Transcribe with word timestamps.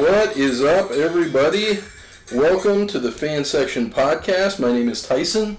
What 0.00 0.34
is 0.34 0.64
up, 0.64 0.92
everybody? 0.92 1.80
Welcome 2.32 2.86
to 2.86 2.98
the 2.98 3.12
Fan 3.12 3.44
Section 3.44 3.90
Podcast. 3.90 4.58
My 4.58 4.72
name 4.72 4.88
is 4.88 5.02
Tyson. 5.02 5.58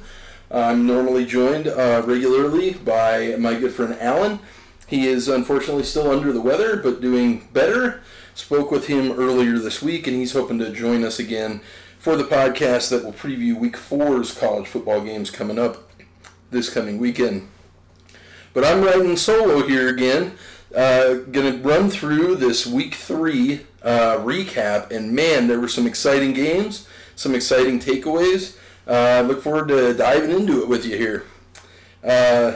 I'm 0.49 0.87
normally 0.87 1.27
joined 1.27 1.67
uh, 1.67 2.01
regularly 2.07 2.73
by 2.73 3.35
my 3.37 3.53
good 3.53 3.71
friend 3.71 3.95
Alan. 3.99 4.39
He 4.87 5.05
is 5.05 5.27
unfortunately 5.27 5.83
still 5.83 6.09
under 6.09 6.33
the 6.33 6.41
weather, 6.41 6.77
but 6.77 7.01
doing 7.01 7.49
better. 7.53 8.01
Spoke 8.33 8.71
with 8.71 8.87
him 8.87 9.11
earlier 9.11 9.59
this 9.59 9.79
week, 9.79 10.07
and 10.07 10.15
he's 10.15 10.33
hoping 10.33 10.57
to 10.57 10.71
join 10.71 11.03
us 11.03 11.19
again 11.19 11.61
for 11.99 12.15
the 12.15 12.23
podcast 12.23 12.89
that 12.89 13.05
will 13.05 13.13
preview 13.13 13.55
Week 13.55 13.77
Four's 13.77 14.35
college 14.35 14.67
football 14.67 15.01
games 15.01 15.29
coming 15.29 15.59
up 15.59 15.87
this 16.49 16.73
coming 16.73 16.97
weekend. 16.97 17.47
But 18.55 18.65
I'm 18.65 18.83
riding 18.83 19.17
solo 19.17 19.67
here 19.67 19.87
again. 19.87 20.35
Uh, 20.75 21.15
gonna 21.31 21.57
run 21.57 21.89
through 21.89 22.35
this 22.35 22.65
week 22.65 22.95
three 22.95 23.61
uh, 23.83 24.17
recap, 24.19 24.89
and 24.91 25.11
man, 25.11 25.47
there 25.47 25.59
were 25.59 25.67
some 25.67 25.85
exciting 25.85 26.33
games, 26.33 26.87
some 27.15 27.35
exciting 27.35 27.79
takeaways. 27.79 28.55
Uh, 28.87 29.23
look 29.27 29.41
forward 29.41 29.67
to 29.67 29.93
diving 29.93 30.31
into 30.31 30.61
it 30.61 30.67
with 30.67 30.85
you 30.85 30.97
here. 30.97 31.25
Uh, 32.03 32.55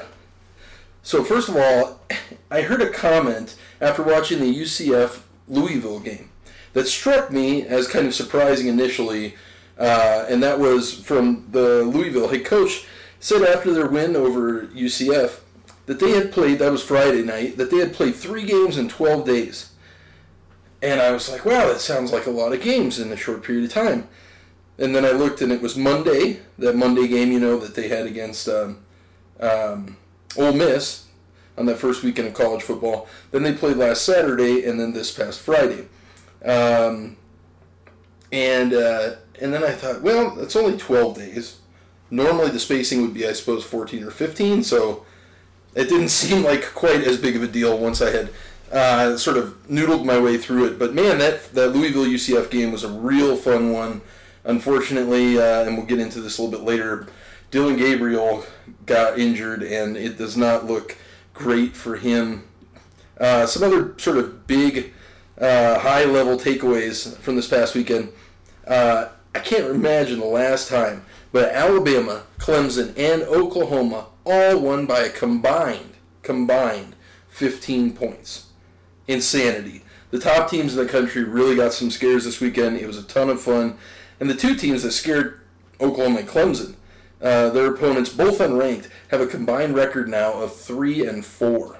so 1.04 1.23
first 1.23 1.50
of 1.50 1.58
all, 1.58 2.02
I 2.50 2.62
heard 2.62 2.82
a 2.82 2.90
comment 2.90 3.56
after 3.82 4.02
watching 4.02 4.40
the 4.40 4.62
UCF 4.62 5.22
Louisville 5.48 6.00
game 6.00 6.30
that 6.73 6.88
struck 6.88 7.32
me 7.32 7.64
as 7.64 7.88
kind 7.88 8.08
of 8.08 8.14
surprising 8.14 8.68
initially, 8.68 9.36
uh, 9.78 10.26
and 10.30 10.42
that 10.42 10.59
was 10.59 10.94
from 10.94 11.48
the 11.52 11.84
Louisville 11.84 12.30
head 12.30 12.45
coach 12.45 12.86
said 13.20 13.42
after 13.44 13.73
their 13.73 13.88
win 13.88 14.16
over 14.16 14.68
UCF 14.68 15.40
that 15.85 15.99
they 15.99 16.11
had 16.11 16.31
played, 16.31 16.59
that 16.59 16.72
was 16.72 16.83
Friday 16.83 17.23
night, 17.23 17.58
that 17.58 17.69
they 17.69 17.78
had 17.78 17.94
played 17.94 18.16
three 18.16 18.45
games 18.45 18.78
in 18.78 18.89
12 18.89 19.25
days. 19.25 19.72
And 20.81 21.02
I 21.02 21.11
was 21.11 21.30
like, 21.30 21.45
wow, 21.45 21.67
that 21.67 21.80
sounds 21.80 22.11
like 22.11 22.25
a 22.25 22.31
lot 22.31 22.53
of 22.53 22.61
games 22.61 23.00
in 23.00 23.11
a 23.11 23.17
short 23.17 23.44
period 23.44 23.66
of 23.66 23.72
time. 23.72 24.08
And 24.77 24.95
then 24.95 25.05
I 25.05 25.11
looked 25.11 25.42
and 25.42 25.52
it 25.52 25.61
was 25.61 25.77
Monday, 25.77 26.42
that 26.59 26.75
Monday 26.75 27.08
game, 27.08 27.31
you 27.31 27.39
know, 27.39 27.58
that 27.59 27.75
they 27.75 27.88
had 27.88 28.05
against 28.05 28.50
um, 28.50 28.83
um, 29.39 29.97
Ole 30.38 30.53
Miss 30.53 31.05
on 31.58 31.66
that 31.67 31.77
first 31.77 32.03
weekend 32.03 32.27
of 32.27 32.33
college 32.33 32.61
football. 32.61 33.08
Then 33.31 33.44
they 33.44 33.53
played 33.53 33.77
last 33.77 34.03
Saturday 34.03 34.66
and 34.66 34.80
then 34.80 34.94
this 34.94 35.11
past 35.11 35.39
Friday. 35.39 35.88
Um, 36.44 37.16
and, 38.31 38.73
uh, 38.73 39.16
and 39.42 39.53
then 39.53 39.64
I 39.64 39.72
thought, 39.72 40.02
well, 40.02 40.39
it's 40.39 40.55
only 40.55 40.77
12 40.77 41.17
days. 41.17 41.59
Normally 42.11 42.52
the 42.52 42.59
spacing 42.59 43.02
would 43.02 43.14
be, 43.14 43.25
I 43.25 43.33
suppose, 43.33 43.64
14 43.64 44.03
or 44.03 44.11
15, 44.11 44.64
so 44.64 45.05
it 45.76 45.90
didn't 45.90 46.09
seem 46.22 46.44
like 46.44 46.73
quite 46.73 47.02
as 47.02 47.18
big 47.18 47.36
of 47.36 47.44
a 47.44 47.48
deal 47.48 47.78
once 47.78 48.02
I 48.02 48.09
had 48.09 48.30
uh, 48.72 49.18
sort 49.18 49.38
of 49.38 49.68
noodled 49.68 50.06
my 50.06 50.20
way 50.20 50.38
through 50.38 50.66
it. 50.66 50.80
But 50.80 50.94
man, 50.94 51.20
that 51.20 51.54
that 51.54 51.70
Louisville 51.70 52.06
UCF 52.06 52.50
game 52.50 52.72
was 52.72 52.84
a 52.84 52.90
real 52.90 53.36
fun 53.36 53.72
one. 53.72 54.02
Unfortunately, 54.44 55.40
uh, 55.40 55.64
and 55.64 55.76
we'll 55.76 55.88
get 55.88 56.00
into 56.00 56.22
this 56.22 56.38
a 56.38 56.44
little 56.44 56.59
bit 56.59 56.66
later. 56.66 57.08
Dillon 57.50 57.78
Gabriel 57.78 58.45
got 58.86 59.17
injured, 59.17 59.64
and 59.64 59.98
it 59.98 60.17
does 60.17 60.38
not 60.38 60.66
look 60.66 60.98
great 61.34 61.76
for 61.76 61.95
him. 61.95 62.44
Uh, 63.20 63.45
some 63.45 63.64
other 63.64 63.95
sort 63.98 64.17
of 64.17 64.45
big, 64.45 64.94
uh, 65.39 65.80
high 65.80 66.06
level 66.06 66.38
takeaways 66.38 67.16
from 67.17 67.36
this 67.36 67.48
past 67.48 67.73
weekend. 67.73 68.10
Uh, 68.67 69.08
I 69.34 69.39
can't 69.39 69.66
imagine 69.66 70.20
the 70.20 70.26
last 70.26 70.70
time, 70.70 71.06
but 71.32 71.52
Alabama, 71.52 72.23
Clemson, 72.38 72.98
and 72.98 73.23
Oklahoma 73.23 74.08
all 74.26 74.59
won 74.59 74.86
by 74.86 75.02
a 75.02 75.09
combined, 75.09 75.94
combined 76.23 76.95
15 77.30 77.94
points. 77.94 78.48
Insanity. 79.08 79.84
The 80.11 80.20
top 80.20 80.49
teams 80.49 80.76
in 80.76 80.86
the 80.86 80.92
country 80.92 81.23
really 81.23 81.55
got 81.55 81.73
some 81.73 81.92
scares 81.92 82.26
this 82.26 82.39
weekend. 82.39 82.77
It 82.77 82.88
was 82.88 82.98
a 82.98 83.04
ton 83.04 83.30
of 83.30 83.42
fun. 83.42 83.77
And 84.20 84.30
the 84.30 84.36
two 84.36 84.55
teams 84.55 84.83
that 84.83 84.92
scared 84.92 85.42
Oklahoma 85.82 86.20
and 86.20 86.27
Clemson, 86.27 86.76
uh, 87.22 87.49
their 87.49 87.73
opponents, 87.73 88.10
both 88.10 88.39
unranked, 88.39 88.89
have 89.10 89.22
a 89.22 89.27
combined 89.27 89.76
record 89.76 90.08
now 90.08 90.33
of 90.33 90.55
3 90.55 91.05
and 91.05 91.26
4. 91.26 91.78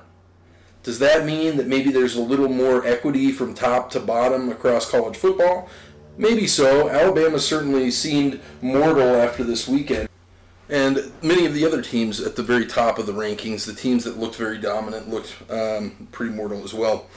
Does 0.84 1.00
that 1.00 1.26
mean 1.26 1.58
that 1.58 1.68
maybe 1.68 1.92
there's 1.92 2.16
a 2.16 2.22
little 2.22 2.50
more 2.50 2.86
equity 2.86 3.32
from 3.32 3.54
top 3.54 3.90
to 3.92 4.00
bottom 4.00 4.50
across 4.50 4.90
college 4.90 5.18
football? 5.18 5.68
Maybe 6.18 6.48
so. 6.48 6.90
Alabama 6.90 7.40
certainly 7.40 7.90
seemed 7.92 8.40
mortal 8.62 9.16
after 9.16 9.44
this 9.44 9.68
weekend. 9.68 10.08
And 10.70 11.12
many 11.22 11.46
of 11.46 11.54
the 11.54 11.66
other 11.66 11.82
teams 11.82 12.20
at 12.20 12.36
the 12.36 12.44
very 12.44 12.66
top 12.66 12.98
of 12.98 13.06
the 13.06 13.14
rankings, 13.14 13.66
the 13.66 13.74
teams 13.74 14.04
that 14.04 14.18
looked 14.18 14.36
very 14.36 14.58
dominant, 14.58 15.10
looked 15.10 15.36
um, 15.50 16.08
pretty 16.12 16.34
mortal 16.34 16.64
as 16.64 16.74
well. 16.74 17.08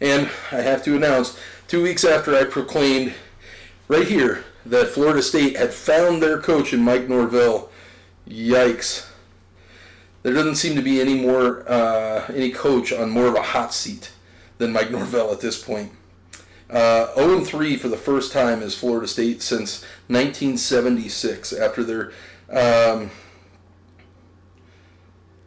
And 0.00 0.30
I 0.52 0.62
have 0.62 0.82
to 0.84 0.96
announce, 0.96 1.38
two 1.66 1.82
weeks 1.82 2.04
after 2.04 2.34
I 2.34 2.44
proclaimed 2.44 3.14
right 3.88 4.06
here 4.06 4.44
that 4.64 4.88
Florida 4.88 5.22
State 5.22 5.56
had 5.56 5.74
found 5.74 6.22
their 6.22 6.40
coach 6.40 6.72
in 6.72 6.80
Mike 6.80 7.08
Norvell, 7.08 7.70
yikes. 8.26 9.06
There 10.22 10.32
doesn't 10.32 10.56
seem 10.56 10.76
to 10.76 10.82
be 10.82 11.00
any 11.00 11.14
more 11.14 11.68
uh, 11.70 12.26
any 12.28 12.50
coach 12.50 12.92
on 12.92 13.10
more 13.10 13.26
of 13.26 13.34
a 13.34 13.42
hot 13.42 13.72
seat 13.72 14.12
than 14.58 14.72
Mike 14.72 14.90
Norvell 14.90 15.32
at 15.32 15.40
this 15.40 15.62
point. 15.62 15.92
Uh, 16.68 17.14
0 17.14 17.40
3 17.40 17.76
for 17.76 17.88
the 17.88 17.96
first 17.96 18.30
time 18.30 18.62
as 18.62 18.74
Florida 18.74 19.08
State 19.08 19.40
since 19.40 19.82
1976 20.08 21.52
after 21.54 21.82
their 21.82 22.12
um, 22.50 23.10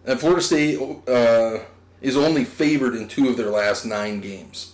and 0.05 0.19
Florida 0.19 0.41
State 0.41 0.79
uh, 1.07 1.59
is 2.01 2.17
only 2.17 2.43
favored 2.43 2.95
in 2.95 3.07
two 3.07 3.29
of 3.29 3.37
their 3.37 3.49
last 3.49 3.85
nine 3.85 4.19
games. 4.19 4.73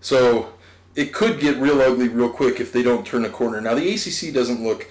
So 0.00 0.52
it 0.94 1.12
could 1.12 1.40
get 1.40 1.56
real 1.58 1.80
ugly 1.80 2.08
real 2.08 2.30
quick 2.30 2.60
if 2.60 2.72
they 2.72 2.82
don't 2.82 3.06
turn 3.06 3.24
a 3.24 3.30
corner. 3.30 3.60
Now 3.60 3.74
the 3.74 3.94
ACC 3.94 4.34
doesn't 4.34 4.62
look 4.62 4.88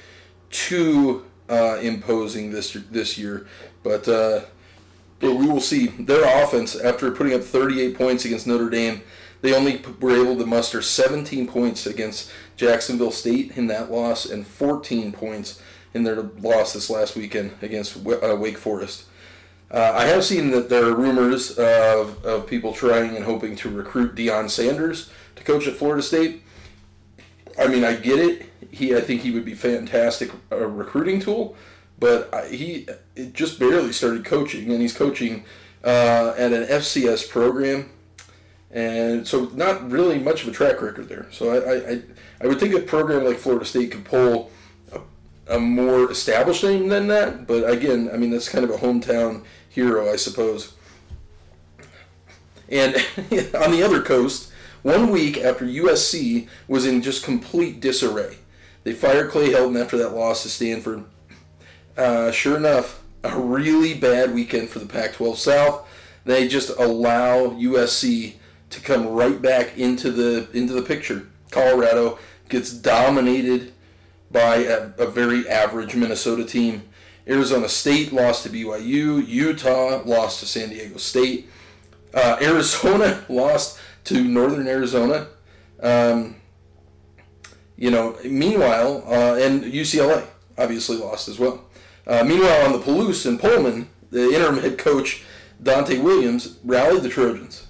too 0.50 1.26
uh, 1.50 1.80
imposing 1.82 2.52
this 2.52 2.74
this 2.92 3.18
year, 3.18 3.48
but 3.84 4.08
uh, 4.08 4.42
but 5.20 5.36
we 5.36 5.48
will 5.48 5.62
see. 5.62 5.88
Their 5.88 6.44
offense, 6.44 6.76
after 6.76 7.12
putting 7.12 7.34
up 7.34 7.42
38 7.42 7.98
points 7.98 8.26
against 8.26 8.48
Notre 8.48 8.70
Dame, 8.70 9.02
they 9.42 9.54
only 9.54 9.82
were 10.00 10.22
able 10.22 10.38
to 10.38 10.46
muster 10.46 10.82
17 10.82 11.48
points 11.48 11.86
against 11.86 12.32
Jacksonville 12.58 13.12
State 13.12 13.58
in 13.58 13.68
that 13.68 13.92
loss 13.92 14.26
and 14.26 14.46
14 14.46 15.12
points 15.12 15.62
in 15.94 16.04
their 16.04 16.22
loss 16.22 16.74
this 16.74 16.90
last 16.90 17.16
weekend 17.16 17.54
against 17.62 17.98
uh, 17.98 18.36
Wake 18.38 18.58
Forest. 18.58 19.06
Uh, 19.72 19.92
I 19.96 20.06
have 20.06 20.24
seen 20.24 20.52
that 20.52 20.70
there 20.70 20.86
are 20.86 20.96
rumors 20.96 21.52
of, 21.58 22.24
of 22.24 22.46
people 22.46 22.74
trying 22.74 23.16
and 23.16 23.26
hoping 23.26 23.56
to 23.58 23.70
recruit 23.70 24.16
Deion 24.16 24.50
Sanders 24.50 25.10
to 25.36 25.44
coach 25.44 25.68
at 25.68 25.76
Florida 25.76 26.04
State. 26.04 26.44
I 27.58 27.68
mean, 27.68 27.84
I 27.84 27.96
get 27.96 28.20
it. 28.20 28.50
He, 28.72 28.96
I 28.96 29.02
think 29.02 29.22
he 29.22 29.32
would 29.32 29.46
be 29.46 29.56
fantastic 29.56 30.32
a 30.52 30.68
recruiting 30.68 31.20
tool, 31.20 31.56
but 32.00 32.34
I, 32.34 32.48
he 32.50 32.88
just 33.32 33.60
barely 33.60 33.92
started 33.92 34.26
coaching, 34.26 34.72
and 34.72 34.82
he's 34.82 34.96
coaching 34.96 35.44
uh, 35.84 36.34
at 36.38 36.54
an 36.54 36.64
FCS 36.64 37.30
program, 37.30 37.92
and 38.72 39.28
so 39.28 39.46
not 39.54 39.90
really 39.90 40.18
much 40.18 40.44
of 40.44 40.50
a 40.50 40.52
track 40.52 40.82
record 40.82 41.10
there. 41.10 41.28
So 41.32 41.52
I, 41.52 41.94
I, 41.94 42.02
I 42.42 42.48
would 42.48 42.60
think 42.60 42.74
a 42.74 42.80
program 42.80 43.24
like 43.24 43.38
Florida 43.38 43.66
State 43.66 43.92
could 43.92 44.06
pull 44.06 44.52
a 45.48 45.60
more 45.60 46.12
established 46.12 46.64
name 46.64 46.88
than 46.88 47.08
that. 47.08 47.48
But 47.48 47.70
again, 47.70 48.10
I 48.14 48.18
mean 48.18 48.32
that's 48.32 48.50
kind 48.50 48.64
of 48.64 48.72
a 48.72 48.78
hometown 48.78 49.44
hero, 49.70 50.12
I 50.12 50.16
suppose. 50.16 50.74
And 52.70 52.96
on 53.56 53.72
the 53.72 53.84
other 53.84 54.02
coast, 54.02 54.52
one 54.82 55.12
week 55.12 55.38
after 55.38 55.66
USC 55.66 56.48
was 56.68 56.86
in 56.86 57.02
just 57.02 57.24
complete 57.24 57.80
disarray, 57.80 58.38
they 58.84 58.94
fired 58.94 59.32
Clay 59.32 59.50
Helton 59.50 59.82
after 59.82 59.98
that 59.98 60.16
loss 60.16 60.44
to 60.44 60.50
Stanford. 60.50 61.06
Uh, 61.96 62.32
sure 62.32 62.58
enough, 62.58 63.02
a 63.24 63.40
really 63.40 63.94
bad 63.94 64.34
weekend 64.34 64.70
for 64.70 64.80
the 64.80 64.86
Pac-12 64.86 65.38
South. 65.38 65.88
They 66.26 66.48
just 66.48 66.70
allow 66.78 67.50
USC 67.50 68.36
to 68.70 68.82
come 68.82 69.08
right 69.08 69.42
back 69.42 69.78
into 69.78 70.12
the 70.12 70.50
into 70.54 70.74
the 70.74 70.82
picture. 70.82 71.28
Colorado 71.52 72.18
gets 72.50 72.72
dominated 72.72 73.73
by 74.34 74.58
a, 74.58 74.92
a 74.98 75.08
very 75.08 75.48
average 75.48 75.96
Minnesota 75.96 76.44
team. 76.44 76.84
Arizona 77.28 77.70
State 77.70 78.12
lost 78.12 78.44
to 78.44 78.50
BYU. 78.50 79.26
Utah 79.26 80.02
lost 80.04 80.42
to 80.42 80.46
San 80.46 80.70
Diego 80.70 80.98
State. 80.98 81.50
Uh, 82.14 82.38
Arizona 82.42 83.24
lost 83.30 83.80
to 84.06 84.22
Northern 84.22 84.68
Arizona. 84.68 85.28
Um, 85.82 86.36
you 87.78 87.92
know, 87.92 88.18
meanwhile, 88.26 89.04
uh, 89.08 89.36
and 89.36 89.64
UCLA 89.64 90.26
obviously 90.58 90.98
lost 90.98 91.28
as 91.30 91.40
well. 91.40 91.66
Uh, 92.06 92.24
meanwhile, 92.24 92.66
on 92.66 92.74
the 92.74 92.80
Palouse 92.80 93.26
and 93.26 93.40
Pullman, 93.40 93.90
the 94.12 94.34
interim 94.34 94.58
head 94.58 94.78
coach 94.78 95.24
Donte 95.62 96.02
Williams 96.02 96.60
rallied 96.64 97.04
the 97.04 97.10
Trojans. 97.10 97.68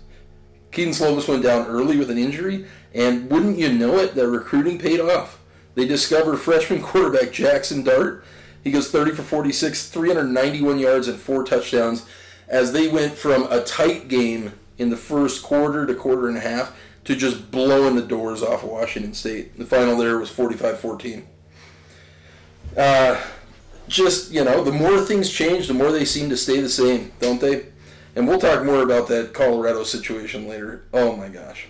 Kedon 0.71 0.93
Slovis 0.93 1.27
went 1.27 1.43
down 1.43 1.67
early 1.67 1.97
with 1.97 2.09
an 2.09 2.17
injury, 2.17 2.65
and 2.93 3.29
wouldn't 3.29 3.59
you 3.59 3.71
know 3.71 3.97
it, 3.99 4.15
their 4.15 4.27
recruiting 4.27 4.79
paid 4.79 4.99
off. 4.99 5.39
They 5.75 5.85
discover 5.85 6.37
freshman 6.37 6.81
quarterback 6.81 7.31
Jackson 7.31 7.83
Dart. 7.83 8.23
He 8.63 8.71
goes 8.71 8.91
30 8.91 9.11
for 9.11 9.23
46, 9.23 9.89
391 9.89 10.79
yards, 10.79 11.07
and 11.07 11.19
four 11.19 11.43
touchdowns 11.43 12.05
as 12.47 12.71
they 12.71 12.87
went 12.87 13.13
from 13.13 13.51
a 13.51 13.63
tight 13.63 14.07
game 14.07 14.53
in 14.77 14.89
the 14.89 14.97
first 14.97 15.43
quarter 15.43 15.85
to 15.85 15.95
quarter 15.95 16.27
and 16.27 16.37
a 16.37 16.41
half 16.41 16.75
to 17.03 17.15
just 17.15 17.51
blowing 17.51 17.95
the 17.95 18.01
doors 18.01 18.41
off 18.41 18.63
of 18.63 18.69
Washington 18.69 19.13
State. 19.13 19.57
The 19.57 19.65
final 19.65 19.97
there 19.97 20.17
was 20.17 20.31
45-14. 20.31 21.23
Uh, 22.77 23.21
just 23.87 24.31
you 24.31 24.43
know, 24.43 24.63
the 24.63 24.71
more 24.71 25.01
things 25.01 25.29
change, 25.29 25.67
the 25.67 25.73
more 25.73 25.91
they 25.91 26.05
seem 26.05 26.29
to 26.29 26.37
stay 26.37 26.59
the 26.59 26.69
same, 26.69 27.11
don't 27.19 27.41
they? 27.41 27.67
And 28.15 28.27
we'll 28.27 28.39
talk 28.39 28.63
more 28.63 28.83
about 28.83 29.07
that 29.07 29.33
Colorado 29.33 29.83
situation 29.83 30.47
later. 30.47 30.85
Oh 30.93 31.15
my 31.15 31.29
gosh. 31.29 31.67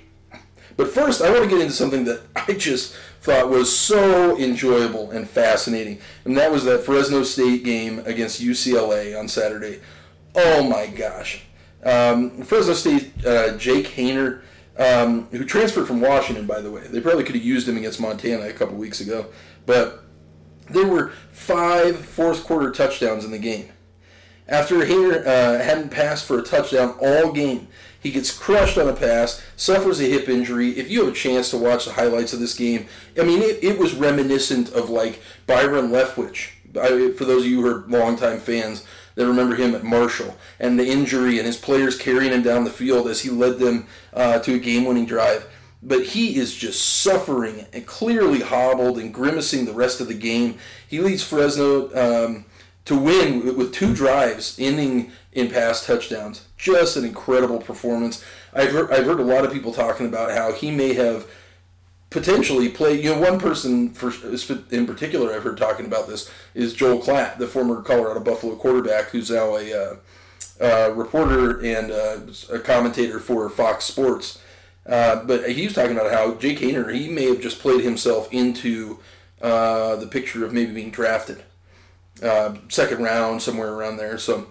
But 0.76 0.90
first, 0.90 1.22
I 1.22 1.32
want 1.32 1.44
to 1.44 1.50
get 1.50 1.62
into 1.62 1.74
something 1.74 2.06
that 2.06 2.22
I 2.36 2.54
just 2.54 2.96
thought 3.24 3.50
was 3.50 3.74
so 3.74 4.38
enjoyable 4.38 5.10
and 5.12 5.25
fascinating, 5.25 5.98
and 6.25 6.36
that 6.36 6.52
was 6.52 6.66
that 6.66 6.84
Fresno 6.84 7.24
State 7.24 7.64
game 7.64 8.00
against 8.06 8.42
UCLA 8.42 9.18
on 9.18 9.30
Saturday. 9.30 9.80
Oh 10.36 10.62
my 10.62 10.88
gosh. 10.88 11.44
Um, 11.86 12.42
Fresno 12.44 12.74
State, 12.74 13.25
uh, 13.25 13.56
Jake 13.56 13.88
Haener, 13.88 14.42
um, 14.78 15.28
who 15.31 15.46
transferred 15.46 15.88
from 15.88 16.02
Washington, 16.02 16.46
by 16.46 16.60
the 16.60 16.70
way. 16.70 16.81
They 16.81 17.00
probably 17.00 17.24
could 17.24 17.36
have 17.36 17.44
used 17.46 17.66
him 17.68 17.78
against 17.78 18.02
Montana 18.02 18.46
a 18.48 18.54
couple 18.54 18.75
weeks 18.75 19.00
ago. 19.00 19.28
But 19.66 20.04
there 20.69 20.88
were 20.88 21.14
five 21.31 21.98
fourth 22.04 22.44
quarter 22.44 22.72
touchdowns 22.72 23.24
in 23.24 23.31
the 23.31 23.40
game. 23.40 23.69
After 24.50 24.80
Haener 24.80 25.26
uh, 25.26 25.64
hadn't 25.64 25.92
passed 25.92 26.26
for 26.26 26.40
a 26.40 26.44
touchdown 26.44 26.98
all 27.02 27.31
game, 27.31 27.69
he 28.04 28.12
gets 28.12 28.38
crushed 28.38 28.78
on 28.78 28.90
a 28.90 28.94
pass, 28.94 29.42
suffers 29.56 30.02
a 30.02 30.04
hip 30.04 30.28
injury. 30.28 30.72
If 30.72 30.92
you 30.92 31.06
have 31.06 31.14
a 31.14 31.18
chance 31.18 31.50
to 31.52 31.58
watch 31.58 31.86
the 31.86 31.94
highlights 31.94 32.34
of 32.34 32.42
this 32.42 32.54
game, 32.54 32.88
I 33.18 33.24
mean, 33.24 33.42
it, 33.42 33.64
it 33.64 33.80
was 33.80 33.96
reminiscent 33.96 34.70
of 34.74 34.90
like 34.90 35.22
Byron 35.48 35.90
Leftwich. 35.90 36.50
For 36.74 37.26
those 37.26 37.44
of 37.44 37.50
you 37.50 37.62
who 37.62 37.68
are 37.68 37.88
longtime 37.88 38.40
fans 38.40 38.86
that 39.16 39.28
remember 39.28 39.56
him 39.56 39.74
at 39.76 39.84
Marshall 39.84 40.36
and 40.60 40.78
the 40.78 40.88
injury 40.88 41.38
and 41.38 41.48
his 41.48 41.56
players 41.58 41.98
carrying 41.98 42.34
him 42.34 42.42
down 42.42 42.64
the 42.64 42.70
field 42.70 43.08
as 43.08 43.22
he 43.22 43.30
led 43.30 43.60
them 43.60 43.88
uh, 44.14 44.40
to 44.40 44.56
a 44.56 44.60
game-winning 44.60 45.06
drive. 45.06 45.48
But 45.82 46.04
he 46.08 46.38
is 46.38 46.56
just 46.56 46.84
suffering 46.84 47.68
and 47.74 47.86
clearly 47.86 48.40
hobbled 48.40 48.98
and 48.98 49.14
grimacing 49.14 49.66
the 49.66 49.74
rest 49.74 50.02
of 50.02 50.08
the 50.08 50.14
game. 50.14 50.58
He 50.88 51.00
leads 51.00 51.24
Fresno 51.24 51.94
um, 51.94 52.46
to 52.86 52.98
win 52.98 53.56
with 53.56 53.74
two 53.74 53.94
drives, 53.94 54.58
ending 54.60 55.12
in 55.32 55.50
pass 55.50 55.86
touchdowns. 55.86 56.48
Just 56.63 56.95
an 56.95 57.04
incredible 57.04 57.60
performance. 57.60 58.24
I've 58.54 58.71
heard, 58.71 58.89
I've 58.89 59.06
heard 59.06 59.19
a 59.19 59.24
lot 59.24 59.44
of 59.44 59.51
people 59.51 59.74
talking 59.74 60.06
about 60.06 60.31
how 60.31 60.54
he 60.54 60.71
may 60.71 60.94
have 60.94 61.27
potentially 62.10 62.69
played. 62.69 63.04
You 63.04 63.13
know, 63.13 63.19
one 63.19 63.38
person 63.38 63.89
for 63.89 64.13
in 64.71 64.88
particular 64.88 65.33
I've 65.33 65.44
heard 65.44 65.57
talking 65.57 65.86
about 65.86 66.07
this 66.07 66.31
is 66.54 66.74
Joel 66.74 67.01
Klatt, 67.01 67.38
the 67.38 67.48
former 67.48 67.81
Colorado 67.81 68.21
Buffalo 68.21 68.56
quarterback, 68.56 69.10
who's 69.10 69.30
now 69.30 69.57
a 69.57 69.74
uh, 69.74 69.95
uh, 70.62 70.94
reporter 70.94 71.60
and 71.65 71.92
uh, 71.92 72.19
a 72.50 72.60
commentator 72.60 73.19
for 73.19 73.50
Fox 73.50 73.83
Sports. 73.83 74.42
Uh, 74.86 75.21
but 75.25 75.50
he 75.50 75.66
was 75.66 75.74
talking 75.74 75.98
about 75.98 76.13
how 76.13 76.36
Jake 76.36 76.59
Haener, 76.59 76.94
he 76.94 77.09
may 77.09 77.25
have 77.25 77.42
just 77.42 77.59
played 77.59 77.83
himself 77.83 78.31
into 78.31 79.00
uh, 79.42 79.98
the 79.98 80.07
picture 80.07 80.45
of 80.45 80.54
maybe 80.54 80.71
being 80.71 80.92
drafted 80.92 81.44
second 82.69 83.04
round 83.04 83.42
somewhere 83.42 83.74
around 83.74 83.98
there. 83.98 84.18
So 84.18 84.48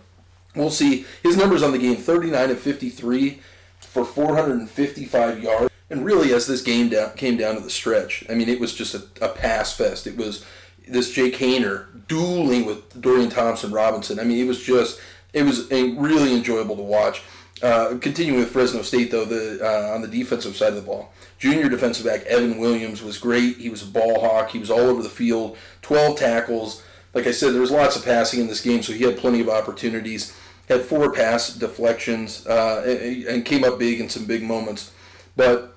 we'll 0.54 0.70
see. 0.70 1.06
His 1.22 1.36
numbers 1.36 1.62
on 1.62 1.72
the 1.72 1.78
game: 1.78 1.96
39 1.96 2.50
of 2.50 2.60
53 2.60 3.40
for 3.80 4.04
455 4.04 5.42
yards. 5.42 5.70
And 5.90 6.04
really, 6.04 6.32
as 6.32 6.46
this 6.46 6.62
game 6.62 6.88
down, 6.88 7.12
came 7.12 7.36
down 7.36 7.56
to 7.56 7.60
the 7.60 7.68
stretch, 7.68 8.24
I 8.30 8.34
mean, 8.34 8.48
it 8.48 8.58
was 8.58 8.74
just 8.74 8.94
a, 8.94 9.02
a 9.20 9.28
pass 9.28 9.76
fest. 9.76 10.06
It 10.06 10.16
was 10.16 10.44
this 10.88 11.12
Jake 11.12 11.36
Haener 11.36 11.86
dueling 12.08 12.64
with 12.64 12.98
Dorian 12.98 13.28
Thompson 13.28 13.70
Robinson. 13.70 14.18
I 14.18 14.24
mean, 14.24 14.38
it 14.38 14.48
was 14.48 14.62
just, 14.62 14.98
it 15.34 15.42
was 15.42 15.70
really 15.70 16.34
enjoyable 16.34 16.76
to 16.76 16.82
watch. 16.82 17.22
Uh, 17.62 17.98
continuing 18.00 18.40
with 18.40 18.50
Fresno 18.50 18.82
State, 18.82 19.10
though, 19.10 19.26
the 19.26 19.60
uh, 19.62 19.94
on 19.94 20.00
the 20.00 20.08
defensive 20.08 20.56
side 20.56 20.70
of 20.70 20.76
the 20.76 20.82
ball, 20.82 21.12
junior 21.38 21.68
defensive 21.68 22.06
back 22.06 22.22
Evan 22.22 22.58
Williams 22.58 23.02
was 23.02 23.18
great. 23.18 23.58
He 23.58 23.68
was 23.68 23.82
a 23.82 23.86
ball 23.86 24.20
hawk. 24.20 24.50
He 24.50 24.58
was 24.58 24.70
all 24.70 24.80
over 24.80 25.02
the 25.02 25.08
field. 25.08 25.56
12 25.82 26.18
tackles. 26.18 26.82
Like 27.14 27.26
I 27.26 27.30
said, 27.30 27.52
there 27.52 27.60
was 27.60 27.70
lots 27.70 27.94
of 27.94 28.04
passing 28.04 28.40
in 28.40 28.46
this 28.46 28.62
game, 28.62 28.82
so 28.82 28.92
he 28.92 29.04
had 29.04 29.18
plenty 29.18 29.40
of 29.40 29.48
opportunities. 29.48 30.34
Had 30.72 30.82
four 30.82 31.12
pass 31.12 31.54
deflections 31.54 32.46
uh, 32.46 32.82
and 33.28 33.44
came 33.44 33.64
up 33.64 33.78
big 33.78 34.00
in 34.00 34.08
some 34.08 34.24
big 34.24 34.42
moments. 34.42 34.92
But 35.36 35.76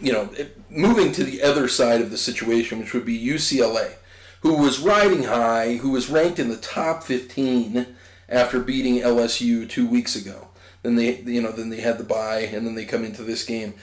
you 0.00 0.12
know, 0.12 0.30
moving 0.70 1.12
to 1.12 1.24
the 1.24 1.42
other 1.42 1.68
side 1.68 2.00
of 2.00 2.10
the 2.10 2.18
situation, 2.18 2.78
which 2.78 2.94
would 2.94 3.04
be 3.04 3.18
UCLA, 3.18 3.94
who 4.40 4.54
was 4.54 4.80
riding 4.80 5.24
high, 5.24 5.76
who 5.76 5.90
was 5.90 6.10
ranked 6.10 6.38
in 6.38 6.48
the 6.48 6.56
top 6.56 7.02
15 7.02 7.86
after 8.28 8.60
beating 8.60 9.00
LSU 9.00 9.68
two 9.68 9.86
weeks 9.86 10.16
ago. 10.16 10.48
Then 10.82 10.96
they, 10.96 11.20
you 11.20 11.40
know, 11.40 11.52
then 11.52 11.70
they 11.70 11.80
had 11.80 11.98
the 11.98 12.04
bye, 12.04 12.40
and 12.40 12.66
then 12.66 12.74
they 12.74 12.84
come 12.84 13.04
into 13.04 13.22
this 13.22 13.44
game. 13.44 13.74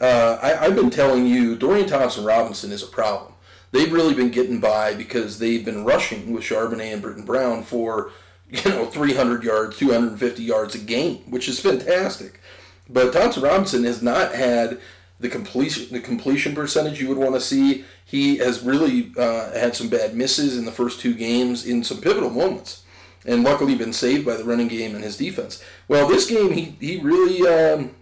Uh, 0.00 0.38
I, 0.42 0.66
I've 0.66 0.76
been 0.76 0.90
telling 0.90 1.26
you, 1.26 1.56
Dorian 1.56 1.88
Thompson 1.88 2.24
Robinson 2.24 2.72
is 2.72 2.82
a 2.82 2.88
problem. 2.88 3.32
They've 3.70 3.92
really 3.92 4.14
been 4.14 4.30
getting 4.30 4.60
by 4.60 4.94
because 4.94 5.38
they've 5.38 5.64
been 5.64 5.84
rushing 5.84 6.32
with 6.32 6.42
Charbonnet 6.42 6.94
and 6.94 7.02
Brittain 7.02 7.26
Brown 7.26 7.62
for, 7.62 8.10
you 8.50 8.70
know, 8.70 8.86
300 8.86 9.42
yards, 9.42 9.76
250 9.78 10.42
yards 10.42 10.74
a 10.74 10.78
game, 10.78 11.18
which 11.30 11.48
is 11.48 11.60
fantastic. 11.60 12.40
But 12.88 13.12
Thompson 13.12 13.42
Robinson 13.42 13.84
has 13.84 14.02
not 14.02 14.34
had 14.34 14.80
the 15.20 15.28
completion 15.28 15.92
the 15.92 16.00
completion 16.00 16.54
percentage 16.54 17.00
you 17.00 17.08
would 17.08 17.18
want 17.18 17.34
to 17.34 17.40
see. 17.40 17.84
He 18.04 18.38
has 18.38 18.62
really 18.62 19.12
uh, 19.18 19.52
had 19.52 19.76
some 19.76 19.88
bad 19.88 20.16
misses 20.16 20.56
in 20.56 20.64
the 20.64 20.72
first 20.72 21.00
two 21.00 21.14
games 21.14 21.66
in 21.66 21.84
some 21.84 22.00
pivotal 22.00 22.30
moments, 22.30 22.84
and 23.26 23.44
luckily 23.44 23.74
been 23.74 23.92
saved 23.92 24.24
by 24.24 24.36
the 24.36 24.44
running 24.44 24.68
game 24.68 24.94
and 24.94 25.04
his 25.04 25.16
defense. 25.16 25.62
Well, 25.86 26.08
this 26.08 26.28
game 26.28 26.52
he 26.52 26.76
he 26.80 27.00
really 27.00 27.46
um, 27.46 27.94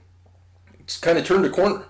kind 1.01 1.19
of 1.19 1.27
turned 1.27 1.47
a 1.47 1.51
corner, 1.51 1.87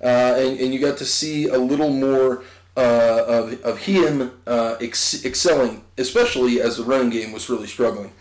uh, 0.00 0.34
and 0.38 0.58
and 0.58 0.72
you 0.72 0.80
got 0.80 0.96
to 0.98 1.04
see 1.04 1.48
a 1.48 1.58
little 1.58 1.90
more. 1.90 2.42
Uh, 2.78 3.24
of, 3.26 3.62
of 3.64 3.78
him 3.78 4.30
uh, 4.46 4.76
ex- 4.80 5.24
excelling, 5.24 5.84
especially 5.96 6.60
as 6.60 6.76
the 6.76 6.84
running 6.84 7.10
game 7.10 7.32
was 7.32 7.50
really 7.50 7.66
struggling. 7.66 8.12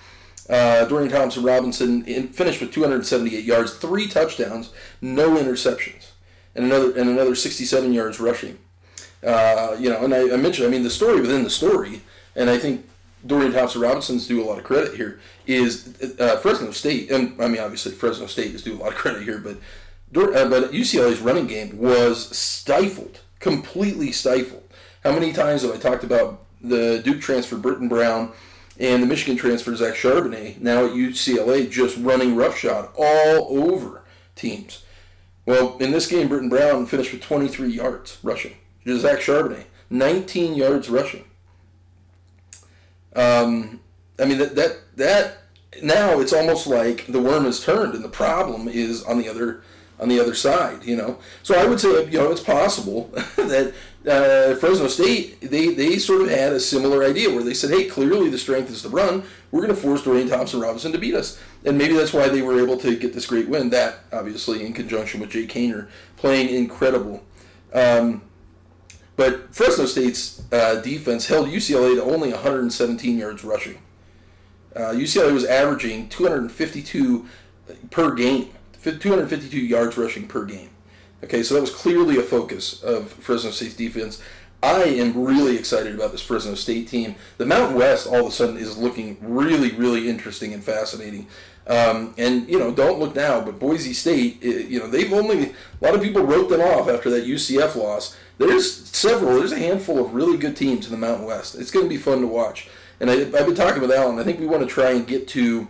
Uh, 0.49 0.83
Dorian 0.85 1.11
Thompson 1.11 1.43
Robinson 1.43 2.03
in, 2.05 2.29
finished 2.29 2.59
with 2.59 2.71
278 2.71 3.45
yards, 3.45 3.73
three 3.75 4.07
touchdowns, 4.07 4.71
no 4.99 5.35
interceptions 5.35 6.07
and 6.57 6.65
another 6.65 6.91
and 6.99 7.09
another 7.09 7.35
67 7.35 7.93
yards 7.93 8.19
rushing. 8.19 8.57
Uh, 9.23 9.75
you 9.79 9.89
know, 9.89 10.03
and 10.03 10.13
I, 10.13 10.33
I, 10.33 10.37
mentioned, 10.37 10.67
I 10.67 10.71
mean, 10.71 10.83
the 10.83 10.89
story 10.89 11.21
within 11.21 11.43
the 11.43 11.49
story, 11.49 12.01
and 12.35 12.49
I 12.49 12.57
think 12.57 12.87
Dorian 13.25 13.53
Thompson 13.53 13.81
Robinson's 13.81 14.27
due 14.27 14.43
a 14.43 14.45
lot 14.45 14.57
of 14.57 14.63
credit 14.63 14.95
here. 14.95 15.19
Is 15.45 15.95
uh, 16.19 16.37
Fresno 16.37 16.71
State, 16.71 17.09
and 17.11 17.41
I 17.41 17.47
mean, 17.47 17.61
obviously 17.61 17.93
Fresno 17.93 18.25
State 18.25 18.53
is 18.53 18.63
due 18.63 18.75
a 18.75 18.79
lot 18.79 18.89
of 18.89 18.95
credit 18.95 19.23
here, 19.23 19.37
but 19.37 19.55
uh, 19.55 20.49
but 20.49 20.71
UCLA's 20.71 21.19
running 21.19 21.47
game 21.47 21.77
was 21.77 22.35
stifled, 22.35 23.21
completely 23.39 24.11
stifled. 24.11 24.63
How 25.03 25.11
many 25.11 25.31
times 25.33 25.61
have 25.61 25.71
I 25.71 25.77
talked 25.77 26.03
about 26.03 26.43
the 26.61 27.01
Duke 27.03 27.21
transfer 27.21 27.55
Brittain 27.55 27.89
Brown 27.89 28.31
and 28.79 29.01
the 29.01 29.07
Michigan 29.07 29.37
transfer 29.37 29.75
Zach 29.75 29.95
Charbonnet 29.95 30.59
now 30.59 30.85
at 30.85 30.91
UCLA 30.91 31.69
just 31.69 31.97
running 31.97 32.35
roughshod 32.35 32.89
all 32.97 33.47
over 33.49 34.03
teams? 34.35 34.83
Well, 35.45 35.77
in 35.77 35.91
this 35.91 36.07
game, 36.07 36.27
Brittain 36.27 36.49
Brown 36.49 36.85
finished 36.85 37.13
with 37.13 37.21
23 37.21 37.69
yards 37.69 38.17
rushing. 38.21 38.55
Zach 38.87 39.19
Charbonnet, 39.19 39.65
19 39.89 40.55
yards 40.55 40.89
rushing. 40.89 41.25
Um, 43.15 43.79
I 44.19 44.25
mean 44.25 44.37
that 44.37 44.55
that 44.55 44.77
that 44.95 45.37
now 45.81 46.19
it's 46.19 46.33
almost 46.33 46.67
like 46.67 47.05
the 47.07 47.19
worm 47.19 47.45
has 47.45 47.63
turned, 47.63 47.95
and 47.95 48.03
the 48.03 48.09
problem 48.09 48.67
is 48.67 49.03
on 49.03 49.17
the 49.17 49.27
other 49.27 49.63
on 49.99 50.09
the 50.09 50.19
other 50.19 50.33
side. 50.33 50.83
You 50.83 50.95
know, 50.95 51.19
so 51.43 51.55
I 51.55 51.65
would 51.65 51.79
say 51.79 52.05
you 52.05 52.17
know 52.17 52.31
it's 52.31 52.41
possible 52.41 53.03
that 53.35 53.73
uh, 54.07 54.55
Fresno 54.55 54.87
State 54.87 55.41
they 55.41 55.67
they 55.67 55.97
sort 55.97 56.21
of 56.21 56.29
had 56.29 56.53
a 56.53 56.59
similar 56.59 57.03
idea 57.03 57.29
where 57.29 57.43
they 57.43 57.53
said, 57.53 57.71
hey, 57.71 57.85
clearly 57.85 58.29
the 58.29 58.37
strength 58.37 58.69
is 58.69 58.83
the 58.83 58.89
run. 58.89 59.23
We're 59.51 59.61
going 59.61 59.73
to 59.73 59.81
force 59.81 60.03
Dorian 60.03 60.27
Thompson 60.27 60.59
Robinson 60.59 60.91
to 60.91 60.97
beat 60.97 61.15
us 61.15 61.39
and 61.67 61.77
maybe 61.77 61.93
that's 61.93 62.13
why 62.13 62.29
they 62.29 62.41
were 62.41 62.61
able 62.61 62.77
to 62.77 62.95
get 62.95 63.13
this 63.13 63.25
great 63.25 63.49
win. 63.49 63.69
That 63.69 63.99
obviously 64.11 64.65
in 64.65 64.73
conjunction 64.73 65.19
with 65.19 65.31
Jay 65.31 65.45
Haener 65.45 65.89
playing 66.15 66.49
incredible. 66.49 67.23
Um, 67.73 68.23
but 69.15 69.53
Fresno 69.53 69.85
State's 69.85 70.43
uh, 70.51 70.75
defense 70.81 71.27
held 71.27 71.47
UCLA 71.47 71.95
to 71.95 72.03
only 72.03 72.31
117 72.31 73.17
yards 73.17 73.43
rushing. 73.43 73.79
Uh, 74.75 74.91
UCLA 74.91 75.33
was 75.33 75.43
averaging 75.43 76.07
252 76.07 77.27
per 77.89 78.13
game, 78.13 78.49
252 78.91 79.57
yards 79.57 79.97
rushing 79.97 80.27
per 80.27 80.45
game. 80.45 80.69
Okay, 81.23 81.41
so 81.41 81.55
that 81.55 81.61
was 81.61 81.71
clearly 81.71 82.17
a 82.17 82.21
focus 82.21 82.81
of 82.83 83.11
Fresno 83.11 83.51
State's 83.51 83.75
defense. 83.75 84.21
I 84.61 84.83
am 84.83 85.23
really 85.23 85.55
excited 85.55 85.93
about 85.95 86.11
this 86.11 86.21
Fresno 86.21 86.55
State 86.55 86.87
team. 86.87 87.15
The 87.37 87.45
Mountain 87.45 87.77
West 87.77 88.07
all 88.07 88.21
of 88.21 88.27
a 88.27 88.31
sudden 88.31 88.57
is 88.57 88.77
looking 88.77 89.17
really, 89.21 89.71
really 89.71 90.09
interesting 90.09 90.53
and 90.53 90.63
fascinating. 90.63 91.27
Um, 91.67 92.13
and 92.17 92.49
you 92.49 92.57
know, 92.57 92.73
don't 92.73 92.99
look 92.99 93.15
now, 93.15 93.41
but 93.41 93.59
Boise 93.59 93.93
State, 93.93 94.41
you 94.41 94.79
know, 94.79 94.87
they've 94.87 95.11
only 95.11 95.49
a 95.49 95.53
lot 95.81 95.95
of 95.95 96.01
people 96.01 96.23
wrote 96.23 96.49
them 96.49 96.61
off 96.61 96.87
after 96.87 97.09
that 97.11 97.25
UCF 97.25 97.75
loss. 97.75 98.17
There's 98.37 98.87
several, 98.89 99.37
there's 99.37 99.51
a 99.51 99.59
handful 99.59 100.03
of 100.03 100.13
really 100.13 100.37
good 100.37 100.55
teams 100.55 100.85
in 100.85 100.91
the 100.91 100.97
Mountain 100.97 101.25
West. 101.25 101.55
It's 101.55 101.71
going 101.71 101.85
to 101.85 101.89
be 101.89 101.97
fun 101.97 102.21
to 102.21 102.27
watch. 102.27 102.69
And 102.99 103.09
I, 103.09 103.17
have 103.17 103.31
been 103.31 103.55
talking 103.55 103.81
with 103.81 103.91
Alan. 103.91 104.17
I 104.17 104.23
think 104.23 104.39
we 104.39 104.47
want 104.47 104.63
to 104.63 104.69
try 104.69 104.91
and 104.91 105.05
get 105.05 105.27
to 105.29 105.67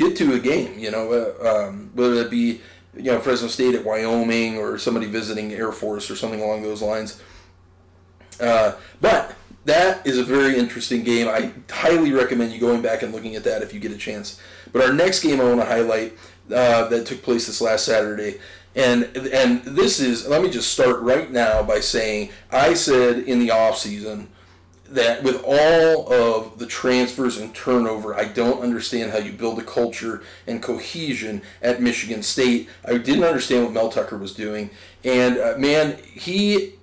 get 0.00 0.16
to 0.16 0.34
a 0.34 0.38
game. 0.38 0.78
You 0.78 0.90
know, 0.90 1.12
uh, 1.12 1.66
um, 1.68 1.90
whether 1.94 2.14
it 2.14 2.30
be 2.30 2.60
you 2.94 3.04
know 3.04 3.20
Fresno 3.20 3.48
State 3.48 3.74
at 3.74 3.84
Wyoming 3.84 4.58
or 4.58 4.78
somebody 4.78 5.06
visiting 5.06 5.52
Air 5.52 5.72
Force 5.72 6.10
or 6.10 6.16
something 6.16 6.40
along 6.40 6.62
those 6.62 6.82
lines. 6.82 7.22
Uh, 8.40 8.72
but 9.00 9.36
that 9.66 10.06
is 10.06 10.18
a 10.18 10.24
very 10.24 10.56
interesting 10.56 11.04
game. 11.04 11.28
I 11.28 11.52
highly 11.70 12.12
recommend 12.12 12.52
you 12.52 12.60
going 12.60 12.80
back 12.80 13.02
and 13.02 13.12
looking 13.12 13.36
at 13.36 13.44
that 13.44 13.62
if 13.62 13.74
you 13.74 13.80
get 13.80 13.92
a 13.92 13.98
chance. 13.98 14.40
But 14.72 14.82
our 14.82 14.92
next 14.92 15.22
game 15.22 15.40
I 15.40 15.44
want 15.44 15.60
to 15.60 15.66
highlight 15.66 16.16
uh, 16.50 16.88
that 16.88 17.06
took 17.06 17.22
place 17.22 17.46
this 17.46 17.60
last 17.60 17.84
Saturday. 17.84 18.40
And 18.74 19.04
and 19.32 19.62
this 19.64 20.00
is 20.00 20.26
let 20.26 20.42
me 20.42 20.50
just 20.50 20.72
start 20.72 21.00
right 21.00 21.30
now 21.30 21.62
by 21.62 21.80
saying 21.80 22.30
I 22.50 22.74
said 22.74 23.18
in 23.18 23.40
the 23.40 23.50
off 23.50 23.76
season 23.76 24.28
that 24.90 25.22
with 25.22 25.42
all 25.44 26.12
of 26.12 26.58
the 26.58 26.66
transfers 26.66 27.38
and 27.38 27.54
turnover, 27.54 28.14
I 28.14 28.24
don't 28.24 28.60
understand 28.60 29.12
how 29.12 29.18
you 29.18 29.32
build 29.32 29.58
a 29.58 29.64
culture 29.64 30.22
and 30.46 30.62
cohesion 30.62 31.42
at 31.62 31.80
Michigan 31.80 32.22
State. 32.22 32.68
I 32.84 32.98
didn't 32.98 33.24
understand 33.24 33.64
what 33.64 33.72
Mel 33.72 33.88
Tucker 33.88 34.18
was 34.18 34.34
doing, 34.34 34.70
and 35.04 35.38
uh, 35.38 35.54
man, 35.58 35.98
he 36.02 36.74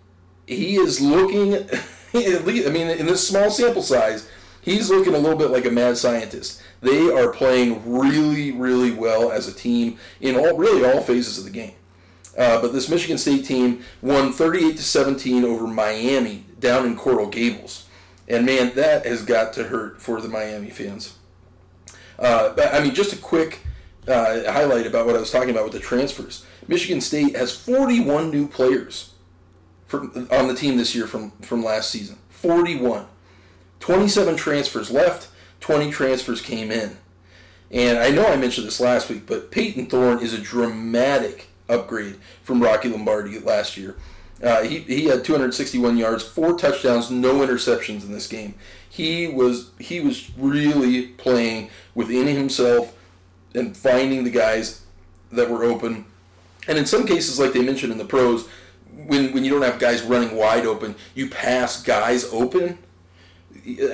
he 0.45 0.77
is 0.77 1.01
looking. 1.01 1.53
at 2.13 2.45
least, 2.45 2.67
I 2.67 2.71
mean, 2.71 2.87
in 2.87 3.05
this 3.05 3.27
small 3.27 3.51
sample 3.51 3.81
size, 3.81 4.29
he's 4.61 4.89
looking 4.89 5.13
a 5.13 5.17
little 5.17 5.37
bit 5.37 5.51
like 5.51 5.65
a 5.65 5.71
mad 5.71 5.97
scientist. 5.97 6.61
They 6.81 7.11
are 7.11 7.31
playing 7.31 7.81
really, 7.85 8.51
really 8.51 8.91
well 8.91 9.31
as 9.31 9.47
a 9.47 9.53
team 9.53 9.97
in 10.21 10.35
all 10.35 10.57
really 10.57 10.89
all 10.89 11.01
phases 11.01 11.37
of 11.37 11.43
the 11.43 11.49
game. 11.49 11.73
Uh, 12.37 12.61
but 12.61 12.71
this 12.71 12.87
Michigan 12.87 13.17
State 13.17 13.45
team 13.45 13.83
won 14.01 14.31
38 14.31 14.77
to 14.77 14.83
17 14.83 15.43
over 15.43 15.65
Miami 15.65 16.45
down 16.59 16.85
in 16.85 16.95
Coral 16.95 17.27
Gables, 17.27 17.86
and 18.27 18.45
man, 18.45 18.73
that 18.75 19.05
has 19.05 19.23
got 19.23 19.53
to 19.53 19.65
hurt 19.65 20.01
for 20.01 20.21
the 20.21 20.27
Miami 20.27 20.69
fans. 20.69 21.17
Uh, 22.19 22.53
but 22.53 22.73
I 22.73 22.81
mean, 22.81 22.93
just 22.93 23.13
a 23.13 23.17
quick 23.17 23.59
uh, 24.07 24.51
highlight 24.51 24.87
about 24.87 25.05
what 25.05 25.15
I 25.15 25.19
was 25.19 25.31
talking 25.31 25.49
about 25.49 25.63
with 25.63 25.73
the 25.73 25.79
transfers. 25.79 26.45
Michigan 26.67 27.01
State 27.01 27.35
has 27.35 27.55
41 27.55 28.31
new 28.31 28.47
players 28.47 29.13
from, 29.85 30.27
on 30.31 30.47
the 30.47 30.55
team 30.55 30.77
this 30.77 30.95
year 30.95 31.07
from 31.07 31.31
from 31.41 31.63
last 31.63 31.89
season. 31.89 32.17
41. 32.29 33.05
27 33.79 34.35
transfers 34.35 34.91
left. 34.91 35.29
20 35.59 35.91
transfers 35.91 36.41
came 36.41 36.71
in. 36.71 36.97
And 37.71 37.97
I 37.97 38.11
know 38.11 38.25
I 38.25 38.37
mentioned 38.37 38.67
this 38.67 38.79
last 38.79 39.09
week, 39.09 39.25
but 39.25 39.51
Payton 39.51 39.87
Thorne 39.87 40.19
is 40.19 40.33
a 40.33 40.37
dramatic 40.37 41.47
upgrade 41.67 42.17
from 42.43 42.61
Rocky 42.61 42.89
Lombardi 42.89 43.39
last 43.39 43.75
year. 43.75 43.97
Uh, 44.41 44.63
he, 44.63 44.79
he 44.79 45.05
had 45.05 45.23
261 45.23 45.97
yards, 45.97 46.23
four 46.23 46.57
touchdowns, 46.57 47.09
no 47.09 47.35
interceptions 47.35 48.03
in 48.03 48.11
this 48.11 48.27
game. 48.27 48.53
He 48.89 49.27
was 49.27 49.71
he 49.79 49.99
was 49.99 50.31
really 50.37 51.07
playing 51.07 51.69
within 51.95 52.27
himself 52.27 52.95
and 53.53 53.75
finding 53.75 54.23
the 54.23 54.29
guys 54.29 54.81
that 55.31 55.49
were 55.49 55.63
open. 55.63 56.05
And 56.67 56.77
in 56.77 56.85
some 56.85 57.05
cases, 57.05 57.39
like 57.39 57.53
they 57.53 57.63
mentioned 57.63 57.91
in 57.91 57.97
the 57.97 58.05
pros, 58.05 58.47
when 59.07 59.33
when 59.33 59.43
you 59.43 59.51
don't 59.51 59.61
have 59.63 59.79
guys 59.79 60.01
running 60.03 60.35
wide 60.35 60.65
open, 60.65 60.95
you 61.15 61.29
pass 61.29 61.81
guys 61.81 62.25
open. 62.25 62.77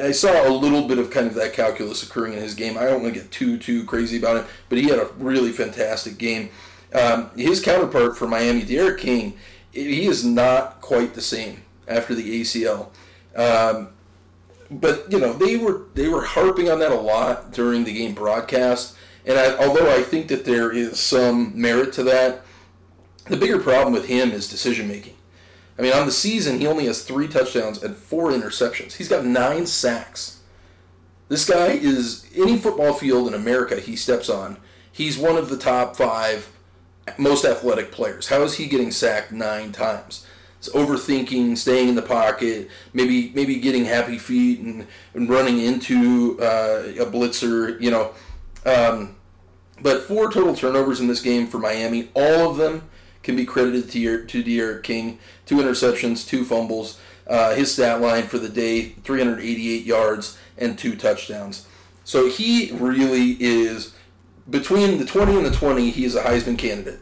I 0.01 0.11
saw 0.11 0.47
a 0.47 0.51
little 0.51 0.87
bit 0.87 0.99
of 0.99 1.09
kind 1.09 1.27
of 1.27 1.33
that 1.35 1.53
calculus 1.53 2.03
occurring 2.03 2.33
in 2.33 2.39
his 2.39 2.53
game. 2.53 2.77
I 2.77 2.85
don't 2.85 3.01
want 3.01 3.13
to 3.13 3.19
get 3.21 3.31
too 3.31 3.57
too 3.57 3.85
crazy 3.85 4.17
about 4.17 4.37
it, 4.37 4.45
but 4.69 4.77
he 4.77 4.89
had 4.89 4.99
a 4.99 5.09
really 5.17 5.51
fantastic 5.51 6.17
game. 6.17 6.49
Um, 6.93 7.31
his 7.35 7.59
counterpart 7.59 8.17
for 8.17 8.27
Miami, 8.27 8.61
D'Eriq 8.61 8.99
King, 8.99 9.37
he 9.73 10.05
is 10.05 10.23
not 10.23 10.79
quite 10.81 11.13
the 11.13 11.21
same 11.21 11.63
after 11.87 12.15
the 12.15 12.41
ACL. 12.41 12.89
Um, 13.35 13.89
but 14.69 15.11
you 15.11 15.19
know 15.19 15.33
they 15.33 15.57
were 15.57 15.83
they 15.93 16.07
were 16.07 16.23
harping 16.23 16.69
on 16.69 16.79
that 16.79 16.91
a 16.91 16.99
lot 16.99 17.51
during 17.51 17.83
the 17.83 17.93
game 17.93 18.13
broadcast, 18.13 18.95
and 19.25 19.37
I, 19.37 19.55
although 19.57 19.93
I 19.93 20.01
think 20.01 20.27
that 20.29 20.45
there 20.45 20.71
is 20.71 20.99
some 20.99 21.59
merit 21.59 21.93
to 21.93 22.03
that, 22.03 22.43
the 23.27 23.37
bigger 23.37 23.59
problem 23.59 23.93
with 23.93 24.07
him 24.07 24.31
is 24.31 24.47
decision 24.47 24.87
making. 24.87 25.15
I 25.77 25.81
mean, 25.81 25.93
on 25.93 26.05
the 26.05 26.11
season, 26.11 26.59
he 26.59 26.67
only 26.67 26.85
has 26.85 27.03
three 27.03 27.27
touchdowns 27.27 27.81
and 27.81 27.95
four 27.95 28.31
interceptions. 28.31 28.93
He's 28.93 29.09
got 29.09 29.25
nine 29.25 29.65
sacks. 29.65 30.41
This 31.29 31.49
guy 31.49 31.69
is 31.69 32.27
any 32.35 32.57
football 32.57 32.93
field 32.93 33.27
in 33.27 33.33
America 33.33 33.79
he 33.79 33.95
steps 33.95 34.29
on. 34.29 34.57
He's 34.91 35.17
one 35.17 35.35
of 35.35 35.49
the 35.49 35.57
top 35.57 35.95
five 35.95 36.49
most 37.17 37.45
athletic 37.45 37.91
players. 37.91 38.27
How 38.27 38.41
is 38.43 38.55
he 38.55 38.67
getting 38.67 38.91
sacked 38.91 39.31
nine 39.31 39.71
times? 39.71 40.25
It's 40.59 40.69
overthinking, 40.69 41.57
staying 41.57 41.89
in 41.89 41.95
the 41.95 42.01
pocket, 42.01 42.69
maybe 42.93 43.33
maybe 43.35 43.57
getting 43.57 43.83
happy 43.85 44.17
feet 44.17 44.59
and, 44.59 44.87
and 45.13 45.29
running 45.29 45.59
into 45.59 46.39
uh, 46.41 46.83
a 46.99 47.05
blitzer. 47.05 47.79
You 47.81 47.91
know, 47.91 48.13
um, 48.65 49.17
but 49.81 50.03
four 50.03 50.31
total 50.31 50.55
turnovers 50.55 51.01
in 51.01 51.07
this 51.07 51.21
game 51.21 51.47
for 51.47 51.59
Miami. 51.59 52.09
All 52.15 52.49
of 52.49 52.55
them 52.55 52.89
can 53.23 53.35
be 53.35 53.45
credited 53.45 53.91
to 53.91 54.25
to 54.25 54.43
D'Eriq 54.43 54.83
King. 54.83 55.19
Two 55.45 55.57
interceptions, 55.57 56.25
two 56.25 56.45
fumbles. 56.45 56.97
Uh, 57.27 57.55
his 57.55 57.73
stat 57.73 57.99
line 57.99 58.23
for 58.23 58.37
the 58.37 58.49
day: 58.49 58.95
388 59.03 59.83
yards 59.83 60.37
and 60.57 60.79
two 60.79 60.95
touchdowns. 60.95 61.67
So 62.05 62.29
he 62.29 62.71
really 62.71 63.37
is 63.39 63.92
between 64.49 64.97
the 64.97 65.05
20 65.05 65.37
and 65.37 65.45
the 65.45 65.51
20. 65.51 65.89
He 65.89 66.05
is 66.05 66.15
a 66.15 66.23
Heisman 66.23 66.57
candidate. 66.57 66.99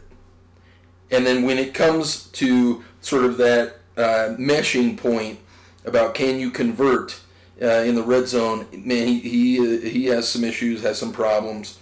And 1.10 1.26
then 1.26 1.42
when 1.42 1.58
it 1.58 1.74
comes 1.74 2.24
to 2.30 2.82
sort 3.00 3.24
of 3.24 3.36
that 3.36 3.76
uh, 3.96 4.34
meshing 4.38 4.96
point 4.96 5.38
about 5.84 6.14
can 6.14 6.40
you 6.40 6.50
convert 6.50 7.20
uh, 7.60 7.66
in 7.66 7.94
the 7.94 8.02
red 8.02 8.26
zone, 8.26 8.66
man, 8.72 9.06
he 9.06 9.20
he, 9.20 9.90
he 9.90 10.04
has 10.06 10.28
some 10.28 10.42
issues, 10.42 10.82
has 10.82 10.98
some 10.98 11.12
problems. 11.12 11.78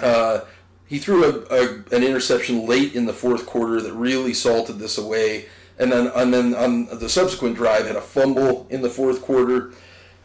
Uh, 0.00 0.40
he 0.86 0.98
threw 0.98 1.24
a, 1.24 1.54
a, 1.54 1.74
an 1.96 2.02
interception 2.02 2.66
late 2.66 2.94
in 2.94 3.06
the 3.06 3.12
fourth 3.12 3.46
quarter 3.46 3.80
that 3.80 3.92
really 3.92 4.34
salted 4.34 4.78
this 4.78 4.98
away, 4.98 5.46
and 5.78 5.92
then 5.92 6.10
and 6.14 6.34
then 6.34 6.54
on 6.54 6.86
the 6.98 7.08
subsequent 7.08 7.56
drive 7.56 7.86
had 7.86 7.96
a 7.96 8.00
fumble 8.02 8.66
in 8.68 8.82
the 8.82 8.90
fourth 8.90 9.22
quarter, 9.22 9.72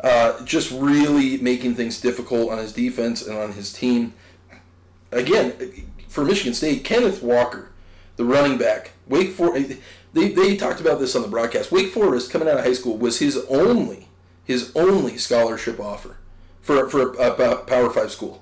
uh, 0.01 0.43
just 0.43 0.71
really 0.71 1.37
making 1.37 1.75
things 1.75 2.01
difficult 2.01 2.51
on 2.51 2.57
his 2.57 2.73
defense 2.73 3.25
and 3.25 3.37
on 3.37 3.53
his 3.53 3.71
team. 3.71 4.13
Again, 5.11 5.53
for 6.07 6.25
Michigan 6.25 6.53
State, 6.53 6.83
Kenneth 6.83 7.21
Walker, 7.21 7.69
the 8.15 8.25
running 8.25 8.57
back, 8.57 8.91
Wake 9.07 9.31
Forest. 9.31 9.79
They, 10.13 10.29
they 10.29 10.57
talked 10.57 10.81
about 10.81 10.99
this 10.99 11.15
on 11.15 11.21
the 11.21 11.27
broadcast. 11.27 11.71
Wake 11.71 11.89
Forest 11.89 12.31
coming 12.31 12.47
out 12.47 12.57
of 12.57 12.65
high 12.65 12.73
school 12.73 12.97
was 12.97 13.19
his 13.19 13.37
only 13.49 14.09
his 14.43 14.71
only 14.75 15.17
scholarship 15.17 15.79
offer 15.79 16.17
for 16.61 16.89
for 16.89 17.13
a, 17.13 17.31
a 17.31 17.55
Power 17.57 17.89
Five 17.89 18.11
school. 18.11 18.41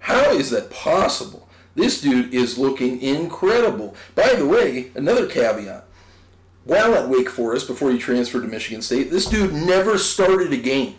How 0.00 0.30
is 0.30 0.50
that 0.50 0.70
possible? 0.70 1.48
This 1.74 2.00
dude 2.00 2.34
is 2.34 2.58
looking 2.58 3.00
incredible. 3.00 3.96
By 4.14 4.34
the 4.34 4.46
way, 4.46 4.90
another 4.94 5.26
caveat. 5.26 5.86
While 6.64 6.94
at 6.94 7.08
Wake 7.08 7.30
Forest, 7.30 7.66
before 7.66 7.90
he 7.90 7.98
transferred 7.98 8.42
to 8.42 8.48
Michigan 8.48 8.82
State, 8.82 9.10
this 9.10 9.26
dude 9.26 9.52
never 9.52 9.98
started 9.98 10.52
a 10.52 10.56
game. 10.56 10.96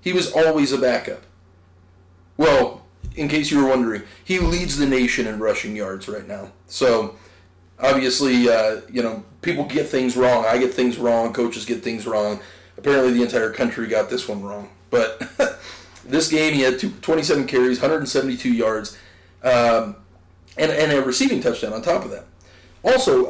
He 0.00 0.12
was 0.12 0.32
always 0.32 0.72
a 0.72 0.78
backup. 0.78 1.22
Well, 2.36 2.85
in 3.16 3.28
case 3.28 3.50
you 3.50 3.62
were 3.62 3.68
wondering, 3.68 4.02
he 4.24 4.38
leads 4.38 4.76
the 4.76 4.86
nation 4.86 5.26
in 5.26 5.38
rushing 5.38 5.74
yards 5.74 6.08
right 6.08 6.26
now. 6.26 6.52
So, 6.66 7.16
obviously, 7.78 8.48
uh, 8.48 8.82
you 8.90 9.02
know, 9.02 9.24
people 9.42 9.64
get 9.64 9.88
things 9.88 10.16
wrong. 10.16 10.44
I 10.46 10.58
get 10.58 10.74
things 10.74 10.98
wrong. 10.98 11.32
Coaches 11.32 11.64
get 11.64 11.82
things 11.82 12.06
wrong. 12.06 12.40
Apparently, 12.76 13.12
the 13.12 13.22
entire 13.22 13.50
country 13.50 13.86
got 13.86 14.10
this 14.10 14.28
one 14.28 14.42
wrong. 14.42 14.68
But 14.90 15.22
This 16.08 16.28
game, 16.28 16.54
he 16.54 16.60
had 16.60 16.78
two, 16.78 16.90
27 16.90 17.46
carries, 17.46 17.80
172 17.80 18.52
yards, 18.52 18.96
um, 19.42 19.96
and, 20.56 20.70
and 20.70 20.92
a 20.92 21.02
receiving 21.02 21.40
touchdown 21.40 21.72
on 21.72 21.82
top 21.82 22.04
of 22.04 22.10
that. 22.12 22.26
Also, 22.84 23.26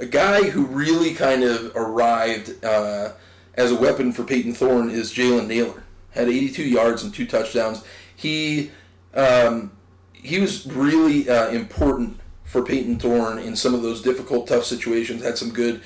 a, 0.00 0.06
guy 0.06 0.44
who 0.44 0.64
really 0.66 1.14
kind 1.14 1.44
of 1.44 1.72
arrived 1.76 2.64
uh, 2.64 3.12
as 3.54 3.70
a 3.70 3.76
weapon 3.76 4.12
for 4.12 4.24
Payton 4.24 4.54
Thorne 4.54 4.90
is 4.90 5.12
Jalen 5.12 5.46
Nailor. 5.46 5.82
Had 6.12 6.28
82 6.28 6.62
yards 6.62 7.04
and 7.04 7.12
two 7.12 7.26
touchdowns. 7.26 7.84
He 8.16 8.70
um, 9.14 9.70
he 10.12 10.40
was 10.40 10.66
really 10.66 11.28
uh, 11.28 11.48
important 11.50 12.18
for 12.44 12.62
Payton 12.62 12.98
Thorne 12.98 13.38
in 13.38 13.54
some 13.54 13.74
of 13.74 13.82
those 13.82 14.02
difficult, 14.02 14.48
tough 14.48 14.64
situations. 14.64 15.22
Had 15.22 15.38
some 15.38 15.50
good 15.50 15.82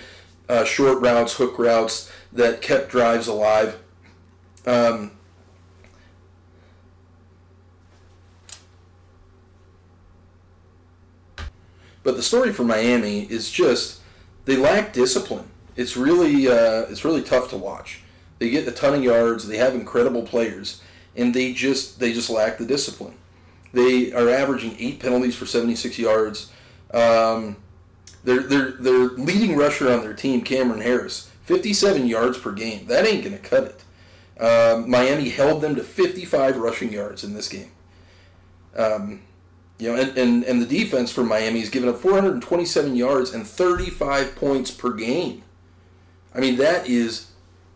uh, 0.49 0.65
short 0.65 1.01
routes, 1.01 1.35
hook 1.35 1.59
routes 1.59 2.11
that 2.33 2.63
kept 2.63 2.91
drives 2.91 3.27
alive. 3.27 3.79
Um, 4.67 5.13
But 12.03 12.17
the 12.17 12.23
story 12.23 12.53
for 12.53 12.65
Miami 12.65 13.23
is 13.31 13.51
just 13.51 14.01
they 14.45 14.57
lack 14.57 14.93
discipline. 14.93 15.51
It's 15.77 15.97
really 15.97 16.49
uh, 16.49 16.87
it's 16.89 17.05
really 17.05 17.23
tough 17.23 17.51
to 17.51 17.57
watch. 17.57 18.01
They 18.39 18.51
get 18.51 18.67
a 18.67 18.73
ton 18.73 18.95
of 18.95 19.05
yards. 19.05 19.47
They 19.47 19.59
have 19.59 19.75
incredible 19.75 20.23
players, 20.23 20.83
and 21.21 21.35
they 21.35 21.53
just 21.53 22.01
they 22.01 22.13
just 22.13 22.31
lack 22.31 22.59
the 22.59 22.67
discipline. 22.67 23.15
They 23.73 24.13
are 24.13 24.29
averaging 24.29 24.77
eight 24.79 24.99
penalties 25.01 25.37
for 25.37 25.47
76 25.47 25.99
yards. 25.99 26.51
Um, 26.93 27.57
their, 28.25 28.43
their, 28.43 28.73
their 28.73 28.99
leading 29.11 29.57
rusher 29.57 29.91
on 29.93 30.01
their 30.01 30.13
team, 30.13 30.43
Cameron 30.43 30.81
Harris, 30.81 31.31
57 31.43 32.07
yards 32.07 32.37
per 32.37 32.53
game. 32.53 32.87
That 32.87 33.07
ain't 33.07 33.23
to 33.25 33.39
cut 33.39 33.65
it. 33.65 34.43
Um, 34.43 34.91
Miami 34.91 35.29
held 35.29 35.63
them 35.63 35.77
to 35.77 35.83
55 35.83 36.57
rushing 36.57 36.93
yards 36.93 37.23
in 37.23 37.35
this 37.35 37.49
game. 37.49 37.71
Um, 38.77 39.23
You 39.79 39.95
know, 39.95 40.03
and, 40.03 40.19
and, 40.19 40.45
and 40.45 40.61
the 40.61 40.67
defense 40.67 41.11
for 41.11 41.23
Miami 41.23 41.61
has 41.61 41.71
given 41.71 41.89
up 41.89 41.97
427 41.99 42.97
yards 42.97 43.33
and 43.33 43.47
35 43.47 44.37
points 44.37 44.71
per 44.71 44.93
game. 44.93 45.43
I 46.35 46.41
mean, 46.41 46.57
that 46.57 46.89
is 46.89 47.31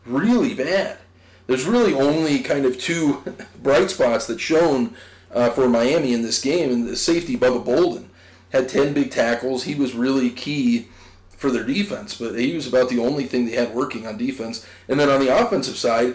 really 0.04 0.54
bad. 0.54 0.98
There's 1.46 1.66
really 1.66 1.94
only 1.94 2.40
kind 2.40 2.64
of 2.64 2.78
two 2.78 3.22
bright 3.62 3.90
spots 3.90 4.26
that 4.26 4.40
shown 4.40 4.94
uh, 5.32 5.50
for 5.50 5.68
Miami 5.68 6.12
in 6.12 6.22
this 6.22 6.40
game, 6.40 6.70
and 6.70 6.88
the 6.88 6.96
safety 6.96 7.36
Bubba 7.36 7.64
Bolden 7.64 8.10
had 8.50 8.68
10 8.68 8.94
big 8.94 9.10
tackles. 9.10 9.64
He 9.64 9.74
was 9.74 9.94
really 9.94 10.30
key 10.30 10.88
for 11.36 11.50
their 11.50 11.64
defense, 11.64 12.16
but 12.16 12.38
he 12.38 12.54
was 12.54 12.66
about 12.66 12.88
the 12.88 13.00
only 13.00 13.24
thing 13.24 13.44
they 13.44 13.56
had 13.56 13.74
working 13.74 14.06
on 14.06 14.16
defense. 14.16 14.64
And 14.88 14.98
then 14.98 15.10
on 15.10 15.20
the 15.20 15.36
offensive 15.36 15.76
side, 15.76 16.14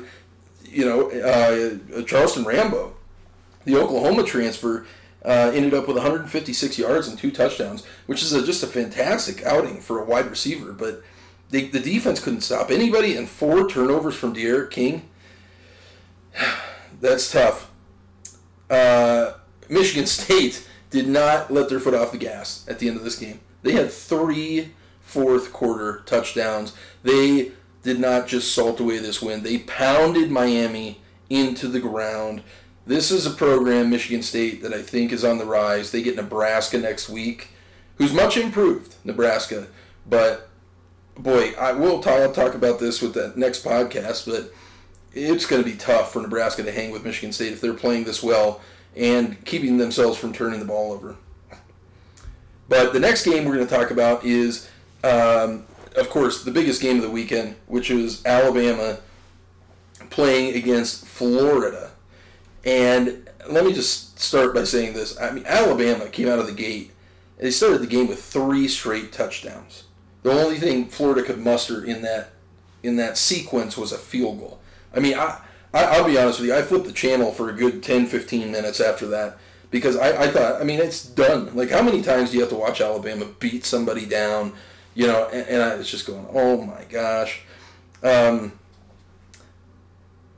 you 0.66 0.86
know, 0.86 1.12
uh, 1.12 2.04
Charleston 2.04 2.46
Rambo, 2.46 2.96
the 3.66 3.76
Oklahoma 3.76 4.24
transfer, 4.24 4.86
uh, 5.24 5.52
ended 5.54 5.74
up 5.74 5.88
with 5.88 5.98
156 5.98 6.80
yards 6.80 7.08
and 7.08 7.20
two 7.20 7.32
touchdowns, 7.32 7.86
which 8.06 8.24
is 8.24 8.32
a, 8.32 8.46
just 8.46 8.64
a 8.64 8.68
fantastic 8.68 9.44
outing 9.46 9.82
for 9.82 10.00
a 10.00 10.06
wide 10.06 10.30
receiver. 10.30 10.72
But 10.72 11.04
they, 11.50 11.66
the 11.66 11.80
defense 11.80 12.20
couldn't 12.20 12.42
stop 12.42 12.72
anybody, 12.72 13.16
and 13.16 13.28
four 13.28 13.68
turnovers 13.70 14.16
from 14.16 14.34
D'Eriq 14.34 14.72
King. 14.72 15.09
That's 17.02 17.32
tough. 17.32 17.72
Uh, 18.70 19.34
Michigan 19.70 20.06
State 20.08 20.68
did 20.90 21.08
not 21.08 21.52
let 21.52 21.70
their 21.70 21.80
foot 21.80 21.94
off 21.94 22.12
the 22.12 22.18
gas 22.18 22.66
at 22.68 22.80
the 22.80 22.88
end 22.88 22.98
of 22.98 23.04
this 23.04 23.18
game. 23.18 23.40
They 23.62 23.74
had 23.74 23.92
three 23.92 24.74
fourth 25.02 25.52
quarter 25.54 26.04
touchdowns. 26.06 26.74
They 27.04 27.52
did 27.84 28.00
not 28.00 28.28
just 28.28 28.54
salt 28.54 28.80
away 28.80 28.98
this 29.00 29.22
win. 29.22 29.44
They 29.44 29.60
pounded 29.60 30.32
Miami 30.32 31.02
into 31.30 31.68
the 31.68 31.80
ground. 31.80 32.44
This 32.86 33.12
is 33.12 33.26
a 33.26 33.32
program, 33.32 33.90
Michigan 33.90 34.24
State, 34.24 34.62
that 34.64 34.74
I 34.74 34.82
think 34.82 35.12
is 35.12 35.24
on 35.24 35.38
the 35.38 35.46
rise. 35.46 35.92
They 35.92 36.02
get 36.02 36.16
Nebraska 36.16 36.78
next 36.78 37.10
week, 37.10 37.50
who's 37.96 38.14
much 38.14 38.36
improved, 38.36 38.96
Nebraska. 39.04 39.68
But 40.08 40.50
boy, 41.18 41.54
I 41.60 41.74
will 41.74 42.02
talk, 42.02 42.20
I'll 42.20 42.32
talk 42.32 42.56
about 42.56 42.80
this 42.80 43.02
with 43.02 43.14
the 43.14 43.34
next 43.36 43.64
podcast, 43.64 44.26
but 44.26 44.52
it's 45.14 45.46
going 45.46 45.64
to 45.64 45.70
be 45.70 45.76
tough 45.76 46.14
for 46.14 46.22
Nebraska 46.22 46.64
to 46.64 46.72
hang 46.72 46.92
with 46.92 47.04
Michigan 47.04 47.32
State 47.32 47.54
if 47.54 47.62
they're 47.62 47.74
playing 47.74 48.04
this 48.04 48.22
well 48.22 48.62
and 48.96 49.44
keeping 49.46 49.78
themselves 49.78 50.18
from 50.18 50.34
turning 50.34 50.60
the 50.60 50.66
ball 50.66 50.92
over. 50.92 51.16
But 52.68 52.94
the 52.94 53.00
next 53.00 53.26
game 53.26 53.46
we're 53.46 53.56
going 53.56 53.68
to 53.68 53.76
talk 53.76 53.90
about 53.90 54.24
is, 54.24 54.70
um, 55.04 55.66
of 55.96 56.10
course, 56.10 56.44
the 56.44 56.52
biggest 56.52 56.82
game 56.82 56.98
of 56.98 57.02
the 57.02 57.10
weekend, 57.10 57.56
which 57.66 57.90
is 57.90 58.24
Alabama 58.26 59.00
playing 60.12 60.56
against 60.56 61.06
Florida. 61.06 61.92
And 62.64 63.28
let 63.50 63.66
me 63.66 63.74
just 63.74 64.20
start 64.20 64.54
by 64.54 64.66
saying 64.66 64.94
this. 64.94 65.20
I 65.20 65.32
mean, 65.32 65.46
Alabama 65.48 66.08
came 66.10 66.28
out 66.28 66.40
of 66.40 66.46
the 66.46 66.54
gate. 66.54 66.92
They 67.38 67.52
started 67.52 67.82
the 67.82 67.88
game 67.88 68.08
with 68.08 68.22
three 68.22 68.68
straight 68.68 69.12
touchdowns. 69.12 69.86
The 70.24 70.32
only 70.32 70.58
thing 70.58 70.88
Florida 70.88 71.24
could 71.24 71.40
muster 71.40 71.84
in 71.84 72.02
that 72.02 72.32
in 72.84 72.96
that 72.98 73.18
sequence 73.18 73.78
was 73.78 73.92
a 73.92 73.98
field 73.98 74.40
goal. 74.40 74.59
I 74.94 75.00
mean, 75.00 75.18
I, 75.18 75.40
I 75.74 76.00
will 76.00 76.08
be 76.08 76.18
honest 76.18 76.40
with 76.40 76.50
you. 76.50 76.56
I 76.56 76.62
flipped 76.62 76.86
the 76.86 76.92
channel 76.92 77.32
for 77.32 77.50
a 77.50 77.54
good 77.54 77.84
10, 77.84 78.08
15 78.08 78.52
minutes 78.52 78.80
after 78.80 79.08
that 79.08 79.38
because 79.72 79.96
I, 79.96 80.24
I 80.24 80.28
thought, 80.30 80.60
I 80.60 80.64
mean, 80.64 80.80
it's 80.80 81.06
done. 81.06 81.56
Like, 81.56 81.70
how 81.70 81.82
many 81.82 82.02
times 82.02 82.32
do 82.32 82.38
you 82.38 82.42
have 82.42 82.50
to 82.50 82.56
watch 82.56 82.82
Alabama 82.82 83.26
beat 83.40 83.66
somebody 83.66 84.06
down? 84.06 84.54
You 84.96 85.08
know, 85.08 85.28
and, 85.32 85.48
and 85.48 85.62
I 85.62 85.76
was 85.76 85.90
just 85.90 86.08
going, 86.08 86.26
oh 86.32 86.62
my 86.62 86.84
gosh. 86.90 87.42
Um, 88.02 88.54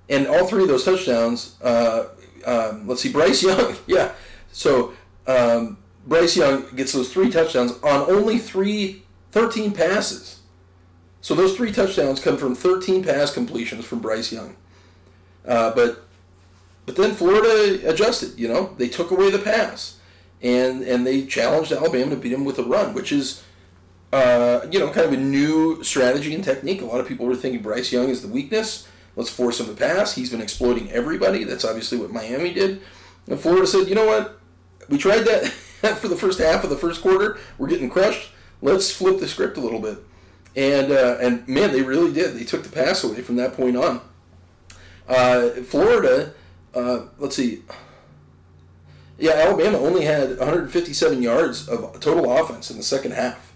and 0.10 0.28
all 0.28 0.46
three 0.46 0.64
of 0.64 0.68
those 0.68 0.84
touchdowns, 0.84 1.56
uh, 1.62 2.10
um, 2.46 2.88
let's 2.88 3.02
see, 3.02 3.12
Bryce 3.12 3.42
Young, 3.42 3.78
yeah. 3.88 4.12
So 4.52 4.94
um, 5.26 5.78
Bryce 6.06 6.36
Young 6.36 6.66
gets 6.76 6.92
those 6.92 7.12
three 7.12 7.30
touchdowns 7.30 7.72
on 7.84 8.10
only 8.10 8.38
three, 8.38 9.04
13 9.32 9.72
passes. 9.72 10.41
So 11.22 11.36
those 11.36 11.56
three 11.56 11.72
touchdowns 11.72 12.20
come 12.20 12.38
from 12.38 12.56
13 12.56 13.04
pass 13.04 13.34
completions 13.34 13.86
from 13.86 14.00
Bryce 14.00 14.32
Young. 14.32 14.56
Uh, 15.46 15.74
but 15.74 16.04
but 16.86 16.96
then 16.96 17.14
Florida 17.14 17.88
adjusted. 17.88 18.40
You 18.40 18.48
know, 18.48 18.74
they 18.78 18.90
took 18.90 19.12
away 19.12 19.30
the 19.30 19.40
pass, 19.40 20.00
and 20.42 20.82
and 20.82 21.06
they 21.06 21.26
challenged 21.26 21.72
Alabama 21.72 22.12
to 22.12 22.18
beat 22.18 22.30
them 22.30 22.46
with 22.46 22.60
a 22.60 22.64
run, 22.64 22.94
which 22.94 23.12
is. 23.12 23.44
Uh, 24.14 24.68
you 24.70 24.78
know, 24.78 24.90
kind 24.90 25.08
of 25.08 25.14
a 25.14 25.18
new 25.18 25.82
strategy 25.86 26.36
and 26.36 26.44
technique. 26.44 26.82
A 26.82 26.86
lot 26.86 27.00
of 27.00 27.08
people 27.08 27.26
were 27.26 27.34
thinking 27.34 27.62
Bryce 27.62 27.94
Young 27.94 28.10
is 28.10 28.22
the 28.22 28.28
weakness. 28.28 28.86
Let's 29.16 29.30
force 29.30 29.62
him 29.62 29.68
to 29.68 29.74
pass. 29.74 30.16
He's 30.16 30.30
been 30.30 30.42
exploiting 30.42 30.92
everybody. 30.92 31.46
That's 31.46 31.64
obviously 31.64 31.98
what 31.98 32.12
Miami 32.12 32.54
did. 32.54 32.82
And 33.28 33.40
Florida 33.40 33.66
said, 33.66 33.88
you 33.88 33.96
know 33.96 34.06
what? 34.06 34.38
We 34.90 34.98
tried 34.98 35.22
that 35.22 35.46
for 36.00 36.10
the 36.10 36.18
first 36.18 36.40
half 36.40 36.66
of 36.66 36.70
the 36.70 36.76
first 36.76 37.02
quarter. 37.02 37.40
We're 37.58 37.70
getting 37.70 37.90
crushed. 37.90 38.32
Let's 38.62 38.92
flip 38.92 39.20
the 39.22 39.30
script 39.30 39.56
a 39.56 39.62
little 39.62 39.80
bit. 39.80 40.04
And 40.56 40.92
uh, 40.92 41.18
and 41.22 41.48
man, 41.48 41.72
they 41.72 41.82
really 41.82 42.12
did. 42.12 42.36
They 42.36 42.44
took 42.44 42.64
the 42.64 42.70
pass 42.70 43.04
away 43.04 43.22
from 43.22 43.38
that 43.38 43.54
point 43.54 43.78
on. 43.78 44.02
Uh, 45.08 45.50
Florida, 45.64 46.34
uh, 46.74 47.04
let's 47.18 47.36
see. 47.36 47.64
Yeah, 49.18 49.34
Alabama 49.34 49.78
only 49.78 50.04
had 50.04 50.38
157 50.40 51.22
yards 51.22 51.70
of 51.70 52.00
total 52.00 52.32
offense 52.32 52.72
in 52.72 52.78
the 52.78 52.84
second 52.84 53.12
half. 53.12 53.54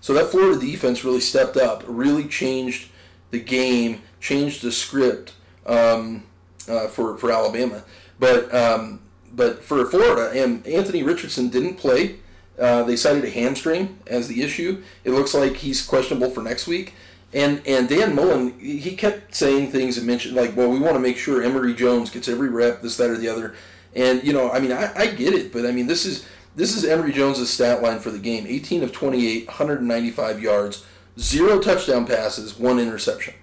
So 0.00 0.12
that 0.14 0.26
Florida 0.26 0.60
defense 0.60 1.04
really 1.04 1.20
stepped 1.20 1.56
up, 1.56 1.82
really 1.86 2.26
changed 2.26 2.90
the 3.30 3.40
game, 3.40 4.02
changed 4.20 4.62
the 4.62 4.72
script 4.72 5.32
um, 5.64 6.24
uh, 6.68 6.88
for 6.88 7.16
for 7.16 7.32
Alabama. 7.32 7.84
But 8.18 8.52
um, 8.54 9.00
but 9.32 9.64
for 9.64 9.84
Florida, 9.86 10.30
and 10.40 10.66
Anthony 10.66 11.02
Richardson 11.02 11.48
didn't 11.48 11.76
play. 11.76 12.16
Uh, 12.62 12.84
they 12.84 12.94
cited 12.94 13.24
a 13.24 13.30
hamstring 13.30 13.98
as 14.06 14.28
the 14.28 14.40
issue. 14.40 14.80
It 15.02 15.10
looks 15.10 15.34
like 15.34 15.56
he's 15.56 15.84
questionable 15.84 16.30
for 16.30 16.42
next 16.42 16.68
week. 16.68 16.94
And 17.34 17.60
and 17.66 17.88
Dan 17.88 18.14
Mullen, 18.14 18.56
he 18.60 18.94
kept 18.94 19.34
saying 19.34 19.72
things 19.72 19.98
and 19.98 20.06
mentioned 20.06 20.36
like, 20.36 20.54
well, 20.54 20.70
we 20.70 20.78
want 20.78 20.94
to 20.94 21.00
make 21.00 21.16
sure 21.16 21.42
Emory 21.42 21.74
Jones 21.74 22.08
gets 22.08 22.28
every 22.28 22.48
rep, 22.48 22.80
this, 22.80 22.96
that, 22.98 23.10
or 23.10 23.16
the 23.16 23.28
other. 23.28 23.56
And 23.96 24.22
you 24.22 24.32
know, 24.32 24.52
I 24.52 24.60
mean, 24.60 24.70
I, 24.70 24.92
I 24.94 25.06
get 25.08 25.34
it, 25.34 25.52
but 25.52 25.66
I 25.66 25.72
mean, 25.72 25.88
this 25.88 26.06
is 26.06 26.24
this 26.54 26.76
is 26.76 26.84
Emory 26.84 27.10
Jones' 27.10 27.50
stat 27.50 27.82
line 27.82 27.98
for 27.98 28.10
the 28.10 28.18
game: 28.20 28.46
18 28.46 28.84
of 28.84 28.92
28, 28.92 29.48
195 29.48 30.40
yards, 30.40 30.86
zero 31.18 31.58
touchdown 31.58 32.06
passes, 32.06 32.56
one 32.56 32.78
interception. 32.78 33.34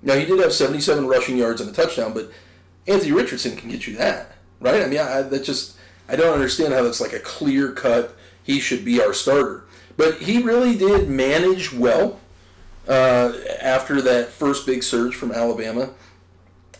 Now 0.00 0.14
he 0.14 0.26
did 0.26 0.38
have 0.38 0.52
77 0.52 1.08
rushing 1.08 1.36
yards 1.36 1.60
and 1.60 1.70
a 1.70 1.72
touchdown, 1.72 2.12
but 2.12 2.30
Anthony 2.86 3.10
Richardson 3.10 3.56
can 3.56 3.70
get 3.70 3.88
you 3.88 3.96
that, 3.96 4.36
right? 4.60 4.82
I 4.82 4.86
mean, 4.86 5.00
I, 5.00 5.22
that 5.22 5.42
just 5.42 5.76
I 6.08 6.16
don't 6.16 6.34
understand 6.34 6.72
how 6.72 6.82
that's 6.82 7.00
like 7.00 7.14
a 7.14 7.20
clear 7.20 7.72
cut. 7.72 8.14
He 8.44 8.60
should 8.60 8.84
be 8.84 9.02
our 9.02 9.12
starter, 9.12 9.64
but 9.96 10.18
he 10.18 10.40
really 10.40 10.76
did 10.76 11.08
manage 11.08 11.72
well 11.72 12.20
uh, 12.86 13.32
after 13.60 14.00
that 14.02 14.28
first 14.28 14.66
big 14.66 14.82
surge 14.82 15.16
from 15.16 15.32
Alabama. 15.32 15.90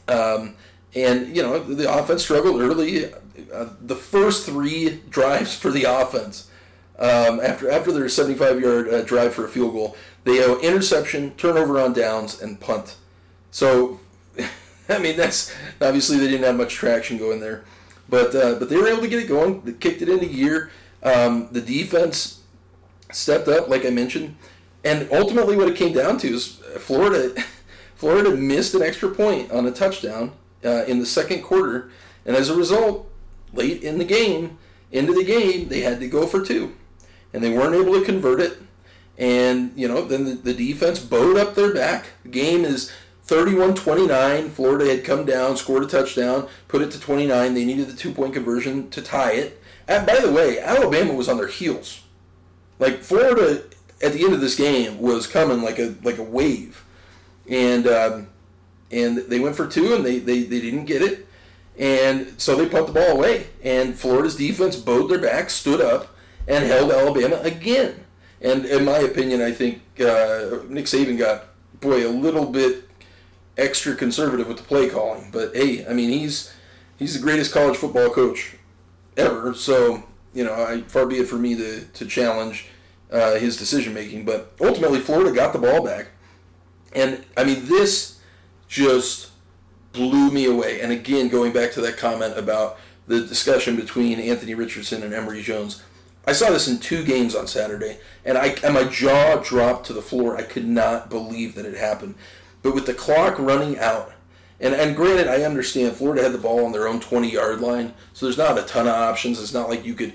Um, 0.06 0.56
and, 0.94 1.34
you 1.34 1.42
know, 1.42 1.58
the 1.58 1.92
offense 1.92 2.22
struggled 2.22 2.60
early. 2.60 3.12
Uh, 3.52 3.70
the 3.80 3.96
first 3.96 4.46
three 4.46 5.02
drives 5.10 5.56
for 5.56 5.70
the 5.70 5.84
offense, 5.84 6.50
um, 6.98 7.40
after 7.40 7.68
after 7.68 7.90
their 7.90 8.08
75 8.08 8.60
yard 8.60 8.88
uh, 8.88 9.02
drive 9.02 9.34
for 9.34 9.44
a 9.44 9.48
field 9.48 9.72
goal, 9.72 9.96
they 10.22 10.44
owe 10.44 10.58
interception, 10.60 11.34
turnover 11.34 11.80
on 11.80 11.92
downs, 11.92 12.40
and 12.40 12.60
punt. 12.60 12.96
So, 13.50 13.98
I 14.88 14.98
mean, 14.98 15.16
that's 15.16 15.52
obviously 15.80 16.18
they 16.18 16.28
didn't 16.28 16.44
have 16.44 16.56
much 16.56 16.74
traction 16.74 17.18
going 17.18 17.40
there. 17.40 17.64
But, 18.08 18.34
uh, 18.34 18.56
but 18.56 18.68
they 18.68 18.76
were 18.76 18.86
able 18.86 19.00
to 19.00 19.08
get 19.08 19.22
it 19.22 19.28
going. 19.28 19.62
They 19.62 19.72
kicked 19.72 20.02
it 20.02 20.08
into 20.08 20.26
gear. 20.26 20.70
Um, 21.04 21.48
the 21.52 21.60
defense 21.60 22.40
stepped 23.12 23.48
up, 23.48 23.68
like 23.68 23.84
I 23.84 23.90
mentioned. 23.90 24.36
And 24.84 25.08
ultimately, 25.12 25.56
what 25.56 25.68
it 25.68 25.76
came 25.76 25.92
down 25.92 26.18
to 26.18 26.28
is 26.28 26.60
Florida. 26.78 27.42
Florida 27.94 28.30
missed 28.30 28.74
an 28.74 28.82
extra 28.82 29.08
point 29.08 29.50
on 29.50 29.66
a 29.66 29.70
touchdown 29.70 30.32
uh, 30.64 30.84
in 30.86 30.98
the 30.98 31.06
second 31.06 31.42
quarter, 31.42 31.90
and 32.26 32.36
as 32.36 32.50
a 32.50 32.56
result, 32.56 33.10
late 33.52 33.82
in 33.82 33.98
the 33.98 34.04
game, 34.04 34.58
into 34.92 35.12
the 35.12 35.24
game, 35.24 35.68
they 35.68 35.80
had 35.80 36.00
to 36.00 36.08
go 36.08 36.26
for 36.26 36.44
two, 36.44 36.74
and 37.32 37.42
they 37.42 37.50
weren't 37.50 37.74
able 37.74 37.98
to 37.98 38.04
convert 38.04 38.40
it. 38.40 38.58
And 39.16 39.72
you 39.76 39.88
know, 39.88 40.04
then 40.04 40.24
the, 40.24 40.34
the 40.34 40.54
defense 40.54 40.98
bowed 40.98 41.36
up 41.36 41.54
their 41.54 41.72
back. 41.72 42.06
The 42.24 42.30
game 42.30 42.64
is 42.64 42.92
31-29. 43.26 44.50
Florida 44.50 44.86
had 44.86 45.04
come 45.04 45.24
down, 45.24 45.56
scored 45.56 45.84
a 45.84 45.86
touchdown, 45.86 46.48
put 46.68 46.82
it 46.82 46.90
to 46.90 47.00
29. 47.00 47.54
They 47.54 47.64
needed 47.64 47.88
the 47.88 47.96
two-point 47.96 48.34
conversion 48.34 48.90
to 48.90 49.00
tie 49.00 49.32
it. 49.32 49.62
And 49.86 50.06
by 50.06 50.18
the 50.20 50.32
way, 50.32 50.58
Alabama 50.58 51.14
was 51.14 51.28
on 51.28 51.36
their 51.36 51.48
heels. 51.48 52.02
Like 52.78 53.02
Florida 53.02 53.64
at 54.02 54.12
the 54.12 54.24
end 54.24 54.34
of 54.34 54.40
this 54.40 54.56
game 54.56 54.98
was 54.98 55.26
coming 55.26 55.62
like 55.62 55.78
a 55.78 55.94
like 56.02 56.18
a 56.18 56.22
wave, 56.22 56.84
and 57.48 57.86
um, 57.86 58.28
and 58.90 59.18
they 59.18 59.40
went 59.40 59.56
for 59.56 59.66
two 59.66 59.94
and 59.94 60.04
they, 60.04 60.18
they, 60.18 60.42
they 60.42 60.60
didn't 60.60 60.84
get 60.84 61.02
it, 61.02 61.26
and 61.78 62.40
so 62.40 62.56
they 62.56 62.68
pumped 62.68 62.92
the 62.92 63.00
ball 63.00 63.16
away. 63.16 63.48
And 63.62 63.98
Florida's 63.98 64.36
defense 64.36 64.76
bowed 64.76 65.08
their 65.08 65.20
back, 65.20 65.50
stood 65.50 65.80
up, 65.80 66.14
and 66.46 66.64
held 66.64 66.92
Alabama 66.92 67.36
again. 67.42 68.04
And 68.40 68.66
in 68.66 68.84
my 68.84 68.98
opinion, 68.98 69.40
I 69.40 69.52
think 69.52 69.82
uh, 70.00 70.62
Nick 70.68 70.86
Saban 70.86 71.18
got 71.18 71.46
boy 71.80 72.06
a 72.06 72.10
little 72.10 72.46
bit 72.46 72.88
extra 73.56 73.94
conservative 73.94 74.48
with 74.48 74.58
the 74.58 74.62
play 74.62 74.88
calling. 74.88 75.30
But 75.32 75.54
hey, 75.56 75.86
I 75.86 75.92
mean 75.92 76.10
he's 76.10 76.52
he's 76.98 77.14
the 77.14 77.20
greatest 77.20 77.52
college 77.52 77.76
football 77.76 78.10
coach 78.10 78.56
ever. 79.16 79.54
So 79.54 80.04
you 80.34 80.44
know, 80.44 80.52
I, 80.52 80.82
far 80.82 81.06
be 81.06 81.16
it 81.16 81.28
for 81.28 81.36
me 81.36 81.54
to 81.54 81.84
to 81.84 82.06
challenge 82.06 82.66
uh, 83.10 83.36
his 83.36 83.56
decision 83.56 83.94
making. 83.94 84.24
But 84.24 84.52
ultimately, 84.60 84.98
Florida 85.00 85.32
got 85.32 85.52
the 85.52 85.58
ball 85.58 85.82
back, 85.82 86.08
and 86.92 87.24
I 87.36 87.44
mean, 87.44 87.66
this 87.66 88.20
just 88.68 89.30
blew 89.92 90.30
me 90.30 90.46
away. 90.46 90.80
And 90.80 90.92
again, 90.92 91.28
going 91.28 91.52
back 91.52 91.72
to 91.72 91.80
that 91.82 91.96
comment 91.96 92.36
about 92.36 92.78
the 93.06 93.20
discussion 93.20 93.76
between 93.76 94.18
Anthony 94.18 94.54
Richardson 94.54 95.02
and 95.02 95.14
Emory 95.14 95.42
Jones. 95.42 95.82
I 96.26 96.32
saw 96.32 96.50
this 96.50 96.68
in 96.68 96.78
two 96.78 97.04
games 97.04 97.34
on 97.34 97.46
Saturday, 97.46 97.98
and 98.24 98.36
I 98.36 98.56
and 98.64 98.74
my 98.74 98.84
jaw 98.84 99.36
dropped 99.36 99.86
to 99.86 99.92
the 99.92 100.02
floor. 100.02 100.36
I 100.36 100.42
could 100.42 100.66
not 100.66 101.10
believe 101.10 101.54
that 101.54 101.66
it 101.66 101.76
happened. 101.76 102.16
But 102.62 102.74
with 102.74 102.86
the 102.86 102.94
clock 102.94 103.38
running 103.38 103.78
out, 103.78 104.13
and 104.60 104.74
and 104.74 104.96
granted, 104.96 105.28
I 105.28 105.42
understand 105.42 105.96
Florida 105.96 106.22
had 106.22 106.32
the 106.32 106.38
ball 106.38 106.64
on 106.64 106.72
their 106.72 106.88
own 106.88 107.00
20 107.00 107.30
yard 107.30 107.60
line, 107.60 107.94
so 108.12 108.26
there's 108.26 108.38
not 108.38 108.58
a 108.58 108.62
ton 108.62 108.86
of 108.86 108.94
options. 108.94 109.40
It's 109.40 109.54
not 109.54 109.68
like 109.68 109.84
you 109.84 109.94
could 109.94 110.12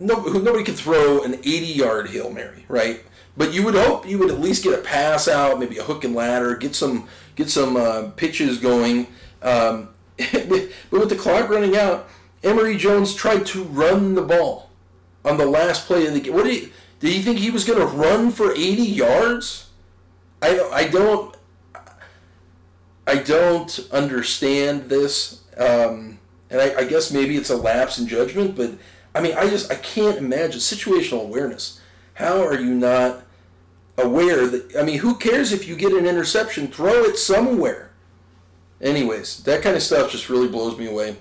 no, 0.00 0.22
nobody 0.22 0.64
could 0.64 0.76
throw 0.76 1.22
an 1.22 1.34
80 1.34 1.66
yard 1.66 2.08
hail 2.08 2.30
mary, 2.30 2.64
right? 2.68 3.04
But 3.36 3.52
you 3.52 3.62
would 3.64 3.74
hope 3.74 4.08
you 4.08 4.18
would 4.18 4.30
at 4.30 4.40
least 4.40 4.64
get 4.64 4.78
a 4.78 4.82
pass 4.82 5.28
out, 5.28 5.60
maybe 5.60 5.78
a 5.78 5.84
hook 5.84 6.04
and 6.04 6.14
ladder, 6.14 6.56
get 6.56 6.74
some 6.74 7.06
get 7.36 7.50
some 7.50 7.76
uh, 7.76 8.10
pitches 8.16 8.58
going. 8.58 9.06
Um, 9.42 9.90
but 10.32 10.70
with 10.90 11.08
the 11.08 11.16
clock 11.16 11.48
running 11.48 11.76
out, 11.76 12.08
Emory 12.42 12.76
Jones 12.76 13.14
tried 13.14 13.46
to 13.46 13.62
run 13.64 14.14
the 14.14 14.22
ball 14.22 14.70
on 15.24 15.36
the 15.36 15.46
last 15.46 15.86
play 15.86 16.06
of 16.06 16.14
the 16.14 16.20
game. 16.20 16.34
What 16.34 16.44
did 16.44 16.54
he, 16.54 16.72
did 16.98 17.12
he 17.12 17.22
think 17.22 17.38
he 17.38 17.50
was 17.50 17.64
going 17.64 17.78
to 17.78 17.86
run 17.86 18.30
for 18.30 18.52
80 18.52 18.82
yards? 18.82 19.70
I 20.42 20.60
I 20.72 20.88
don't 20.88 21.36
I 23.06 23.16
don't 23.16 23.88
understand 23.92 24.88
this, 24.88 25.42
um, 25.56 26.18
and 26.50 26.60
I, 26.60 26.80
I 26.80 26.84
guess 26.84 27.12
maybe 27.12 27.36
it's 27.36 27.50
a 27.50 27.56
lapse 27.56 27.98
in 27.98 28.06
judgment, 28.06 28.56
but 28.56 28.72
I 29.14 29.20
mean 29.20 29.34
I 29.36 29.48
just 29.48 29.70
I 29.70 29.76
can't 29.76 30.18
imagine 30.18 30.60
situational 30.60 31.22
awareness. 31.22 31.80
How 32.14 32.42
are 32.42 32.58
you 32.58 32.74
not 32.74 33.22
aware 33.98 34.46
that 34.46 34.76
I 34.76 34.82
mean 34.82 34.98
who 34.98 35.16
cares 35.16 35.52
if 35.52 35.66
you 35.66 35.76
get 35.76 35.92
an 35.92 36.06
interception? 36.06 36.68
Throw 36.68 37.04
it 37.04 37.16
somewhere. 37.16 37.90
Anyways, 38.80 39.42
that 39.44 39.62
kind 39.62 39.76
of 39.76 39.82
stuff 39.82 40.10
just 40.10 40.28
really 40.28 40.48
blows 40.48 40.78
me 40.78 40.86
away. 40.86 41.16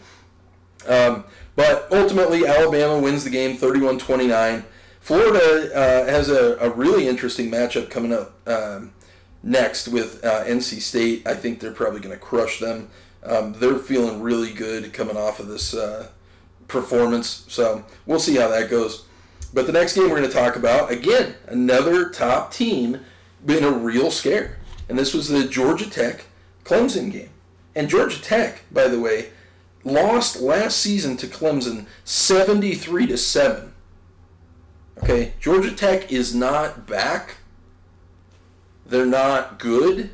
Um, 0.88 1.26
but 1.56 1.88
ultimately, 1.92 2.48
Alabama 2.48 3.00
wins 3.00 3.24
the 3.26 3.30
game 3.30 3.58
31 3.58 4.00
29. 4.00 4.63
Florida 5.02 5.76
uh, 5.76 6.06
has 6.06 6.30
a, 6.30 6.58
a, 6.58 6.70
really 6.70 7.08
interesting 7.08 7.50
matchup 7.50 7.89
coming 7.89 8.13
up 8.13 8.36
um, 8.48 8.94
next 9.43 9.88
with 9.88 10.23
uh, 10.23 10.43
NC 10.45 10.82
State. 10.82 11.28
I 11.28 11.34
think 11.34 11.60
they're 11.60 11.71
probably 11.71 11.99
going 11.99 12.15
to 12.15 12.21
crush 12.21 12.60
them. 12.60 12.89
Um, 13.23 13.54
they're 13.54 13.78
feeling 13.78 14.21
really 14.21 14.54
good 14.54 14.93
coming 14.93 15.17
off 15.17 15.39
of 15.39 15.47
this 15.47 15.73
uh, 15.73 16.10
performance. 16.67 17.45
So 17.47 17.86
we'll 18.06 18.19
see 18.19 18.36
how 18.36 18.47
that 18.49 18.69
goes. 18.69 19.06
But 19.54 19.65
the 19.65 19.73
next 19.73 19.93
game 19.93 20.10
we're 20.10 20.17
going 20.17 20.30
to 20.30 20.36
talk 20.36 20.56
about, 20.56 20.91
again, 20.91 21.36
another 21.47 22.10
top 22.10 22.54
team 22.54 23.02
been 23.45 23.63
a 23.63 23.71
real 23.71 24.12
scare. 24.12 24.58
And 24.88 24.97
this 24.97 25.13
was 25.13 25.28
the 25.28 25.45
Georgia 25.45 25.89
Tech 25.89 26.25
Clemson 26.63 27.12
game. 27.12 27.30
And 27.75 27.89
Georgia 27.89 28.21
Tech, 28.21 28.63
by 28.71 28.88
the 28.88 28.99
way, 28.99 29.30
lost 29.84 30.41
last 30.41 30.78
season 30.78 31.17
to 31.17 31.28
Clemson 31.28 31.86
73 32.04 33.08
to 33.08 33.17
7. 33.17 33.73
Okay, 35.02 35.34
Georgia 35.39 35.71
Tech 35.71 36.12
is 36.12 36.36
not 36.36 36.86
back. 36.86 37.38
They're 38.89 39.06
not 39.06 39.60
good. 39.60 40.12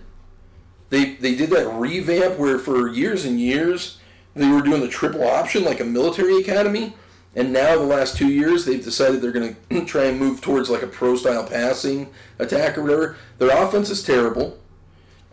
They 0.89 1.15
they 1.15 1.35
did 1.35 1.49
that 1.51 1.67
revamp 1.69 2.37
where 2.37 2.59
for 2.59 2.87
years 2.89 3.25
and 3.25 3.39
years 3.39 3.99
they 4.35 4.49
were 4.49 4.61
doing 4.61 4.81
the 4.81 4.87
triple 4.87 5.23
option 5.23 5.63
like 5.63 5.79
a 5.79 5.85
military 5.85 6.37
academy, 6.37 6.93
and 7.35 7.51
now 7.51 7.75
the 7.75 7.83
last 7.83 8.17
two 8.17 8.27
years 8.27 8.65
they've 8.65 8.83
decided 8.83 9.21
they're 9.21 9.31
going 9.31 9.55
to 9.69 9.85
try 9.85 10.05
and 10.05 10.19
move 10.19 10.41
towards 10.41 10.69
like 10.69 10.83
a 10.83 10.87
pro 10.87 11.15
style 11.15 11.47
passing 11.47 12.09
attack 12.37 12.77
or 12.77 12.83
whatever. 12.83 13.17
Their 13.39 13.63
offense 13.63 13.89
is 13.89 14.03
terrible, 14.03 14.59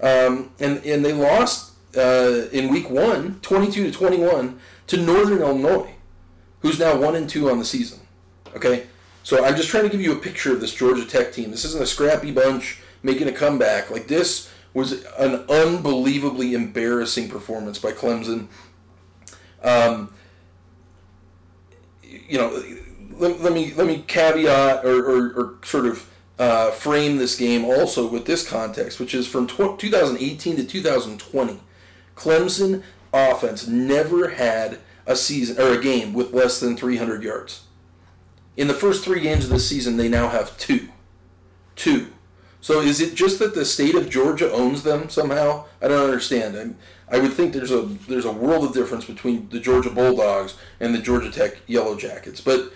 um, 0.00 0.52
and 0.58 0.84
and 0.84 1.04
they 1.04 1.12
lost 1.12 1.72
uh, 1.96 2.48
in 2.52 2.68
week 2.68 2.88
one, 2.88 3.38
22 3.40 3.84
to 3.84 3.92
21, 3.92 4.58
to 4.86 4.96
Northern 4.96 5.38
Illinois, 5.38 5.94
who's 6.60 6.78
now 6.78 6.96
1 6.96 7.16
and 7.16 7.28
2 7.28 7.50
on 7.50 7.58
the 7.58 7.64
season. 7.64 8.00
Okay? 8.54 8.86
So 9.22 9.44
I'm 9.44 9.56
just 9.56 9.68
trying 9.68 9.84
to 9.84 9.88
give 9.88 10.00
you 10.00 10.12
a 10.12 10.18
picture 10.18 10.52
of 10.52 10.60
this 10.60 10.74
Georgia 10.74 11.04
Tech 11.04 11.32
team. 11.32 11.50
This 11.50 11.64
isn't 11.64 11.82
a 11.82 11.86
scrappy 11.86 12.32
bunch 12.32 12.80
making 13.02 13.28
a 13.28 13.32
comeback. 13.32 13.90
Like, 13.90 14.08
this 14.08 14.50
was 14.74 15.04
an 15.18 15.44
unbelievably 15.48 16.54
embarrassing 16.54 17.28
performance 17.28 17.78
by 17.78 17.92
Clemson. 17.92 18.48
Um, 19.62 20.12
you 22.02 22.38
know, 22.38 22.62
let, 23.12 23.40
let, 23.40 23.52
me 23.52 23.72
let 23.74 23.86
me 23.86 24.04
caveat 24.06 24.84
or, 24.84 25.04
or, 25.04 25.32
or 25.32 25.54
sort 25.62 25.86
of 25.86 26.10
uh, 26.38 26.70
frame 26.70 27.18
this 27.18 27.36
game 27.36 27.64
also 27.64 28.06
with 28.08 28.24
this 28.24 28.48
context, 28.48 28.98
which 28.98 29.14
is 29.14 29.28
from 29.28 29.46
tw- 29.46 29.78
2018 29.78 30.56
to 30.56 30.64
2020. 30.64 31.60
Clemson 32.16 32.82
offense 33.12 33.66
never 33.66 34.30
had 34.30 34.78
a 35.06 35.14
season 35.14 35.60
or 35.60 35.72
a 35.72 35.82
game 35.82 36.12
with 36.12 36.32
less 36.32 36.58
than 36.60 36.76
300 36.76 37.22
yards. 37.22 37.64
In 38.56 38.68
the 38.68 38.74
first 38.74 39.04
three 39.04 39.20
games 39.20 39.44
of 39.44 39.50
the 39.50 39.58
season, 39.58 39.96
they 39.96 40.08
now 40.08 40.28
have 40.28 40.56
two. 40.58 40.88
Two. 41.74 42.08
So 42.60 42.80
is 42.80 43.00
it 43.00 43.14
just 43.14 43.38
that 43.38 43.54
the 43.54 43.64
state 43.64 43.94
of 43.94 44.10
Georgia 44.10 44.52
owns 44.52 44.82
them 44.82 45.08
somehow? 45.08 45.64
I 45.80 45.88
don't 45.88 46.04
understand. 46.04 46.76
I, 47.10 47.16
I 47.16 47.18
would 47.18 47.32
think 47.32 47.52
there's 47.52 47.72
a 47.72 47.82
there's 48.08 48.24
a 48.24 48.32
world 48.32 48.64
of 48.64 48.74
difference 48.74 49.04
between 49.04 49.48
the 49.48 49.58
Georgia 49.58 49.90
Bulldogs 49.90 50.56
and 50.78 50.94
the 50.94 51.00
Georgia 51.00 51.30
Tech 51.30 51.56
Yellow 51.66 51.96
Jackets. 51.96 52.40
But 52.40 52.72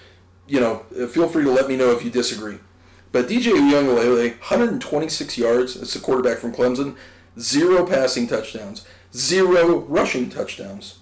you 0.48 0.60
know, 0.60 0.78
feel 1.08 1.28
free 1.28 1.44
to 1.44 1.50
let 1.50 1.68
me 1.68 1.76
know 1.76 1.92
if 1.92 2.04
you 2.04 2.10
disagree. 2.10 2.58
But 3.12 3.28
DJ 3.28 3.52
Uiagalelei, 3.52 4.38
126 4.38 5.38
yards. 5.38 5.74
That's 5.74 5.94
the 5.94 6.00
quarterback 6.00 6.38
from 6.38 6.52
Clemson. 6.52 6.96
Zero 7.38 7.86
passing 7.86 8.26
touchdowns 8.26 8.84
zero 9.16 9.78
rushing 9.80 10.28
touchdowns. 10.28 10.98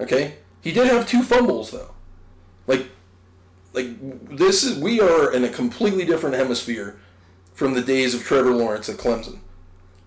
Okay? 0.00 0.36
He 0.60 0.72
did 0.72 0.88
have 0.88 1.08
two 1.08 1.22
fumbles 1.22 1.70
though. 1.70 1.92
Like 2.66 2.88
like 3.72 4.36
this 4.36 4.62
is 4.62 4.78
we 4.78 5.00
are 5.00 5.32
in 5.32 5.44
a 5.44 5.48
completely 5.48 6.04
different 6.04 6.36
hemisphere 6.36 6.98
from 7.54 7.74
the 7.74 7.82
days 7.82 8.14
of 8.14 8.22
Trevor 8.22 8.50
Lawrence 8.50 8.88
at 8.88 8.96
Clemson. 8.96 9.38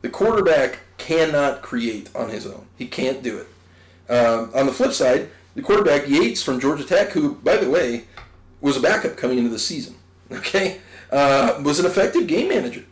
The 0.02 0.10
quarterback 0.10 0.80
cannot 0.98 1.62
create 1.62 2.10
on 2.16 2.30
his 2.30 2.46
own. 2.46 2.68
He 2.78 2.88
can't 2.88 3.24
do 3.24 3.38
it. 3.40 3.48
Um, 4.12 4.52
on 4.54 4.66
the 4.66 4.72
flip 4.72 4.94
side, 4.94 5.30
the 5.56 5.62
quarterback 5.62 6.08
Yates 6.08 6.44
from 6.44 6.60
Georgia 6.60 6.84
Tech, 6.84 7.10
who 7.12 7.36
by 7.36 7.58
the 7.58 7.70
way 7.70 8.06
was 8.62 8.78
a 8.78 8.82
backup 8.82 9.18
coming 9.18 9.38
into 9.38 9.50
the 9.50 9.60
season, 9.60 9.96
okay, 10.32 10.80
uh, 11.12 11.60
was 11.64 11.80
an 11.80 11.86
effective 11.86 12.28
game 12.28 12.50
manager. 12.50 12.84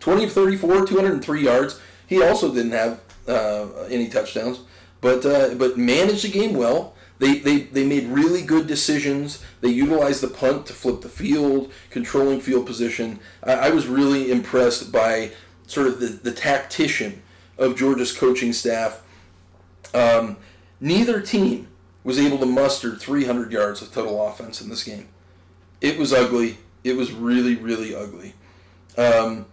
20 0.00 0.24
of 0.24 0.32
34, 0.32 0.86
203 0.86 1.42
yards. 1.42 1.80
He 2.06 2.22
also 2.22 2.52
didn't 2.52 2.72
have 2.72 3.00
uh, 3.26 3.68
any 3.88 4.08
touchdowns, 4.08 4.60
but 5.00 5.24
uh, 5.24 5.54
but 5.54 5.78
managed 5.78 6.24
the 6.24 6.30
game 6.30 6.54
well. 6.54 6.94
They, 7.18 7.38
they, 7.38 7.58
they 7.60 7.86
made 7.86 8.08
really 8.08 8.42
good 8.42 8.66
decisions. 8.66 9.42
They 9.60 9.68
utilized 9.68 10.20
the 10.20 10.28
punt 10.28 10.66
to 10.66 10.72
flip 10.72 11.00
the 11.00 11.08
field, 11.08 11.72
controlling 11.90 12.40
field 12.40 12.66
position. 12.66 13.20
I, 13.42 13.52
I 13.52 13.70
was 13.70 13.86
really 13.86 14.30
impressed 14.30 14.90
by 14.90 15.30
sort 15.66 15.86
of 15.86 16.00
the, 16.00 16.06
the 16.06 16.32
tactician 16.32 17.22
of 17.56 17.76
Georgia's 17.76 18.12
coaching 18.12 18.52
staff. 18.52 19.02
Um, 19.94 20.36
neither 20.80 21.20
team 21.20 21.68
was 22.02 22.18
able 22.18 22.38
to 22.38 22.46
muster 22.46 22.96
300 22.96 23.52
yards 23.52 23.80
of 23.80 23.92
total 23.92 24.26
offense 24.26 24.60
in 24.60 24.68
this 24.68 24.84
game. 24.84 25.08
It 25.80 25.98
was 25.98 26.12
ugly. 26.12 26.58
It 26.82 26.96
was 26.96 27.12
really, 27.12 27.54
really 27.54 27.94
ugly. 27.94 28.34
Um, 28.98 29.46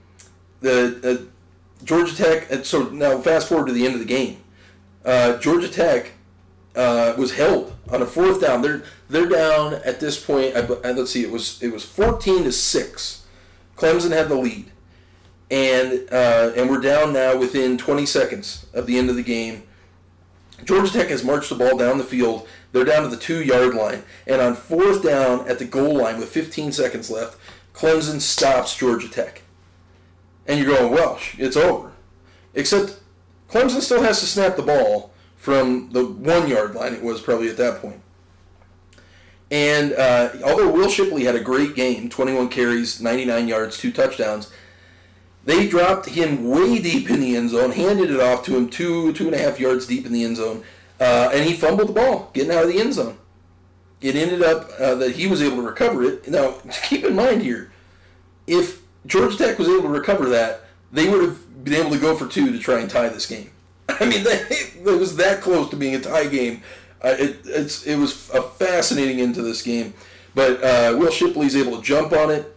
the 0.60 1.00
uh, 1.04 1.84
Georgia 1.84 2.16
Tech. 2.16 2.66
So 2.66 2.90
now 2.90 3.20
fast 3.20 3.50
forward 3.50 3.68
to 3.68 3.74
the 3.74 3.86
end 3.86 3.94
of 3.94 4.00
the 4.00 4.06
game. 4.06 4.38
Uh, 5.06 5.38
Georgia 5.38 5.68
Tech 5.68 6.12
uh, 6.76 7.14
was 7.18 7.34
held 7.34 7.76
on 7.90 8.02
a 8.02 8.06
fourth 8.06 8.42
down. 8.42 8.62
They're 8.62 8.84
they're 9.10 9.30
down 9.30 9.76
at 9.86 10.00
this 10.00 10.24
point. 10.24 10.56
I, 10.56 10.62
let's 10.62 11.12
see. 11.12 11.24
It 11.24 11.32
was 11.32 11.62
it 11.62 11.72
was 11.72 11.84
fourteen 11.84 12.44
to 12.44 12.52
six. 12.52 13.26
Clemson 13.76 14.12
had 14.12 14.30
the 14.30 14.36
lead, 14.36 14.72
and 15.50 16.08
uh, 16.12 16.52
and 16.56 16.70
we're 16.70 16.82
down 16.82 17.14
now 17.14 17.38
within 17.38 17.78
twenty 17.78 18.06
seconds 18.06 18.66
of 18.74 18.86
the 18.86 18.98
end 18.98 19.10
of 19.10 19.16
the 19.16 19.24
game. 19.24 19.64
Georgia 20.64 20.94
Tech 20.94 21.08
has 21.10 21.24
marched 21.24 21.50
the 21.50 21.56
ball 21.56 21.76
down 21.78 21.98
the 21.98 22.04
field. 22.04 22.48
They're 22.72 22.86
down 22.86 23.04
to 23.04 23.10
the 23.10 23.18
two 23.18 23.44
yard 23.44 23.74
line, 23.74 24.04
and 24.28 24.42
on 24.42 24.56
fourth 24.56 25.04
down 25.04 25.48
at 25.48 25.60
the 25.60 25.66
goal 25.66 25.98
line 25.98 26.20
with 26.20 26.30
15 26.30 26.72
seconds 26.72 27.10
left, 27.10 27.38
Clemson 27.74 28.22
stops 28.22 28.78
Georgia 28.78 29.10
Tech 29.10 29.42
and 30.48 30.60
you're 30.60 30.76
going, 30.76 30.92
well, 30.92 31.20
it's 31.38 31.58
over. 31.58 31.92
Except 32.54 33.00
Clemson 33.50 33.82
still 33.82 34.02
has 34.02 34.20
to 34.20 34.26
snap 34.26 34.56
the 34.56 34.64
ball 34.64 35.11
from 35.42 35.90
the 35.92 36.06
one 36.06 36.48
yard 36.48 36.76
line, 36.76 36.94
it 36.94 37.02
was 37.02 37.20
probably 37.20 37.50
at 37.50 37.58
that 37.58 37.82
point. 37.82 38.00
And 39.50 39.92
uh, 39.94 40.30
although 40.46 40.72
Will 40.72 40.88
Shipley 40.88 41.24
had 41.24 41.36
a 41.36 41.40
great 41.42 41.76
game 41.76 42.10
21 42.10 42.50
carries, 42.50 43.02
99 43.02 43.48
yards, 43.48 43.78
two 43.78 43.92
touchdowns 43.92 44.52
they 45.44 45.68
dropped 45.68 46.08
him 46.08 46.48
way 46.48 46.80
deep 46.80 47.10
in 47.10 47.20
the 47.20 47.36
end 47.36 47.50
zone, 47.50 47.72
handed 47.72 48.12
it 48.12 48.20
off 48.20 48.46
to 48.46 48.56
him 48.56 48.70
two, 48.70 49.12
two 49.14 49.26
and 49.26 49.34
a 49.34 49.40
half 49.40 49.60
yards 49.60 49.88
deep 49.88 50.06
in 50.06 50.14
the 50.14 50.24
end 50.24 50.38
zone, 50.38 50.64
uh, 51.00 51.32
and 51.34 51.44
he 51.50 51.54
fumbled 51.54 51.90
the 51.90 51.94
ball 51.94 52.30
getting 52.34 52.52
out 52.52 52.64
of 52.64 52.70
the 52.70 52.80
end 52.80 52.94
zone. 52.94 53.18
it 54.00 54.16
ended 54.16 54.44
up 54.44 54.70
uh, 54.80 54.94
that 54.94 55.16
he 55.16 55.26
was 55.26 55.42
able 55.42 55.56
to 55.56 55.64
recover 55.64 56.04
it. 56.04 56.30
Now, 56.30 56.58
keep 56.84 57.04
in 57.04 57.16
mind 57.16 57.42
here, 57.42 57.72
if 58.46 58.84
Georgia 59.08 59.36
Tech 59.36 59.58
was 59.58 59.68
able 59.68 59.84
to 59.84 59.90
recover 59.90 60.30
that, 60.30 60.66
they 60.92 61.10
would 61.10 61.24
have 61.24 61.64
been 61.64 61.74
able 61.74 61.90
to 61.90 61.98
go 61.98 62.16
for 62.16 62.28
two 62.28 62.52
to 62.52 62.60
try 62.60 62.80
and 62.80 62.90
tie 62.90 63.10
this 63.10 63.26
game. 63.26 63.50
I 64.00 64.06
mean, 64.06 64.24
they, 64.24 64.32
it 64.92 65.00
was 65.00 65.16
that 65.18 65.42
close 65.42 65.70
to 65.70 65.76
being 65.76 65.96
a 65.96 66.00
tie 66.00 66.28
game. 66.28 66.62
Uh, 67.04 67.16
it, 67.18 67.40
it's, 67.46 67.86
it 67.86 67.96
was 67.96 68.30
a 68.30 68.42
fascinating 68.42 69.20
into 69.20 69.42
this 69.42 69.62
game. 69.62 69.94
But 70.34 70.64
uh, 70.64 70.96
Will 70.98 71.12
Shipley's 71.12 71.56
able 71.56 71.78
to 71.78 71.84
jump 71.84 72.14
on 72.14 72.32
it, 72.32 72.56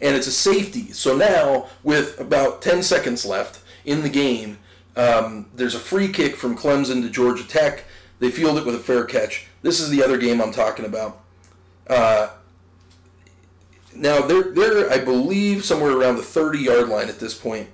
and 0.00 0.16
it's 0.16 0.26
a 0.26 0.32
safety. 0.32 0.92
So 0.92 1.16
now, 1.16 1.68
with 1.82 2.18
about 2.18 2.60
10 2.62 2.82
seconds 2.82 3.24
left 3.24 3.60
in 3.84 4.02
the 4.02 4.08
game, 4.08 4.58
um, 4.96 5.46
there's 5.54 5.74
a 5.74 5.80
free 5.80 6.08
kick 6.08 6.36
from 6.36 6.56
Clemson 6.56 7.02
to 7.02 7.10
Georgia 7.10 7.46
Tech. 7.46 7.84
They 8.18 8.30
field 8.30 8.58
it 8.58 8.66
with 8.66 8.74
a 8.74 8.80
fair 8.80 9.04
catch. 9.04 9.46
This 9.62 9.80
is 9.80 9.90
the 9.90 10.02
other 10.02 10.18
game 10.18 10.40
I'm 10.40 10.52
talking 10.52 10.84
about. 10.84 11.20
Uh, 11.86 12.30
now 13.94 14.22
they're 14.22 14.52
they're 14.52 14.90
I 14.90 14.98
believe 14.98 15.64
somewhere 15.64 15.92
around 15.92 16.16
the 16.16 16.22
30 16.22 16.60
yard 16.60 16.88
line 16.88 17.08
at 17.08 17.18
this 17.18 17.34
point, 17.34 17.68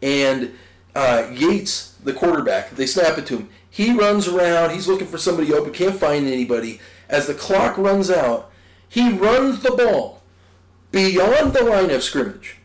and 0.00 0.52
uh, 0.94 1.28
Yates, 1.32 1.96
the 2.04 2.12
quarterback, 2.12 2.70
they 2.70 2.86
snap 2.86 3.18
it 3.18 3.26
to 3.26 3.38
him. 3.38 3.48
He 3.68 3.92
runs 3.92 4.28
around. 4.28 4.70
He's 4.70 4.88
looking 4.88 5.06
for 5.06 5.18
somebody 5.18 5.52
open. 5.52 5.72
Can't 5.72 5.94
find 5.94 6.26
anybody. 6.26 6.80
As 7.08 7.26
the 7.26 7.34
clock 7.34 7.78
runs 7.78 8.10
out, 8.10 8.50
he 8.88 9.10
runs 9.10 9.62
the 9.62 9.70
ball 9.70 10.22
beyond 10.90 11.54
the 11.54 11.64
line 11.64 11.90
of 11.90 12.02
scrimmage, 12.02 12.58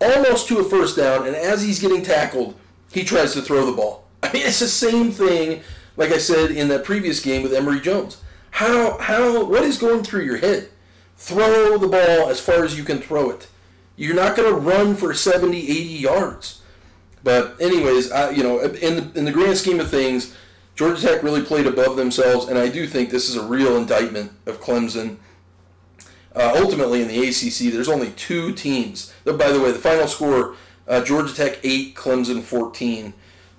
almost 0.00 0.48
to 0.48 0.58
a 0.58 0.64
first 0.64 0.96
down. 0.96 1.26
And 1.26 1.34
as 1.34 1.62
he's 1.62 1.80
getting 1.80 2.02
tackled, 2.02 2.54
he 2.92 3.04
tries 3.04 3.32
to 3.32 3.42
throw 3.42 3.64
the 3.64 3.76
ball. 3.76 4.04
I 4.22 4.32
mean, 4.32 4.46
it's 4.46 4.60
the 4.60 4.68
same 4.68 5.10
thing, 5.10 5.62
like 5.96 6.10
I 6.10 6.18
said 6.18 6.50
in 6.50 6.68
that 6.68 6.84
previous 6.84 7.20
game 7.20 7.42
with 7.42 7.54
Emory 7.54 7.80
Jones. 7.80 8.22
How, 8.50 8.98
how, 8.98 9.44
what 9.44 9.62
is 9.64 9.78
going 9.78 10.02
through 10.02 10.24
your 10.24 10.36
head? 10.36 10.68
Throw 11.16 11.78
the 11.78 11.88
ball 11.88 12.28
as 12.28 12.40
far 12.40 12.64
as 12.64 12.76
you 12.76 12.84
can 12.84 12.98
throw 12.98 13.30
it. 13.30 13.48
You're 13.96 14.14
not 14.14 14.36
going 14.36 14.52
to 14.52 14.60
run 14.60 14.94
for 14.94 15.14
70, 15.14 15.58
80 15.58 15.72
yards. 15.72 16.59
But 17.22 17.60
anyways, 17.60 18.10
I, 18.10 18.30
you 18.30 18.42
know, 18.42 18.60
in 18.60 18.96
the, 18.96 19.18
in 19.18 19.24
the 19.24 19.32
grand 19.32 19.56
scheme 19.58 19.80
of 19.80 19.90
things, 19.90 20.34
Georgia 20.74 21.02
Tech 21.02 21.22
really 21.22 21.42
played 21.42 21.66
above 21.66 21.96
themselves, 21.96 22.48
and 22.48 22.58
I 22.58 22.68
do 22.68 22.86
think 22.86 23.10
this 23.10 23.28
is 23.28 23.36
a 23.36 23.42
real 23.42 23.76
indictment 23.76 24.32
of 24.46 24.60
Clemson. 24.60 25.18
Uh, 26.34 26.54
ultimately, 26.56 27.02
in 27.02 27.08
the 27.08 27.18
ACC, 27.18 27.72
there's 27.72 27.88
only 27.88 28.10
two 28.12 28.52
teams. 28.52 29.12
By 29.24 29.50
the 29.52 29.60
way, 29.60 29.72
the 29.72 29.78
final 29.78 30.06
score: 30.06 30.54
uh, 30.88 31.04
Georgia 31.04 31.34
Tech 31.34 31.58
eight, 31.64 31.94
Clemson 31.94 32.42
fourteen. 32.42 33.12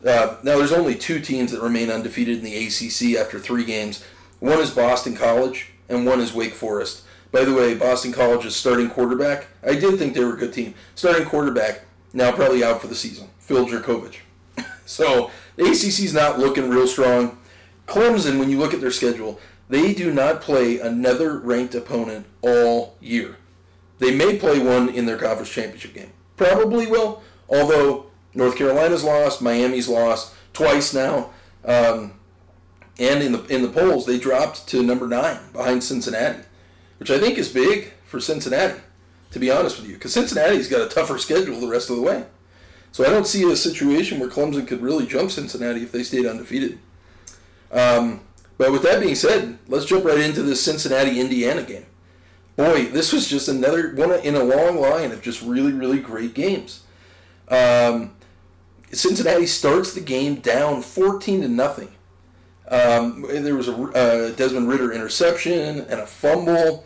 Uh, 0.03 0.37
now, 0.41 0.57
there's 0.57 0.71
only 0.71 0.95
two 0.95 1.19
teams 1.19 1.51
that 1.51 1.61
remain 1.61 1.91
undefeated 1.91 2.39
in 2.39 2.43
the 2.43 2.65
ACC 2.65 3.19
after 3.19 3.37
three 3.37 3.65
games. 3.65 4.03
One 4.39 4.59
is 4.59 4.71
Boston 4.71 5.15
College, 5.15 5.73
and 5.89 6.07
one 6.07 6.19
is 6.19 6.33
Wake 6.33 6.55
Forest. 6.55 7.03
By 7.31 7.45
the 7.45 7.53
way, 7.53 7.75
Boston 7.75 8.11
College's 8.11 8.55
starting 8.55 8.89
quarterback, 8.89 9.47
I 9.63 9.75
did 9.75 9.99
think 9.99 10.13
they 10.13 10.23
were 10.23 10.33
a 10.33 10.37
good 10.37 10.53
team. 10.53 10.73
Starting 10.95 11.25
quarterback, 11.25 11.81
now 12.13 12.31
probably 12.31 12.63
out 12.63 12.81
for 12.81 12.87
the 12.87 12.95
season, 12.95 13.29
Phil 13.51 13.67
Jurkovec. 13.67 14.15
so 14.85 15.29
the 15.57 15.65
ACC 15.65 15.99
is 16.05 16.13
not 16.13 16.39
looking 16.39 16.69
real 16.69 16.87
strong. 16.87 17.37
Clemson, 17.85 18.39
when 18.39 18.49
you 18.49 18.57
look 18.57 18.73
at 18.73 18.79
their 18.79 18.91
schedule, 18.91 19.41
they 19.67 19.93
do 19.93 20.13
not 20.13 20.39
play 20.39 20.79
another 20.79 21.37
ranked 21.37 21.75
opponent 21.75 22.25
all 22.41 22.95
year. 23.01 23.35
They 23.99 24.15
may 24.15 24.37
play 24.37 24.59
one 24.59 24.87
in 24.87 25.05
their 25.05 25.17
conference 25.17 25.49
championship 25.49 25.93
game. 25.93 26.13
Probably 26.37 26.87
will, 26.87 27.21
although 27.49 28.05
North 28.33 28.57
Carolina's 28.57 29.03
lost, 29.03 29.41
Miami's 29.41 29.89
lost 29.89 30.33
twice 30.53 30.93
now, 30.93 31.31
um, 31.65 32.13
and 32.97 33.21
in 33.21 33.33
the 33.33 33.43
in 33.45 33.63
the 33.63 33.69
polls 33.69 34.05
they 34.05 34.17
dropped 34.17 34.65
to 34.69 34.81
number 34.81 35.07
nine 35.07 35.39
behind 35.51 35.83
Cincinnati, 35.83 36.39
which 36.99 37.11
I 37.11 37.19
think 37.19 37.37
is 37.37 37.49
big 37.49 37.91
for 38.05 38.21
Cincinnati. 38.21 38.79
To 39.31 39.39
be 39.39 39.51
honest 39.51 39.77
with 39.79 39.87
you, 39.87 39.95
because 39.95 40.13
Cincinnati's 40.13 40.67
got 40.67 40.81
a 40.81 40.89
tougher 40.89 41.17
schedule 41.17 41.59
the 41.59 41.67
rest 41.67 41.89
of 41.89 41.97
the 41.97 42.01
way. 42.01 42.25
So 42.91 43.05
I 43.05 43.09
don't 43.09 43.27
see 43.27 43.49
a 43.49 43.55
situation 43.55 44.19
where 44.19 44.29
Clemson 44.29 44.67
could 44.67 44.81
really 44.81 45.05
jump 45.05 45.31
Cincinnati 45.31 45.83
if 45.83 45.91
they 45.91 46.03
stayed 46.03 46.25
undefeated. 46.25 46.77
Um, 47.71 48.21
but 48.57 48.71
with 48.71 48.83
that 48.83 49.01
being 49.01 49.15
said, 49.15 49.57
let's 49.67 49.85
jump 49.85 50.05
right 50.05 50.19
into 50.19 50.43
this 50.43 50.61
Cincinnati 50.61 51.19
Indiana 51.19 51.63
game. 51.63 51.85
Boy, 52.57 52.85
this 52.85 53.13
was 53.13 53.27
just 53.27 53.47
another 53.47 53.95
one 53.95 54.11
in 54.11 54.35
a 54.35 54.43
long 54.43 54.77
line 54.77 55.11
of 55.11 55.21
just 55.21 55.41
really, 55.41 55.71
really 55.71 55.99
great 55.99 56.33
games. 56.33 56.83
Um, 57.47 58.13
Cincinnati 58.91 59.45
starts 59.45 59.93
the 59.93 60.01
game 60.01 60.35
down 60.35 60.81
14 60.81 61.41
to 61.41 61.47
nothing. 61.47 61.89
Um, 62.67 63.25
there 63.27 63.55
was 63.55 63.67
a 63.67 63.73
uh, 63.73 64.31
Desmond 64.35 64.67
Ridder 64.67 64.91
interception 64.91 65.81
and 65.81 65.99
a 65.99 66.05
fumble 66.05 66.85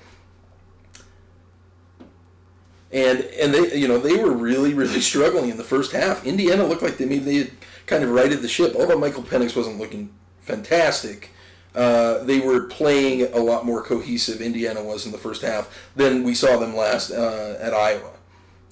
and 2.91 3.21
and 3.21 3.53
they 3.53 3.75
you 3.75 3.87
know 3.87 3.97
they 3.97 4.17
were 4.17 4.31
really 4.31 4.73
really 4.73 5.01
struggling 5.11 5.49
in 5.49 5.57
the 5.57 5.63
first 5.63 5.91
half. 5.91 6.25
Indiana 6.25 6.65
looked 6.65 6.81
like 6.81 6.97
they 6.97 7.05
maybe 7.05 7.25
they 7.25 7.35
had 7.37 7.51
kind 7.85 8.03
of 8.03 8.09
righted 8.09 8.41
the 8.41 8.47
ship. 8.47 8.73
Although 8.77 8.99
Michael 8.99 9.23
Penix 9.23 9.55
wasn't 9.55 9.79
looking 9.79 10.13
fantastic, 10.41 11.31
uh, 11.75 12.23
they 12.23 12.39
were 12.39 12.61
playing 12.61 13.33
a 13.33 13.39
lot 13.39 13.65
more 13.65 13.83
cohesive. 13.83 14.41
Indiana 14.41 14.83
was 14.83 15.05
in 15.05 15.11
the 15.11 15.17
first 15.17 15.41
half 15.41 15.89
than 15.95 16.23
we 16.23 16.33
saw 16.33 16.57
them 16.57 16.75
last 16.75 17.11
uh, 17.11 17.57
at 17.59 17.73
Iowa 17.73 18.11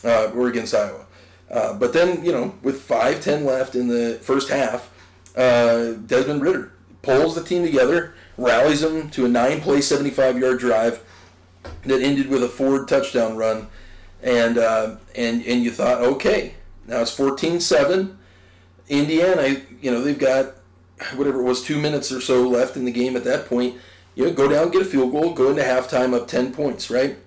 uh, 0.03 0.31
or 0.35 0.47
against 0.47 0.73
Iowa. 0.73 1.05
Uh, 1.49 1.73
but 1.73 1.93
then 1.93 2.23
you 2.23 2.31
know 2.31 2.55
with 2.61 2.81
five 2.81 3.21
ten 3.21 3.45
left 3.45 3.75
in 3.75 3.87
the 3.87 4.19
first 4.21 4.49
half, 4.49 4.89
uh, 5.35 5.91
Desmond 6.05 6.41
Ridder 6.41 6.71
pulls 7.01 7.35
the 7.35 7.43
team 7.43 7.63
together, 7.63 8.13
rallies 8.37 8.81
them 8.81 9.09
to 9.09 9.25
a 9.25 9.29
nine-play, 9.29 9.81
seventy-five-yard 9.81 10.59
drive 10.59 11.03
that 11.85 12.01
ended 12.01 12.29
with 12.29 12.43
a 12.43 12.49
forward 12.49 12.87
touchdown 12.87 13.35
run 13.35 13.67
and 14.23 14.57
uh, 14.57 14.95
and 15.15 15.45
and 15.45 15.63
you 15.63 15.71
thought, 15.71 16.01
okay, 16.01 16.55
now 16.87 17.01
it's 17.01 17.15
14-7. 17.15 18.15
Indiana, 18.89 19.61
you 19.81 19.91
know, 19.91 20.01
they've 20.01 20.17
got 20.17 20.55
whatever 21.15 21.41
it 21.41 21.43
was, 21.43 21.63
two 21.63 21.79
minutes 21.79 22.11
or 22.11 22.21
so 22.21 22.47
left 22.47 22.75
in 22.75 22.85
the 22.85 22.91
game 22.91 23.15
at 23.15 23.23
that 23.23 23.47
point. 23.47 23.75
You 24.15 24.25
know, 24.25 24.33
go 24.33 24.47
down, 24.47 24.69
get 24.69 24.81
a 24.81 24.85
field 24.85 25.11
goal, 25.11 25.33
go 25.33 25.49
into 25.49 25.63
halftime 25.63 26.13
up 26.13 26.27
10 26.27 26.53
points, 26.53 26.89
right? 26.89 27.17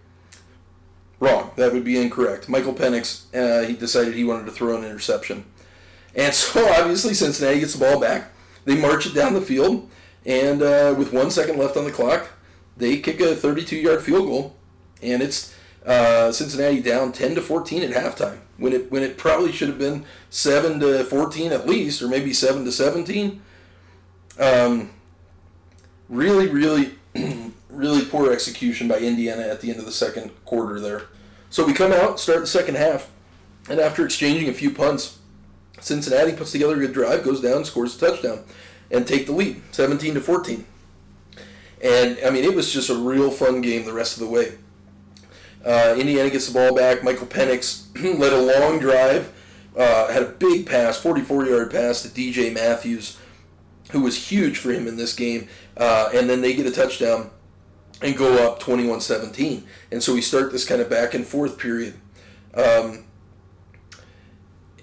Wrong. 1.18 1.50
That 1.56 1.72
would 1.72 1.84
be 1.84 2.00
incorrect. 2.00 2.48
Michael 2.48 2.74
Penix, 2.74 3.24
uh, 3.34 3.66
he 3.66 3.74
decided 3.74 4.14
he 4.14 4.24
wanted 4.24 4.46
to 4.46 4.52
throw 4.52 4.76
an 4.76 4.84
interception. 4.84 5.44
And 6.14 6.32
so 6.34 6.68
obviously 6.74 7.14
Cincinnati 7.14 7.60
gets 7.60 7.74
the 7.74 7.84
ball 7.84 8.00
back. 8.00 8.30
They 8.64 8.76
march 8.76 9.06
it 9.06 9.14
down 9.14 9.34
the 9.34 9.40
field, 9.40 9.88
and 10.24 10.60
uh, 10.60 10.94
with 10.98 11.12
one 11.12 11.30
second 11.30 11.56
left 11.56 11.76
on 11.76 11.84
the 11.84 11.92
clock, 11.92 12.28
they 12.76 12.98
kick 12.98 13.20
a 13.20 13.34
32-yard 13.36 14.02
field 14.02 14.26
goal, 14.26 14.56
and 15.00 15.22
it's 15.22 15.54
uh, 15.86 16.32
Cincinnati 16.32 16.80
down 16.80 17.12
10 17.12 17.36
to 17.36 17.40
14 17.40 17.82
at 17.82 17.90
halftime 17.90 18.38
when 18.58 18.72
it 18.72 18.90
when 18.90 19.02
it 19.02 19.16
probably 19.16 19.52
should 19.52 19.68
have 19.68 19.78
been 19.78 20.04
7 20.30 20.80
to 20.80 21.04
14 21.04 21.52
at 21.52 21.66
least 21.68 22.02
or 22.02 22.08
maybe 22.08 22.32
7 22.32 22.64
to 22.64 22.72
17. 22.72 23.40
Um, 24.38 24.90
really 26.08 26.48
really 26.48 26.94
really 27.70 28.04
poor 28.04 28.32
execution 28.32 28.88
by 28.88 28.98
Indiana 28.98 29.42
at 29.42 29.60
the 29.60 29.70
end 29.70 29.78
of 29.78 29.86
the 29.86 29.92
second 29.92 30.32
quarter 30.44 30.80
there. 30.80 31.02
So 31.50 31.64
we 31.64 31.72
come 31.72 31.92
out, 31.92 32.18
start 32.18 32.40
the 32.40 32.46
second 32.46 32.76
half, 32.76 33.10
and 33.68 33.78
after 33.78 34.04
exchanging 34.04 34.48
a 34.48 34.52
few 34.52 34.70
punts, 34.70 35.18
Cincinnati 35.80 36.32
puts 36.32 36.52
together 36.52 36.74
a 36.74 36.80
good 36.80 36.92
drive, 36.92 37.22
goes 37.22 37.40
down, 37.40 37.64
scores 37.64 37.96
a 37.96 37.98
touchdown, 37.98 38.44
and 38.90 39.06
take 39.06 39.26
the 39.26 39.32
lead, 39.32 39.62
17 39.70 40.14
to 40.14 40.20
14. 40.20 40.66
And 41.82 42.18
I 42.26 42.30
mean, 42.30 42.44
it 42.44 42.54
was 42.54 42.72
just 42.72 42.90
a 42.90 42.94
real 42.96 43.30
fun 43.30 43.60
game 43.60 43.84
the 43.84 43.92
rest 43.92 44.14
of 44.14 44.26
the 44.26 44.32
way. 44.32 44.54
Uh, 45.66 45.96
Indiana 45.98 46.30
gets 46.30 46.46
the 46.46 46.54
ball 46.54 46.74
back. 46.74 47.02
Michael 47.02 47.26
Penix 47.26 47.86
led 48.18 48.32
a 48.32 48.40
long 48.40 48.78
drive, 48.78 49.32
uh, 49.76 50.12
had 50.12 50.22
a 50.22 50.28
big 50.28 50.64
pass, 50.64 51.02
44-yard 51.02 51.72
pass 51.72 52.02
to 52.02 52.08
DJ 52.08 52.54
Matthews, 52.54 53.18
who 53.90 54.00
was 54.00 54.30
huge 54.30 54.58
for 54.58 54.70
him 54.70 54.86
in 54.86 54.96
this 54.96 55.12
game. 55.12 55.48
Uh, 55.76 56.10
and 56.14 56.30
then 56.30 56.40
they 56.40 56.54
get 56.54 56.66
a 56.66 56.70
touchdown 56.70 57.30
and 58.00 58.16
go 58.16 58.46
up 58.46 58.62
21-17. 58.62 59.62
And 59.90 60.02
so 60.02 60.14
we 60.14 60.20
start 60.20 60.52
this 60.52 60.64
kind 60.64 60.80
of 60.80 60.88
back 60.88 61.14
and 61.14 61.26
forth 61.26 61.58
period. 61.58 61.94
Um, 62.54 63.04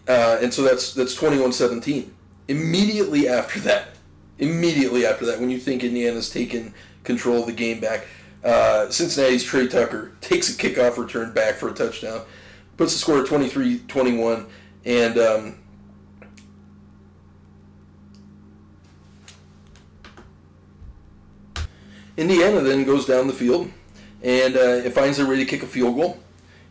uh, 0.08 0.40
and 0.42 0.54
so 0.54 0.64
that's 0.64 0.94
that's 0.94 1.16
21-17. 1.16 2.10
Immediately 2.50 3.30
after 3.30 3.60
that, 3.62 3.90
immediately 4.38 5.06
after 5.06 5.26
that, 5.28 5.40
when 5.40 5.50
you 5.50 5.60
think 5.60 5.84
Indiana's 5.84 6.30
taken 6.30 6.74
control 7.06 7.40
of 7.40 7.46
the 7.46 7.54
game 7.54 7.80
back, 7.80 8.06
uh, 8.44 8.90
Cincinnati's 8.90 9.44
Tre 9.44 9.68
Tucker 9.68 10.12
takes 10.22 10.50
a 10.50 10.54
kickoff 10.54 10.98
return 10.98 11.34
back 11.34 11.56
for 11.56 11.70
a 11.70 11.74
touchdown, 11.74 12.22
puts 12.78 12.94
the 12.94 13.00
score 13.00 13.20
at 13.20 13.28
23-21, 13.28 14.46
and 14.86 15.18
um, 15.18 15.56
Indiana 22.18 22.62
then 22.62 22.84
goes 22.84 23.06
down 23.06 23.28
the 23.28 23.34
field 23.34 23.72
and 24.22 24.56
uh, 24.56 24.60
it 24.60 24.94
finds 24.94 25.18
their 25.18 25.28
way 25.28 25.38
to 25.38 25.46
kick 25.46 25.64
a 25.64 25.68
field 25.68 25.96
goal 25.96 26.20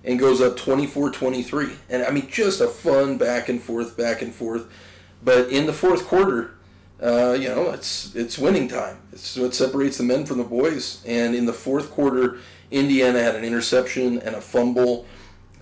and 0.04 0.18
goes 0.18 0.40
up 0.40 0.56
24-23. 0.56 1.76
And 1.88 2.02
I 2.02 2.10
mean, 2.10 2.28
just 2.28 2.60
a 2.60 2.68
fun 2.68 3.18
back 3.18 3.48
and 3.48 3.62
forth, 3.62 3.96
back 3.96 4.22
and 4.22 4.34
forth. 4.34 4.66
But 5.22 5.50
in 5.50 5.66
the 5.66 5.72
fourth 5.72 6.06
quarter, 6.06 6.54
uh, 7.02 7.32
you 7.32 7.48
know, 7.48 7.70
it's 7.70 8.14
it's 8.14 8.38
winning 8.38 8.68
time. 8.68 8.98
It's 9.12 9.36
what 9.36 9.54
separates 9.54 9.98
the 9.98 10.04
men 10.04 10.24
from 10.24 10.38
the 10.38 10.44
boys. 10.44 11.02
And 11.04 11.34
in 11.34 11.46
the 11.46 11.52
fourth 11.52 11.90
quarter, 11.90 12.38
Indiana 12.70 13.20
had 13.20 13.34
an 13.34 13.44
interception 13.44 14.18
and 14.20 14.36
a 14.36 14.40
fumble. 14.40 15.06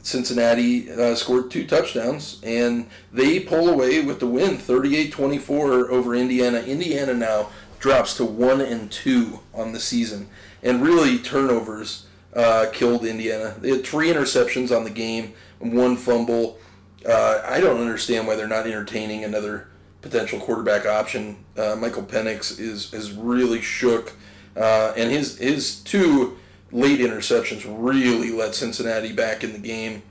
Cincinnati 0.02 0.90
uh, 0.90 1.14
scored 1.14 1.50
two 1.50 1.66
touchdowns, 1.66 2.40
and 2.42 2.88
they 3.12 3.38
pull 3.40 3.68
away 3.68 4.02
with 4.02 4.18
the 4.18 4.26
win, 4.26 4.56
38-24 4.56 5.90
over 5.90 6.14
Indiana. 6.14 6.60
Indiana 6.60 7.12
now 7.12 7.50
drops 7.78 8.16
to 8.16 8.24
one 8.24 8.62
and 8.62 8.90
two 8.90 9.40
on 9.52 9.72
the 9.72 9.80
season, 9.80 10.28
and 10.62 10.82
really 10.82 11.18
turnovers 11.18 12.06
uh, 12.34 12.66
killed 12.72 13.04
Indiana. 13.04 13.56
They 13.60 13.70
had 13.70 13.84
three 13.84 14.08
interceptions 14.08 14.74
on 14.74 14.84
the 14.84 14.90
game, 14.90 15.34
one 15.58 15.96
fumble. 15.96 16.58
Uh, 17.06 17.42
I 17.46 17.60
don't 17.60 17.80
understand 17.80 18.26
why 18.26 18.36
they're 18.36 18.48
not 18.48 18.66
entertaining 18.66 19.24
another 19.24 19.69
potential 20.02 20.40
quarterback 20.40 20.86
option. 20.86 21.44
Uh, 21.56 21.76
Michael 21.76 22.02
Penix 22.02 22.58
is 22.58 22.92
is 22.94 23.12
really 23.12 23.60
shook, 23.60 24.12
uh, 24.56 24.92
and 24.96 25.10
his 25.10 25.38
his 25.38 25.80
two 25.80 26.38
late 26.72 27.00
interceptions 27.00 27.64
really 27.66 28.30
let 28.30 28.54
Cincinnati 28.54 29.12
back 29.12 29.44
in 29.44 29.52
the 29.52 29.58
game, 29.58 30.02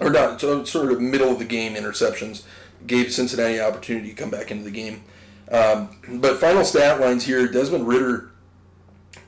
or 0.00 0.10
not 0.10 0.40
sort 0.40 0.92
of 0.92 1.00
middle 1.00 1.30
of 1.30 1.38
the 1.38 1.44
game 1.44 1.74
interceptions 1.74 2.42
gave 2.86 3.12
Cincinnati 3.12 3.60
opportunity 3.60 4.10
to 4.10 4.14
come 4.14 4.30
back 4.30 4.50
into 4.50 4.64
the 4.64 4.70
game. 4.70 5.04
Um, 5.50 6.20
but 6.20 6.38
final 6.38 6.64
stat 6.64 7.00
lines 7.00 7.24
here: 7.24 7.46
Desmond 7.48 7.86
Ridder, 7.86 8.30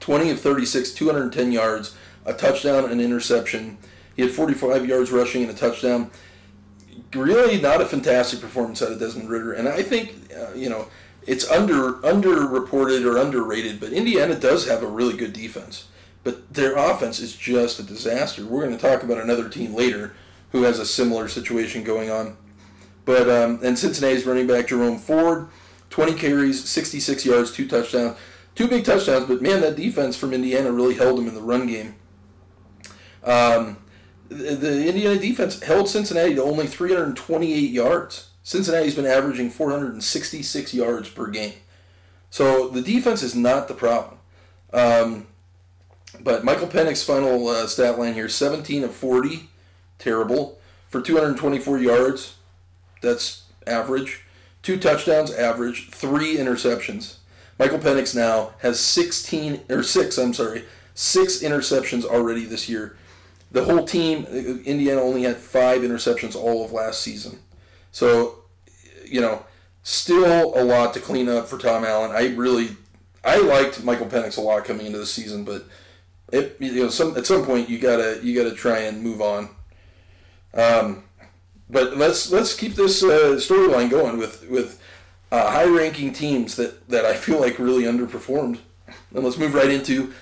twenty 0.01 0.31
of 0.31 0.41
thirty-six, 0.41 0.93
two 0.93 1.07
hundred 1.07 1.23
and 1.23 1.33
ten 1.33 1.53
yards, 1.53 1.97
a 2.25 2.33
touchdown, 2.33 2.91
an 2.91 3.01
interception. 3.01 3.79
He 4.15 4.23
had 4.23 4.31
forty-five 4.31 4.87
yards 4.87 5.11
rushing 5.11 5.43
and 5.43 5.51
a 5.51 5.55
touchdown 5.55 6.11
really 7.17 7.61
not 7.61 7.81
a 7.81 7.87
fantastic 7.87 8.41
performance 8.41 8.83
out 8.83 8.93
of 8.93 8.99
Desmond 8.99 9.31
Ridder, 9.31 9.53
and 9.53 9.69
I 9.69 9.83
think 9.83 10.15
uh, 10.37 10.55
you 10.55 10.69
know 10.69 10.89
it's 11.27 11.49
under 11.51 11.95
underreported 11.95 13.05
or 13.05 13.19
underrated, 13.19 13.81
but 13.81 13.93
Indiana 13.93 14.35
does 14.35 14.69
have 14.69 14.83
a 14.83 14.87
really 14.87 15.17
good 15.17 15.33
defense, 15.33 15.89
but 16.25 16.53
their 16.53 16.77
offense 16.77 17.19
is 17.19 17.35
just 17.37 17.79
a 17.79 17.83
disaster. 17.83 18.45
We're 18.45 18.65
going 18.65 18.77
to 18.77 18.83
talk 18.83 19.03
about 19.03 19.19
another 19.19 19.49
team 19.49 19.75
later 19.75 20.15
who 20.53 20.63
has 20.63 20.79
a 20.79 20.87
similar 20.87 21.29
situation 21.29 21.83
going 21.83 22.11
on, 22.11 22.37
but 23.05 23.29
um, 23.29 23.61
and 23.63 23.79
Cincinnati's 23.79 24.27
running 24.27 24.47
back 24.47 24.69
Jerome 24.69 24.99
Ford, 24.99 25.49
20 25.91 26.15
carries, 26.15 26.69
66 26.69 27.27
yards, 27.27 27.53
two 27.53 27.67
touchdowns, 27.67 28.17
two 28.55 28.69
big 28.69 28.85
touchdowns, 28.85 29.27
but 29.27 29.43
man, 29.43 29.61
that 29.61 29.77
defense 29.77 30.17
from 30.17 30.33
Indiana 30.33 30.73
really 30.73 30.95
held 30.95 31.19
them 31.19 31.29
in 31.29 31.35
the 31.35 31.43
run 31.43 31.67
game. 31.67 31.95
Um, 33.25 33.79
the 34.29 34.89
Indiana 34.89 35.19
defense 35.19 35.62
held 35.62 35.89
Cincinnati 35.89 36.35
to 36.35 36.43
only 36.43 36.67
328 36.67 37.71
yards. 37.71 38.31
Cincinnati's 38.43 38.95
been 38.95 39.07
averaging 39.07 39.51
466 39.51 40.75
yards 40.75 41.09
per 41.09 41.27
game. 41.29 41.55
So 42.31 42.69
the 42.69 42.83
defense 42.83 43.23
is 43.23 43.35
not 43.35 43.69
the 43.69 43.75
problem. 43.75 44.19
Um, 44.73 45.27
but 46.21 46.45
Michael 46.45 46.69
Penix's 46.69 47.05
final 47.05 47.49
uh, 47.49 47.67
stat 47.67 47.99
line 47.99 48.15
here 48.15 48.29
17 48.29 48.85
of 48.85 48.95
40, 48.95 49.49
terrible. 49.99 50.59
For 50.89 51.01
224 51.01 51.79
yards, 51.79 52.37
that's 53.03 53.45
average. 53.67 54.23
Two 54.62 54.79
touchdowns, 54.79 55.33
average. 55.33 55.91
Three 55.91 56.37
interceptions. 56.37 57.17
Michael 57.59 57.79
Penix 57.79 58.15
now 58.15 58.53
has 58.59 58.79
16, 58.79 59.62
or 59.71 59.83
six, 59.83 60.19
I'm 60.19 60.35
sorry, 60.35 60.65
six 60.95 61.39
interceptions 61.39 62.05
already 62.05 62.45
this 62.45 62.69
year 62.69 62.97
the 63.57 63.64
whole 63.64 63.87
team, 63.87 64.27
Indiana 64.66 65.01
only 65.01 65.23
had 65.23 65.38
five 65.38 65.81
interceptions 65.81 66.37
all 66.37 66.62
of 66.62 66.73
last 66.73 67.01
season. 67.01 67.38
So, 67.90 68.40
you 69.07 69.23
know, 69.23 69.47
still 69.83 70.61
a 70.61 70.62
lot 70.62 70.92
to 70.92 71.01
clean 71.01 71.27
up 71.27 71.49
for 71.49 71.57
Tom 71.57 71.83
Allen. 71.83 72.11
I 72.11 72.35
really, 72.35 72.77
I 73.25 73.38
liked 73.38 73.83
Michael 73.83 74.09
Penix 74.09 74.37
a 74.37 74.42
lot 74.42 74.66
coming 74.66 74.85
into 74.85 74.99
the 74.99 75.07
season, 75.07 75.45
but 75.45 75.64
it, 76.31 76.59
you 76.61 76.83
know, 76.83 76.90
some 76.90 77.16
at 77.16 77.25
some 77.25 77.47
point 77.47 77.71
you 77.71 77.79
gotta 77.79 78.21
you 78.23 78.35
gotta 78.35 78.55
try 78.55 78.81
and 78.81 79.03
move 79.03 79.23
on. 79.23 79.49
Um, 80.53 81.05
but 81.71 81.97
let's 81.97 82.31
let's 82.31 82.55
keep 82.55 82.75
this 82.75 83.03
uh, 83.03 83.37
storyline 83.38 83.88
going 83.88 84.19
with 84.19 84.47
with 84.51 84.79
uh, 85.33 85.51
high 85.51 85.64
ranking 85.64 86.12
teams 86.12 86.57
that 86.57 86.87
that 86.90 87.07
I 87.07 87.14
feel 87.25 87.40
like 87.40 87.59
really 87.59 87.85
underperformed. 87.85 88.59
And 89.14 89.25
let's 89.25 89.38
move 89.38 89.55
right 89.55 89.71
into 89.71 90.12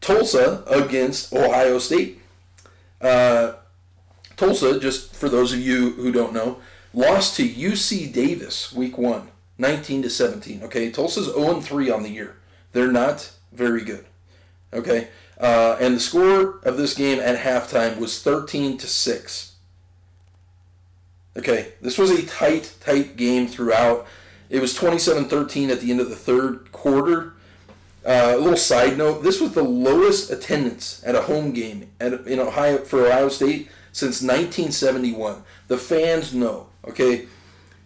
Tulsa 0.00 0.64
against 0.66 1.34
Ohio 1.34 1.78
State. 1.78 2.19
Uh, 3.00 3.54
Tulsa, 4.36 4.80
just 4.80 5.14
for 5.14 5.28
those 5.28 5.52
of 5.52 5.60
you 5.60 5.90
who 5.90 6.12
don't 6.12 6.32
know, 6.32 6.60
lost 6.94 7.36
to 7.36 7.48
UC 7.48 8.12
Davis 8.12 8.72
week 8.72 8.98
one, 8.98 9.28
19 9.58 10.02
to 10.02 10.10
17. 10.10 10.62
Okay, 10.64 10.90
Tulsa's 10.90 11.26
0 11.26 11.60
3 11.60 11.90
on 11.90 12.02
the 12.02 12.10
year. 12.10 12.36
They're 12.72 12.92
not 12.92 13.32
very 13.52 13.82
good. 13.82 14.06
Okay, 14.72 15.08
uh, 15.38 15.76
and 15.80 15.96
the 15.96 16.00
score 16.00 16.60
of 16.62 16.76
this 16.76 16.94
game 16.94 17.18
at 17.18 17.38
halftime 17.38 17.98
was 17.98 18.22
13 18.22 18.78
to 18.78 18.86
6. 18.86 19.52
Okay, 21.36 21.72
this 21.80 21.98
was 21.98 22.10
a 22.10 22.26
tight, 22.26 22.74
tight 22.80 23.16
game 23.16 23.46
throughout. 23.46 24.06
It 24.48 24.60
was 24.60 24.74
27 24.74 25.26
13 25.26 25.70
at 25.70 25.80
the 25.80 25.90
end 25.90 26.00
of 26.00 26.10
the 26.10 26.16
third 26.16 26.72
quarter. 26.72 27.34
Uh, 28.04 28.32
a 28.34 28.38
little 28.38 28.56
side 28.56 28.96
note: 28.96 29.22
This 29.22 29.40
was 29.40 29.52
the 29.52 29.62
lowest 29.62 30.30
attendance 30.30 31.02
at 31.04 31.14
a 31.14 31.22
home 31.22 31.52
game 31.52 31.90
at, 32.00 32.12
in 32.26 32.38
Ohio 32.38 32.78
for 32.78 33.06
Ohio 33.06 33.28
State 33.28 33.68
since 33.92 34.22
1971. 34.22 35.42
The 35.68 35.76
fans 35.76 36.34
know. 36.34 36.68
Okay, 36.88 37.26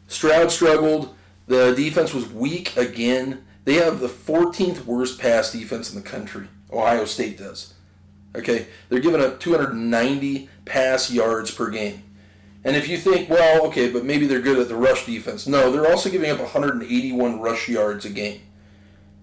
Stroud 0.06 0.52
struggled. 0.52 1.14
The 1.46 1.74
defense 1.74 2.14
was 2.14 2.30
weak 2.30 2.76
again. 2.76 3.44
They 3.64 3.74
have 3.74 4.00
the 4.00 4.08
14th 4.08 4.84
worst 4.84 5.18
pass 5.18 5.52
defense 5.52 5.92
in 5.92 6.00
the 6.00 6.08
country. 6.08 6.46
Ohio 6.72 7.04
State 7.04 7.38
does. 7.38 7.74
Okay, 8.36 8.66
they're 8.88 9.00
giving 9.00 9.20
up 9.20 9.40
290 9.40 10.48
pass 10.64 11.10
yards 11.10 11.50
per 11.50 11.70
game. 11.70 12.02
And 12.64 12.76
if 12.76 12.88
you 12.88 12.96
think, 12.96 13.28
well, 13.28 13.66
okay, 13.66 13.90
but 13.90 14.04
maybe 14.04 14.26
they're 14.26 14.40
good 14.40 14.58
at 14.58 14.68
the 14.68 14.74
rush 14.74 15.04
defense. 15.04 15.46
No, 15.46 15.70
they're 15.70 15.90
also 15.90 16.10
giving 16.10 16.30
up 16.30 16.40
181 16.40 17.40
rush 17.40 17.68
yards 17.68 18.04
a 18.06 18.10
game. 18.10 18.40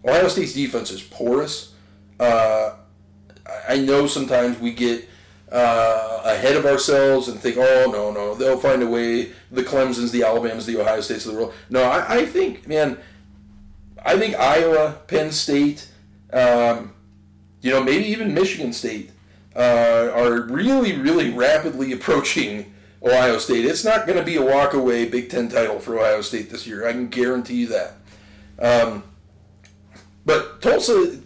Ohio 0.06 0.28
State's 0.28 0.54
defense 0.54 0.92
is 0.92 1.02
porous. 1.02 1.74
Uh, 2.20 2.76
I 3.68 3.78
know 3.78 4.08
sometimes 4.08 4.60
we 4.60 4.72
get 4.72 5.08
uh, 5.52 6.22
ahead 6.24 6.56
of 6.56 6.66
ourselves 6.66 7.28
and 7.28 7.40
think, 7.40 7.58
oh, 7.58 7.90
no, 7.92 8.12
no, 8.12 8.36
they'll 8.36 8.58
find 8.58 8.82
a 8.82 8.88
way. 8.88 9.32
The 9.52 9.64
Clemsons, 9.64 10.12
the 10.12 10.24
Alabamas, 10.24 10.66
the 10.66 10.80
Ohio 10.80 11.02
States 11.02 11.26
of 11.26 11.34
the 11.34 11.38
world. 11.38 11.54
No, 11.70 11.84
I, 11.84 12.20
I 12.20 12.26
think, 12.26 12.68
man, 12.68 12.98
I 14.04 14.18
think 14.18 14.36
Iowa, 14.36 15.00
Penn 15.08 15.32
State, 15.32 15.90
um, 16.32 16.94
you 17.62 17.72
know, 17.72 17.84
maybe 17.84 18.06
even 18.06 18.34
Michigan 18.34 18.74
State 18.74 19.12
uh, 19.56 20.12
are 20.14 20.42
really, 20.42 20.98
really 20.98 21.32
rapidly 21.32 21.92
approaching 21.94 22.74
Ohio 23.04 23.38
State. 23.38 23.66
It's 23.66 23.84
not 23.84 24.06
going 24.06 24.18
to 24.18 24.26
be 24.26 24.38
a 24.38 24.42
walk-away 24.42 25.10
Big 25.10 25.30
Ten 25.30 25.50
title 25.50 25.80
for 25.80 26.00
Ohio 26.00 26.22
State 26.22 26.50
this 26.50 26.66
year. 26.66 26.88
I 26.88 26.94
can 26.94 27.10
guarantee 27.10 27.56
you 27.56 27.68
that. 27.68 27.94
Um, 28.60 29.04
but 30.26 30.62
Tulsa 30.62 31.20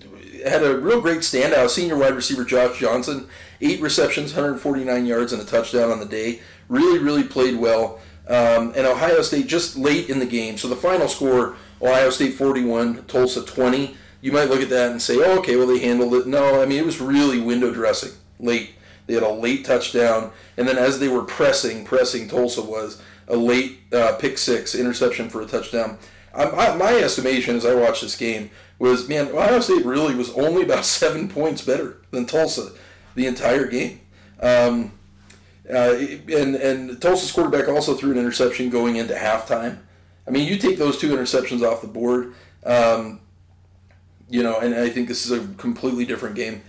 had 0.45 0.63
a 0.63 0.77
real 0.77 1.01
great 1.01 1.19
standout. 1.19 1.69
Senior 1.69 1.97
wide 1.97 2.15
receiver 2.15 2.43
Josh 2.43 2.79
Johnson, 2.79 3.27
eight 3.61 3.81
receptions, 3.81 4.33
149 4.33 5.05
yards, 5.05 5.33
and 5.33 5.41
a 5.41 5.45
touchdown 5.45 5.91
on 5.91 5.99
the 5.99 6.05
day. 6.05 6.41
Really, 6.69 6.99
really 6.99 7.23
played 7.23 7.57
well. 7.57 7.99
Um, 8.27 8.73
and 8.75 8.87
Ohio 8.87 9.21
State 9.21 9.47
just 9.47 9.75
late 9.75 10.09
in 10.09 10.19
the 10.19 10.25
game. 10.25 10.57
So 10.57 10.67
the 10.67 10.75
final 10.75 11.07
score: 11.07 11.55
Ohio 11.81 12.09
State 12.09 12.33
41, 12.35 13.05
Tulsa 13.05 13.43
20. 13.43 13.95
You 14.21 14.31
might 14.31 14.49
look 14.49 14.61
at 14.61 14.69
that 14.69 14.91
and 14.91 15.01
say, 15.01 15.17
"Oh, 15.17 15.39
okay, 15.39 15.55
well 15.55 15.67
they 15.67 15.79
handled 15.79 16.13
it." 16.15 16.27
No, 16.27 16.61
I 16.61 16.65
mean 16.65 16.79
it 16.79 16.85
was 16.85 16.99
really 16.99 17.39
window 17.39 17.71
dressing 17.71 18.11
late. 18.39 18.71
They 19.05 19.13
had 19.13 19.23
a 19.23 19.31
late 19.31 19.65
touchdown, 19.65 20.31
and 20.57 20.67
then 20.67 20.77
as 20.77 20.99
they 20.99 21.07
were 21.07 21.21
pressing, 21.23 21.85
pressing 21.85 22.27
Tulsa 22.27 22.63
was 22.63 23.01
a 23.27 23.35
late 23.35 23.79
uh, 23.93 24.15
pick 24.19 24.37
six 24.39 24.73
interception 24.73 25.29
for 25.29 25.41
a 25.41 25.45
touchdown. 25.45 25.99
I, 26.33 26.75
my 26.75 26.93
estimation 26.95 27.55
as 27.55 27.65
I 27.65 27.75
watched 27.75 28.01
this 28.01 28.17
game 28.17 28.49
was, 28.79 29.07
man, 29.07 29.29
Ohio 29.29 29.59
State 29.59 29.85
really 29.85 30.15
was 30.15 30.31
only 30.33 30.63
about 30.63 30.85
seven 30.85 31.27
points 31.27 31.61
better 31.61 31.97
than 32.11 32.25
Tulsa 32.25 32.71
the 33.15 33.25
entire 33.27 33.67
game. 33.67 34.01
Um, 34.41 34.91
uh, 35.73 35.95
and 36.27 36.55
and 36.55 37.01
Tulsa's 37.01 37.31
quarterback 37.31 37.67
also 37.67 37.95
threw 37.95 38.11
an 38.11 38.17
interception 38.17 38.69
going 38.69 38.97
into 38.97 39.15
halftime. 39.15 39.79
I 40.27 40.31
mean, 40.31 40.47
you 40.47 40.57
take 40.57 40.77
those 40.77 40.99
two 40.99 41.15
interceptions 41.15 41.63
off 41.63 41.81
the 41.81 41.87
board, 41.87 42.33
um, 42.65 43.19
you 44.29 44.43
know, 44.43 44.59
and 44.59 44.75
I 44.75 44.89
think 44.89 45.07
this 45.07 45.25
is 45.25 45.31
a 45.31 45.47
completely 45.55 46.05
different 46.05 46.35
game. 46.35 46.61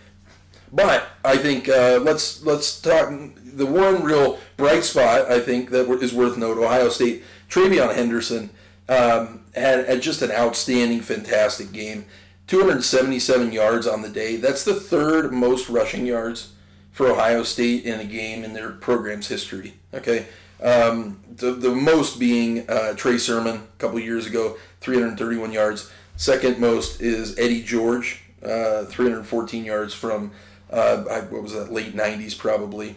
But 0.72 1.08
I 1.24 1.36
think 1.36 1.68
uh, 1.68 2.00
let's 2.02 2.42
let's 2.42 2.80
talk 2.80 3.12
the 3.36 3.66
one 3.66 4.02
real 4.02 4.38
bright 4.56 4.84
spot 4.84 5.30
I 5.30 5.40
think 5.40 5.70
that 5.70 5.90
is 6.02 6.12
worth 6.12 6.36
note. 6.36 6.58
Ohio 6.58 6.88
State 6.88 7.22
TreVeyon 7.50 7.94
Henderson 7.94 8.50
um, 8.88 9.44
had, 9.54 9.86
had 9.86 10.02
just 10.02 10.22
an 10.22 10.30
outstanding, 10.32 11.00
fantastic 11.00 11.72
game. 11.72 12.06
277 12.46 13.52
yards 13.52 13.86
on 13.86 14.02
the 14.02 14.08
day. 14.08 14.36
That's 14.36 14.64
the 14.64 14.74
third 14.74 15.32
most 15.32 15.68
rushing 15.68 16.06
yards 16.06 16.52
for 16.92 17.08
Ohio 17.08 17.42
State 17.42 17.84
in 17.84 18.00
a 18.00 18.04
game 18.04 18.44
in 18.44 18.52
their 18.52 18.70
program's 18.70 19.28
history. 19.28 19.74
Okay, 19.92 20.26
Um, 20.62 21.20
the, 21.36 21.52
the 21.52 21.74
most 21.74 22.18
being 22.18 22.68
uh, 22.70 22.94
Trey 22.94 23.18
Sermon 23.18 23.56
a 23.56 23.78
couple 23.78 23.98
years 23.98 24.26
ago, 24.26 24.56
331 24.80 25.52
yards. 25.52 25.90
Second 26.16 26.58
most 26.58 27.02
is 27.02 27.38
Eddie 27.38 27.62
George, 27.62 28.22
uh, 28.42 28.84
314 28.84 29.64
yards 29.64 29.92
from 29.92 30.30
uh, 30.70 31.02
what 31.28 31.42
was 31.42 31.52
that 31.52 31.72
late 31.72 31.94
90s 31.94 32.36
probably. 32.38 32.96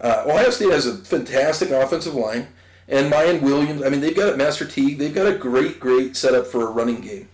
Uh, 0.00 0.24
Ohio 0.26 0.50
State 0.50 0.70
has 0.70 0.86
a 0.86 0.96
fantastic 0.96 1.70
offensive 1.70 2.14
line, 2.14 2.48
and 2.88 3.12
Miyan 3.12 3.42
Williams. 3.42 3.82
I 3.82 3.88
mean, 3.88 4.00
they've 4.00 4.16
got 4.16 4.36
Master 4.36 4.64
Teague. 4.64 4.98
They've 4.98 5.14
got 5.14 5.26
a 5.26 5.36
great, 5.36 5.80
great 5.80 6.16
setup 6.16 6.46
for 6.46 6.66
a 6.66 6.70
running 6.70 7.00
game, 7.00 7.28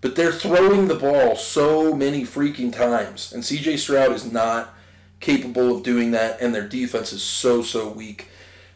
but 0.00 0.16
they're 0.16 0.32
throwing 0.32 0.88
the 0.88 0.94
ball 0.94 1.36
so 1.36 1.94
many 1.94 2.22
freaking 2.22 2.72
times, 2.72 3.32
and 3.32 3.44
C.J. 3.44 3.78
Stroud 3.78 4.12
is 4.12 4.30
not 4.30 4.74
capable 5.20 5.76
of 5.76 5.82
doing 5.82 6.10
that, 6.12 6.40
and 6.40 6.54
their 6.54 6.68
defense 6.68 7.12
is 7.12 7.22
so 7.22 7.62
so 7.62 7.88
weak. 7.88 8.28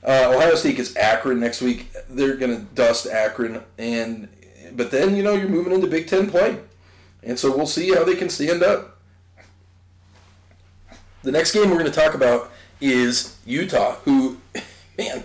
Uh, 0.03 0.32
Ohio 0.34 0.55
State 0.55 0.76
gets 0.76 0.96
Akron 0.96 1.40
next 1.40 1.61
week. 1.61 1.92
They're 2.09 2.36
going 2.36 2.57
to 2.57 2.62
dust 2.74 3.07
Akron, 3.07 3.62
and 3.78 4.28
but 4.72 4.90
then 4.90 5.16
you 5.16 5.22
know 5.22 5.34
you're 5.34 5.48
moving 5.48 5.72
into 5.72 5.86
Big 5.86 6.09
Ten 6.09 6.30
play, 6.30 6.59
and 7.22 7.38
so 7.38 7.55
we'll 7.55 7.66
see 7.66 7.94
how 7.94 8.05
they 8.05 8.14
can 8.14 8.28
stand 8.30 8.62
up. 8.62 8.98
The 11.22 11.32
next 11.32 11.53
game 11.53 11.68
we're 11.68 11.78
going 11.78 11.84
to 11.84 11.92
talk 11.92 12.14
about 12.14 12.51
is 12.80 13.36
Utah, 13.44 13.96
who, 14.05 14.38
man, 14.98 15.24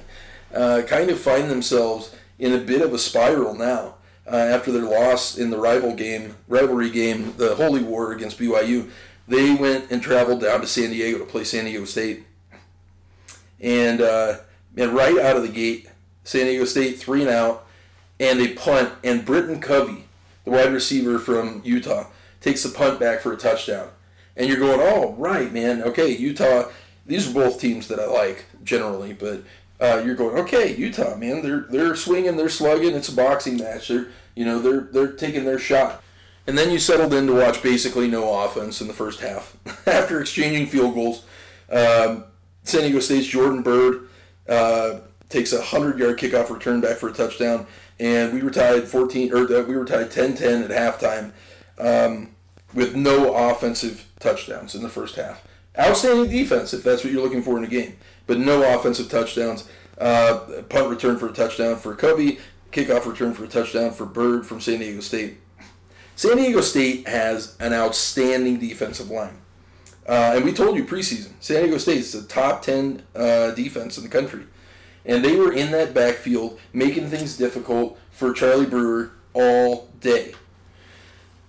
uh, 0.56 0.82
kind 0.84 1.10
of 1.10 1.20
find 1.20 1.50
themselves 1.50 2.16
in 2.40 2.54
a 2.54 2.58
bit 2.58 2.82
of 2.82 2.94
a 2.94 2.98
spiral 2.98 3.54
now 3.54 3.96
uh, 4.32 4.36
after 4.36 4.72
their 4.72 4.84
loss 4.84 5.38
in 5.38 5.50
the 5.50 5.58
rival 5.58 5.94
game, 5.94 6.36
rivalry 6.48 6.90
game, 6.90 7.34
the 7.38 7.56
Holy 7.56 7.84
War 7.84 8.12
against 8.12 8.40
BYU. 8.40 8.90
They 9.28 9.54
went 9.54 9.92
and 9.92 10.02
traveled 10.02 10.42
down 10.42 10.62
to 10.62 10.68
San 10.68 10.92
Diego 10.92 11.18
to 11.20 11.26
play 11.26 11.44
San 11.44 11.66
Diego 11.66 11.86
State, 11.86 12.26
and 13.60 14.02
uh, 14.02 14.38
and 14.78 14.92
right 14.92 15.18
out 15.18 15.36
of 15.36 15.42
the 15.42 15.50
gate, 15.50 15.90
San 16.24 16.46
Diego 16.46 16.66
State 16.66 17.00
three 17.00 17.22
and 17.22 17.30
out, 17.30 17.66
and 18.20 18.40
they 18.40 18.54
punt, 18.54 18.94
and 19.04 19.26
Britton 19.26 19.60
Covey, 19.60 20.06
the 20.44 20.52
wide 20.52 20.72
receiver 20.72 21.18
from 21.18 21.62
Utah, 21.66 22.08
takes 22.40 22.62
the 22.62 22.70
punt 22.70 23.00
back 23.00 23.22
for 23.22 23.34
a 23.34 23.38
touchdown. 23.38 23.90
And 24.38 24.48
you're 24.48 24.60
going, 24.60 24.82
oh, 24.82 25.14
right, 25.14 25.52
man. 25.52 25.82
Okay, 25.82 26.16
Utah. 26.16 26.70
These 27.06 27.30
are 27.30 27.34
both 27.34 27.60
teams 27.60 27.88
that 27.88 28.00
I 28.00 28.08
like 28.08 28.46
generally, 28.64 29.14
but 29.14 29.44
uh, 29.80 30.02
you're 30.06 30.16
going, 30.16 30.38
okay, 30.40 30.76
Utah, 30.76 31.16
man. 31.16 31.42
They're 31.42 31.66
they're 31.70 31.96
swinging, 31.96 32.38
they're 32.38 32.50
slugging. 32.50 32.96
It's 32.96 33.10
a 33.10 33.16
boxing 33.16 33.58
match. 33.58 33.90
They're 33.90 34.08
you 34.36 34.46
know 34.46 34.60
they're 34.60 34.82
they're 34.92 35.12
taking 35.12 35.46
their 35.46 35.60
shot. 35.60 36.02
And 36.48 36.58
then 36.58 36.72
you 36.72 36.78
settled 36.78 37.14
in 37.14 37.26
to 37.28 37.34
watch 37.34 37.64
basically 37.64 38.08
no 38.08 38.44
offense 38.44 38.80
in 38.80 38.88
the 38.88 38.94
first 38.94 39.20
half 39.20 39.58
after 39.88 40.22
exchanging 40.22 40.68
field 40.68 40.94
goals. 40.94 41.26
Um, 41.70 42.26
San 42.64 42.82
Diego 42.82 43.00
State's 43.00 43.28
Jordan 43.28 43.64
Byrd 43.64 44.08
uh, 44.48 45.00
takes 45.30 45.54
a 45.54 45.62
hundred 45.62 45.98
yard 45.98 46.20
kickoff 46.20 46.50
return 46.50 46.82
back 46.82 46.98
for 46.98 47.10
a 47.10 47.14
touchdown, 47.14 47.66
and 48.00 48.34
we 48.34 48.42
were 48.44 48.52
tied 48.52 48.88
14 48.88 49.34
or 49.34 49.54
uh, 49.54 49.64
we 49.64 49.76
were 49.76 49.86
tied 49.86 50.12
10-10 50.12 50.70
at 50.70 51.00
halftime 51.00 51.32
um, 51.80 52.30
with 52.74 52.96
no 52.96 53.34
offensive 53.34 54.08
touchdowns 54.20 54.76
in 54.76 54.84
the 54.84 54.90
first 54.90 55.16
half. 55.16 55.45
Outstanding 55.78 56.30
defense 56.30 56.74
if 56.74 56.84
that's 56.84 57.04
what 57.04 57.12
you're 57.12 57.24
looking 57.24 57.44
for 57.44 57.58
in 57.58 57.64
a 57.64 57.68
game, 57.68 57.98
but 58.28 58.40
no 58.40 58.76
offensive 58.78 59.10
touchdowns. 59.10 59.68
Uh, 59.98 60.62
punt 60.70 60.90
return 60.90 61.18
for 61.18 61.30
a 61.30 61.34
touchdown 61.34 61.78
for 61.78 61.96
Covey, 61.96 62.40
kickoff 62.72 63.06
return 63.06 63.34
for 63.34 63.46
a 63.46 63.48
touchdown 63.48 63.92
for 63.92 64.06
Byrd 64.06 64.46
from 64.46 64.60
San 64.60 64.80
Diego 64.80 65.00
State. 65.00 65.38
San 66.16 66.38
Diego 66.38 66.62
State 66.62 67.08
has 67.08 67.56
an 67.60 67.74
outstanding 67.74 68.60
defensive 68.60 69.10
line. 69.10 69.38
Uh, 70.08 70.34
and 70.36 70.46
we 70.46 70.54
told 70.54 70.76
you 70.76 70.86
preseason, 70.86 71.32
San 71.40 71.64
Diego 71.64 71.78
State's 71.78 72.12
the 72.12 72.22
top 72.24 72.62
10 72.62 73.04
uh, 73.16 73.52
defense 73.52 73.98
in 73.98 74.04
the 74.04 74.10
country. 74.10 74.44
And 75.06 75.24
they 75.24 75.36
were 75.36 75.52
in 75.52 75.72
that 75.72 75.94
backfield 75.94 76.60
making 76.74 77.10
things 77.10 77.38
difficult 77.38 77.98
for 78.12 78.34
Charlie 78.34 78.66
Brewer 78.66 79.12
all 79.34 79.90
day. 80.00 80.34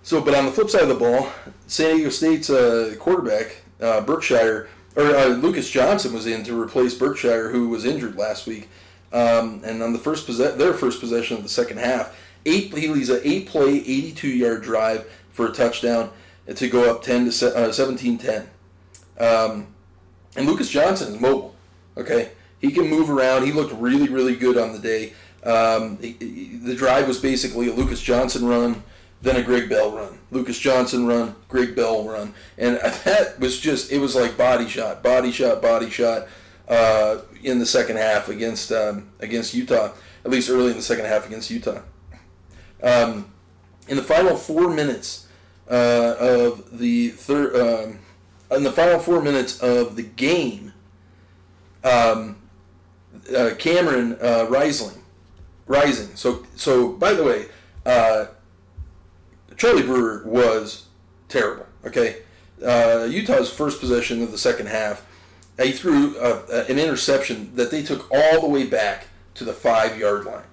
So, 0.03 0.21
but 0.21 0.35
on 0.35 0.45
the 0.45 0.51
flip 0.51 0.69
side 0.69 0.83
of 0.83 0.89
the 0.89 0.95
ball, 0.95 1.29
San 1.65 1.95
Diego 1.95 2.09
State's 2.09 2.49
uh, 2.49 2.95
quarterback, 2.99 3.57
uh, 3.81 4.01
Berkshire, 4.01 4.69
or 4.95 5.15
uh, 5.15 5.27
Lucas 5.27 5.69
Johnson 5.69 6.13
was 6.13 6.25
in 6.25 6.43
to 6.43 6.59
replace 6.59 6.93
Berkshire, 6.93 7.49
who 7.51 7.69
was 7.69 7.85
injured 7.85 8.15
last 8.15 8.47
week. 8.47 8.69
Um, 9.13 9.61
and 9.63 9.81
on 9.81 9.93
the 9.93 9.99
first 9.99 10.25
possess- 10.25 10.55
their 10.55 10.73
first 10.73 10.99
possession 10.99 11.37
of 11.37 11.43
the 11.43 11.49
second 11.49 11.77
half, 11.77 12.15
eight 12.45 12.75
he 12.77 12.87
leads 12.87 13.09
an 13.09 13.21
eight 13.23 13.47
play, 13.47 13.75
82 13.77 14.27
yard 14.27 14.63
drive 14.63 15.09
for 15.31 15.47
a 15.47 15.51
touchdown 15.51 16.11
to 16.53 16.67
go 16.67 16.89
up 16.89 17.03
10 17.03 17.29
to 17.29 17.57
uh, 17.57 17.71
17 17.71 18.17
10. 18.17 18.49
Um, 19.19 19.67
and 20.35 20.45
Lucas 20.45 20.69
Johnson 20.69 21.13
is 21.13 21.19
mobile. 21.19 21.55
Okay, 21.95 22.31
he 22.59 22.71
can 22.71 22.87
move 22.87 23.09
around. 23.09 23.45
He 23.45 23.51
looked 23.51 23.73
really, 23.73 24.07
really 24.07 24.35
good 24.35 24.57
on 24.57 24.73
the 24.73 24.79
day. 24.79 25.13
Um, 25.43 25.97
he, 25.99 26.15
he, 26.19 26.57
the 26.57 26.75
drive 26.75 27.07
was 27.07 27.19
basically 27.19 27.69
a 27.69 27.73
Lucas 27.73 28.01
Johnson 28.01 28.45
run, 28.45 28.83
then 29.27 29.35
a 29.35 29.43
Greg 29.43 29.69
Bell 29.69 29.91
run. 29.91 30.17
Lucas 30.31 30.57
Johnson 30.57 31.05
run, 31.05 31.35
Greg 31.49 31.75
Bell 31.75 32.07
run, 32.07 32.33
and 32.57 32.75
that 33.05 33.39
was 33.39 33.59
just 33.59 33.91
it 33.91 33.99
was 33.99 34.15
like 34.15 34.37
body 34.37 34.67
shot, 34.67 35.03
body 35.03 35.31
shot, 35.31 35.61
body 35.61 35.89
shot 35.89 36.27
uh, 36.67 37.19
in 37.43 37.59
the 37.59 37.65
second 37.65 37.97
half 37.97 38.29
against 38.29 38.71
um, 38.71 39.09
against 39.19 39.53
Utah. 39.53 39.91
At 40.25 40.31
least 40.31 40.49
early 40.49 40.71
in 40.71 40.77
the 40.77 40.83
second 40.83 41.05
half 41.05 41.25
against 41.25 41.49
Utah. 41.49 41.81
Um, 42.83 43.31
in 43.87 43.97
the 43.97 44.03
final 44.03 44.35
four 44.35 44.69
minutes 44.69 45.27
uh, 45.69 46.15
of 46.19 46.77
the 46.77 47.09
third, 47.09 47.55
um, 47.55 47.99
in 48.51 48.63
the 48.63 48.71
final 48.71 48.99
four 48.99 49.21
minutes 49.21 49.59
of 49.59 49.95
the 49.95 50.03
game, 50.03 50.73
um, 51.83 52.37
uh, 53.35 53.51
Cameron 53.57 54.17
uh, 54.21 54.47
Rising, 54.49 55.01
Rising. 55.65 56.15
So, 56.15 56.45
so 56.55 56.89
by 56.89 57.13
the 57.13 57.23
way, 57.23 57.45
uh, 57.85 58.27
Charlie 59.57 59.83
Brewer 59.83 60.23
was 60.25 60.85
terrible. 61.27 61.65
Okay, 61.85 62.17
uh, 62.63 63.07
Utah's 63.09 63.51
first 63.51 63.79
possession 63.79 64.21
of 64.21 64.31
the 64.31 64.37
second 64.37 64.67
half, 64.67 65.05
he 65.61 65.71
threw 65.71 66.17
an 66.19 66.79
interception 66.79 67.55
that 67.55 67.71
they 67.71 67.81
took 67.81 68.09
all 68.11 68.41
the 68.41 68.47
way 68.47 68.65
back 68.65 69.07
to 69.33 69.43
the 69.43 69.53
five 69.53 69.97
yard 69.97 70.25
line. 70.25 70.43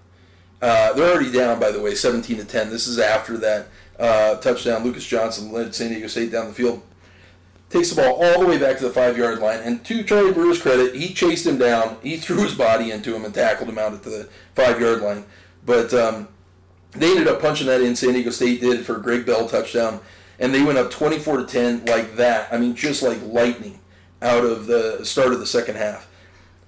Uh, 0.62 0.94
they're 0.94 1.12
already 1.12 1.30
down, 1.30 1.60
by 1.60 1.70
the 1.70 1.80
way, 1.80 1.94
17 1.94 2.38
to 2.38 2.44
10. 2.44 2.70
This 2.70 2.86
is 2.86 2.98
after 2.98 3.36
that 3.36 3.68
uh, 3.98 4.36
touchdown. 4.36 4.82
Lucas 4.82 5.06
Johnson 5.06 5.52
led 5.52 5.74
San 5.74 5.90
Diego 5.90 6.06
State 6.06 6.32
down 6.32 6.48
the 6.48 6.54
field. 6.54 6.82
Takes 7.68 7.90
the 7.90 8.00
ball 8.00 8.22
all 8.22 8.40
the 8.40 8.46
way 8.46 8.56
back 8.56 8.78
to 8.78 8.84
the 8.84 8.90
five 8.90 9.18
yard 9.18 9.40
line. 9.40 9.60
And 9.60 9.84
to 9.84 10.02
Charlie 10.04 10.32
Brewer's 10.32 10.62
credit, 10.62 10.94
he 10.94 11.12
chased 11.12 11.46
him 11.46 11.58
down. 11.58 11.98
He 12.02 12.16
threw 12.16 12.42
his 12.42 12.54
body 12.54 12.90
into 12.92 13.14
him 13.14 13.24
and 13.24 13.34
tackled 13.34 13.68
him 13.68 13.78
out 13.78 13.92
at 13.92 14.04
the 14.04 14.28
five 14.54 14.80
yard 14.80 15.02
line. 15.02 15.24
But 15.66 15.92
um, 15.92 16.28
they 16.94 17.10
ended 17.10 17.28
up 17.28 17.40
punching 17.40 17.66
that 17.66 17.80
in. 17.80 17.96
San 17.96 18.12
Diego 18.12 18.30
State 18.30 18.60
did 18.60 18.84
for 18.84 18.96
a 18.96 19.02
Greg 19.02 19.26
Bell 19.26 19.48
touchdown. 19.48 20.00
And 20.38 20.52
they 20.52 20.62
went 20.62 20.78
up 20.78 20.90
24 20.90 21.38
to 21.38 21.44
10 21.44 21.84
like 21.86 22.16
that. 22.16 22.52
I 22.52 22.58
mean, 22.58 22.74
just 22.74 23.02
like 23.02 23.22
lightning 23.22 23.80
out 24.20 24.44
of 24.44 24.66
the 24.66 25.04
start 25.04 25.32
of 25.32 25.38
the 25.38 25.46
second 25.46 25.76
half. 25.76 26.08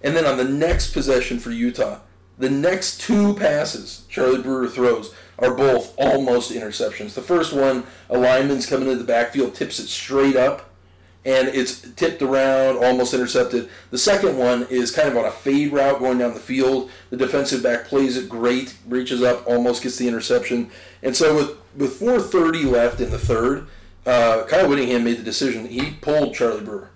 And 0.02 0.16
then 0.16 0.26
on 0.26 0.36
the 0.36 0.44
next 0.44 0.92
possession 0.92 1.38
for 1.38 1.50
Utah, 1.50 2.00
the 2.38 2.50
next 2.50 3.00
two 3.00 3.34
passes 3.34 4.04
Charlie 4.08 4.42
Brewer 4.42 4.68
throws 4.68 5.14
are 5.38 5.54
both 5.54 5.94
almost 5.98 6.52
interceptions. 6.52 7.14
The 7.14 7.22
first 7.22 7.52
one, 7.52 7.84
a 8.10 8.18
lineman's 8.18 8.66
coming 8.66 8.88
into 8.88 8.98
the 8.98 9.04
backfield, 9.04 9.54
tips 9.54 9.78
it 9.78 9.88
straight 9.88 10.36
up, 10.36 10.70
and 11.26 11.48
it's 11.48 11.82
tipped 11.92 12.22
around, 12.22 12.82
almost 12.82 13.12
intercepted. 13.12 13.68
The 13.90 13.98
second 13.98 14.38
one 14.38 14.66
is 14.70 14.90
kind 14.90 15.08
of 15.08 15.16
on 15.16 15.26
a 15.26 15.30
fade 15.30 15.72
route 15.72 15.98
going 15.98 16.18
down 16.18 16.32
the 16.32 16.40
field. 16.40 16.90
The 17.10 17.18
defensive 17.18 17.62
back 17.62 17.86
plays 17.86 18.16
it 18.16 18.28
great, 18.28 18.76
reaches 18.86 19.22
up, 19.22 19.46
almost 19.46 19.82
gets 19.82 19.96
the 19.96 20.08
interception. 20.08 20.70
And 21.02 21.14
so 21.14 21.34
with, 21.34 21.50
with 21.76 22.00
4.30 22.00 22.70
left 22.70 23.00
in 23.00 23.10
the 23.10 23.18
third, 23.18 23.66
uh, 24.06 24.44
Kyle 24.48 24.68
Whittingham 24.68 25.04
made 25.04 25.18
the 25.18 25.22
decision. 25.22 25.66
He 25.66 25.90
pulled 26.00 26.34
Charlie 26.34 26.64
Brewer. 26.64 26.90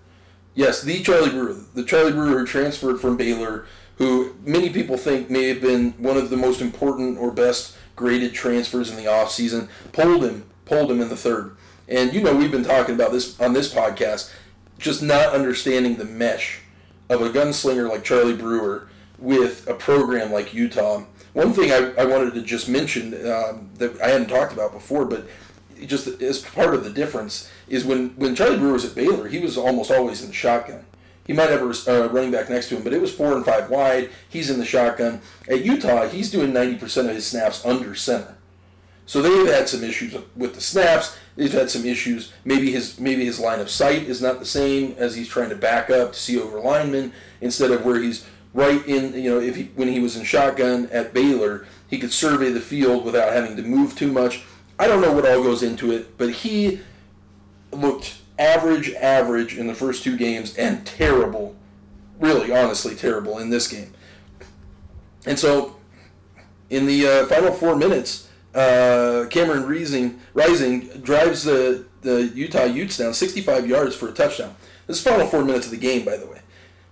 Yes, 0.54 0.80
the 0.80 1.02
Charlie 1.02 1.30
Brewer, 1.30 1.56
the 1.74 1.84
Charlie 1.84 2.12
Brewer 2.12 2.38
who 2.38 2.46
transferred 2.46 3.00
from 3.00 3.18
Baylor– 3.18 3.66
who 4.00 4.34
many 4.46 4.70
people 4.70 4.96
think 4.96 5.28
may 5.28 5.48
have 5.48 5.60
been 5.60 5.92
one 5.98 6.16
of 6.16 6.30
the 6.30 6.36
most 6.36 6.62
important 6.62 7.18
or 7.18 7.30
best 7.30 7.76
graded 7.96 8.32
transfers 8.32 8.88
in 8.90 8.96
the 8.96 9.04
offseason, 9.04 9.68
pulled 9.92 10.24
him, 10.24 10.42
pulled 10.64 10.90
him 10.90 11.02
in 11.02 11.10
the 11.10 11.16
third. 11.16 11.54
And 11.90 12.14
you 12.14 12.22
know 12.22 12.34
we've 12.34 12.52
been 12.52 12.64
talking 12.64 12.94
about 12.94 13.10
this 13.10 13.38
on 13.40 13.52
this 13.52 13.74
podcast, 13.74 14.32
just 14.78 15.02
not 15.02 15.34
understanding 15.34 15.96
the 15.96 16.04
mesh 16.04 16.60
of 17.08 17.20
a 17.20 17.30
gunslinger 17.30 17.88
like 17.88 18.04
Charlie 18.04 18.36
Brewer 18.36 18.88
with 19.18 19.68
a 19.68 19.74
program 19.74 20.32
like 20.32 20.54
Utah. 20.54 21.02
One 21.32 21.52
thing 21.52 21.72
I, 21.72 21.92
I 22.00 22.04
wanted 22.06 22.34
to 22.34 22.42
just 22.42 22.68
mention 22.68 23.14
um, 23.28 23.70
that 23.74 24.00
I 24.00 24.08
hadn't 24.08 24.28
talked 24.28 24.52
about 24.52 24.72
before, 24.72 25.04
but 25.04 25.26
just 25.86 26.06
as 26.22 26.40
part 26.40 26.74
of 26.74 26.84
the 26.84 26.90
difference 26.90 27.50
is 27.68 27.84
when, 27.84 28.10
when 28.10 28.34
Charlie 28.34 28.58
Brewer 28.58 28.74
was 28.74 28.84
at 28.84 28.94
Baylor, 28.94 29.28
he 29.28 29.38
was 29.38 29.56
almost 29.56 29.90
always 29.90 30.22
in 30.22 30.28
the 30.28 30.34
shotgun. 30.34 30.84
He 31.26 31.32
might 31.32 31.50
have 31.50 31.62
a 31.62 32.04
uh, 32.04 32.08
running 32.08 32.32
back 32.32 32.50
next 32.50 32.68
to 32.68 32.76
him, 32.76 32.82
but 32.82 32.92
it 32.92 33.00
was 33.00 33.12
four 33.12 33.36
and 33.36 33.44
five 33.44 33.70
wide. 33.70 34.10
He's 34.28 34.50
in 34.50 34.58
the 34.58 34.64
shotgun. 34.64 35.20
At 35.48 35.64
Utah, 35.64 36.08
he's 36.08 36.30
doing 36.30 36.52
90% 36.52 37.08
of 37.08 37.14
his 37.14 37.26
snaps 37.26 37.64
under 37.64 37.94
center. 37.94 38.36
So 39.10 39.20
they've 39.20 39.52
had 39.52 39.68
some 39.68 39.82
issues 39.82 40.14
with 40.36 40.54
the 40.54 40.60
snaps. 40.60 41.18
They've 41.34 41.50
had 41.50 41.68
some 41.68 41.84
issues. 41.84 42.32
Maybe 42.44 42.70
his 42.70 43.00
maybe 43.00 43.24
his 43.24 43.40
line 43.40 43.58
of 43.58 43.68
sight 43.68 44.04
is 44.04 44.22
not 44.22 44.38
the 44.38 44.46
same 44.46 44.94
as 44.98 45.16
he's 45.16 45.26
trying 45.26 45.48
to 45.48 45.56
back 45.56 45.90
up 45.90 46.12
to 46.12 46.18
see 46.20 46.40
over 46.40 46.60
linemen 46.60 47.12
instead 47.40 47.72
of 47.72 47.84
where 47.84 48.00
he's 48.00 48.24
right 48.54 48.86
in 48.86 49.14
you 49.14 49.28
know 49.28 49.40
if 49.40 49.56
he 49.56 49.64
when 49.74 49.88
he 49.88 49.98
was 49.98 50.16
in 50.16 50.22
shotgun 50.22 50.88
at 50.92 51.12
Baylor, 51.12 51.66
he 51.88 51.98
could 51.98 52.12
survey 52.12 52.50
the 52.50 52.60
field 52.60 53.04
without 53.04 53.32
having 53.32 53.56
to 53.56 53.64
move 53.64 53.96
too 53.96 54.12
much. 54.12 54.42
I 54.78 54.86
don't 54.86 55.00
know 55.00 55.10
what 55.10 55.26
all 55.26 55.42
goes 55.42 55.64
into 55.64 55.90
it, 55.90 56.16
but 56.16 56.30
he 56.30 56.78
looked 57.72 58.14
average, 58.38 58.92
average 58.92 59.58
in 59.58 59.66
the 59.66 59.74
first 59.74 60.04
two 60.04 60.16
games 60.16 60.56
and 60.56 60.86
terrible, 60.86 61.56
really, 62.20 62.52
honestly, 62.56 62.94
terrible 62.94 63.40
in 63.40 63.50
this 63.50 63.66
game. 63.66 63.92
And 65.26 65.36
so, 65.36 65.78
in 66.70 66.86
the 66.86 67.08
uh, 67.08 67.26
final 67.26 67.52
four 67.52 67.74
minutes, 67.74 68.28
uh, 68.54 69.26
Cameron 69.30 69.66
Rising, 69.66 70.20
Rising 70.34 70.88
drives 71.02 71.44
the, 71.44 71.84
the 72.02 72.24
Utah 72.34 72.64
Utes 72.64 72.96
down 72.96 73.14
65 73.14 73.68
yards 73.68 73.94
for 73.94 74.08
a 74.08 74.12
touchdown. 74.12 74.56
This 74.86 74.98
is 74.98 75.04
final 75.04 75.26
four 75.26 75.44
minutes 75.44 75.66
of 75.66 75.72
the 75.72 75.78
game, 75.78 76.04
by 76.04 76.16
the 76.16 76.26
way. 76.26 76.40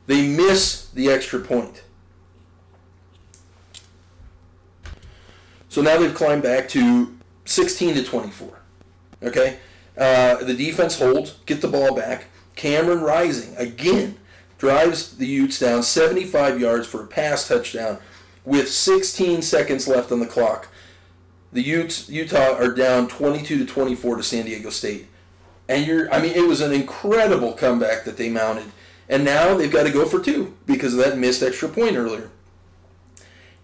They 0.06 0.26
miss 0.26 0.88
the 0.90 1.10
extra 1.10 1.40
point. 1.40 1.82
So 5.68 5.82
now 5.82 5.98
they've 5.98 6.14
climbed 6.14 6.42
back 6.42 6.68
to 6.70 7.14
16 7.44 7.94
to 7.96 8.04
24. 8.04 8.58
Okay? 9.22 9.58
Uh, 9.96 10.36
the 10.36 10.54
defense 10.54 10.98
holds, 10.98 11.32
get 11.44 11.60
the 11.60 11.68
ball 11.68 11.94
back. 11.94 12.26
Cameron 12.54 13.00
Rising, 13.00 13.56
again, 13.56 14.16
drives 14.58 15.16
the 15.16 15.26
Utes 15.26 15.58
down 15.58 15.82
75 15.82 16.60
yards 16.60 16.86
for 16.86 17.02
a 17.02 17.06
pass 17.06 17.46
touchdown 17.46 17.98
with 18.44 18.70
16 18.70 19.42
seconds 19.42 19.86
left 19.86 20.10
on 20.10 20.20
the 20.20 20.26
clock. 20.26 20.68
The 21.52 21.62
Utes, 21.62 22.08
Utah 22.08 22.56
are 22.56 22.72
down 22.72 23.08
22 23.08 23.58
to 23.58 23.64
24 23.64 24.16
to 24.16 24.22
San 24.22 24.44
Diego 24.44 24.70
State. 24.70 25.06
And 25.68 25.86
you're, 25.86 26.12
I 26.12 26.20
mean, 26.20 26.32
it 26.32 26.46
was 26.46 26.60
an 26.60 26.72
incredible 26.72 27.52
comeback 27.52 28.04
that 28.04 28.16
they 28.16 28.28
mounted. 28.28 28.66
And 29.08 29.24
now 29.24 29.54
they've 29.54 29.72
got 29.72 29.84
to 29.84 29.90
go 29.92 30.04
for 30.04 30.20
two 30.20 30.54
because 30.66 30.94
of 30.94 31.00
that 31.00 31.18
missed 31.18 31.42
extra 31.42 31.68
point 31.68 31.96
earlier. 31.96 32.30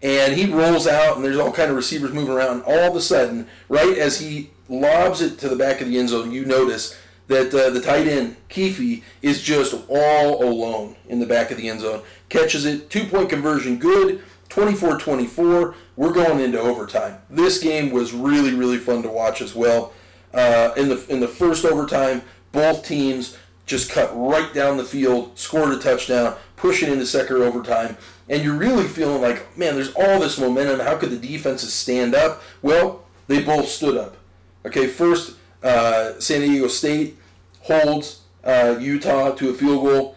And 0.02 0.34
he 0.34 0.52
rolls 0.52 0.86
out, 0.86 1.16
and 1.16 1.24
there's 1.24 1.38
all 1.38 1.52
kind 1.52 1.70
of 1.70 1.76
receivers 1.76 2.12
moving 2.12 2.34
around. 2.34 2.62
All 2.62 2.90
of 2.90 2.96
a 2.96 3.00
sudden, 3.00 3.48
right 3.68 3.96
as 3.96 4.20
he 4.20 4.50
lobs 4.68 5.22
it 5.22 5.38
to 5.38 5.48
the 5.48 5.56
back 5.56 5.80
of 5.80 5.88
the 5.88 5.98
end 5.98 6.10
zone, 6.10 6.30
you 6.30 6.44
notice 6.44 6.98
that 7.28 7.54
uh, 7.54 7.70
the 7.70 7.80
tight 7.80 8.06
end 8.06 8.36
Keefe 8.50 9.02
is 9.22 9.42
just 9.42 9.74
all 9.88 10.44
alone 10.44 10.96
in 11.08 11.20
the 11.20 11.26
back 11.26 11.50
of 11.50 11.56
the 11.56 11.68
end 11.68 11.80
zone. 11.80 12.02
Catches 12.28 12.66
it, 12.66 12.90
two 12.90 13.04
point 13.04 13.30
conversion, 13.30 13.78
good. 13.78 14.22
24-24. 14.54 15.74
We're 15.96 16.12
going 16.12 16.38
into 16.38 16.60
overtime. 16.60 17.18
This 17.28 17.58
game 17.58 17.90
was 17.90 18.12
really, 18.12 18.54
really 18.54 18.78
fun 18.78 19.02
to 19.02 19.08
watch 19.08 19.40
as 19.40 19.52
well. 19.52 19.92
Uh, 20.32 20.72
in 20.76 20.88
the 20.88 21.04
in 21.08 21.20
the 21.20 21.28
first 21.28 21.64
overtime, 21.64 22.22
both 22.52 22.84
teams 22.84 23.36
just 23.66 23.90
cut 23.90 24.10
right 24.14 24.52
down 24.54 24.76
the 24.76 24.84
field, 24.84 25.36
scored 25.38 25.72
a 25.72 25.78
touchdown, 25.78 26.36
pushing 26.56 26.92
into 26.92 27.04
second 27.06 27.36
overtime, 27.36 27.96
and 28.28 28.44
you're 28.44 28.56
really 28.56 28.86
feeling 28.86 29.20
like, 29.20 29.56
man, 29.58 29.74
there's 29.74 29.92
all 29.94 30.20
this 30.20 30.38
momentum. 30.38 30.80
How 30.80 30.96
could 30.96 31.10
the 31.10 31.18
defenses 31.18 31.72
stand 31.72 32.14
up? 32.14 32.42
Well, 32.62 33.04
they 33.26 33.42
both 33.42 33.68
stood 33.68 33.96
up. 33.96 34.16
Okay, 34.64 34.86
first, 34.86 35.36
uh, 35.62 36.18
San 36.20 36.40
Diego 36.40 36.68
State 36.68 37.16
holds 37.60 38.22
uh, 38.44 38.76
Utah 38.80 39.32
to 39.32 39.50
a 39.50 39.54
field 39.54 39.84
goal. 39.84 40.16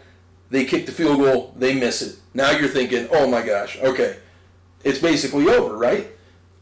They 0.49 0.65
kick 0.65 0.85
the 0.85 0.91
field 0.91 1.19
goal, 1.19 1.53
they 1.57 1.73
miss 1.73 2.01
it. 2.01 2.17
Now 2.33 2.51
you're 2.51 2.69
thinking, 2.69 3.07
oh 3.11 3.27
my 3.27 3.41
gosh, 3.41 3.77
okay, 3.81 4.17
it's 4.84 4.99
basically 4.99 5.47
over, 5.47 5.75
right? 5.75 6.07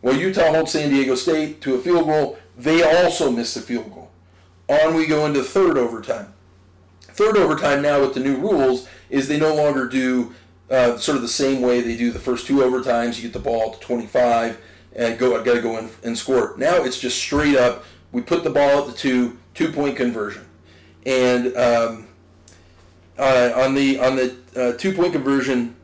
Well, 0.02 0.16
Utah 0.16 0.52
holds 0.52 0.72
San 0.72 0.90
Diego 0.90 1.16
State 1.16 1.62
to 1.62 1.76
a 1.76 1.80
field 1.80 2.06
goal. 2.06 2.38
They 2.58 2.84
also 2.84 3.32
miss 3.32 3.54
the 3.54 3.62
field 3.62 3.94
goal. 3.94 4.12
On 4.68 4.96
we 4.96 5.06
go 5.06 5.26
into 5.26 5.44
third 5.44 5.78
overtime. 5.78 6.34
Third 7.02 7.38
overtime 7.38 7.82
now 7.82 8.02
with 8.02 8.14
the 8.14 8.20
new 8.20 8.36
rules 8.36 8.88
is 9.10 9.28
they 9.28 9.40
no 9.40 9.54
longer 9.54 9.88
do 9.88 10.34
uh, 10.70 10.98
sort 10.98 11.16
of 11.16 11.22
the 11.22 11.28
same 11.28 11.62
way 11.62 11.82
they 11.82 11.96
do 11.96 12.12
the 12.12 12.20
first 12.20 12.48
two 12.48 12.58
overtimes. 12.58 13.18
You 13.18 13.24
get 13.24 13.34
the 13.34 13.40
ball 13.40 13.72
to 13.72 13.80
25 13.80 14.60
and 14.96 15.18
go. 15.18 15.40
I 15.40 15.44
got 15.44 15.56
to 15.56 15.62
go 15.62 15.78
in 15.78 15.90
and 16.04 16.18
score. 16.18 16.56
Now 16.58 16.84
it's 16.84 17.00
just 17.00 17.18
straight 17.18 17.56
up. 17.56 17.84
We 18.12 18.22
put 18.22 18.44
the 18.44 18.50
ball 18.50 18.80
at 18.80 18.88
the 18.88 18.94
two, 18.94 19.38
two 19.54 19.72
point 19.72 19.98
conversion, 19.98 20.46
and 21.06 21.56
um, 21.56 22.08
uh, 23.18 23.52
on 23.56 23.76
the 23.76 24.00
on 24.00 24.16
the 24.16 24.36
uh, 24.56 24.72
two 24.78 24.94
point 24.94 25.14
conversion, 25.14 25.76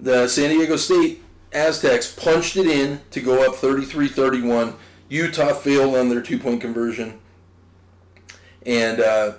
the 0.00 0.28
San 0.28 0.50
Diego 0.50 0.76
State 0.76 1.22
Aztecs 1.52 2.12
punched 2.12 2.56
it 2.56 2.66
in 2.66 3.00
to 3.10 3.20
go 3.20 3.44
up 3.44 3.56
33-31. 3.56 4.74
Utah 5.08 5.52
failed 5.54 5.96
on 5.96 6.08
their 6.08 6.22
two 6.22 6.38
point 6.38 6.60
conversion, 6.60 7.18
and 8.64 9.00
uh, 9.00 9.32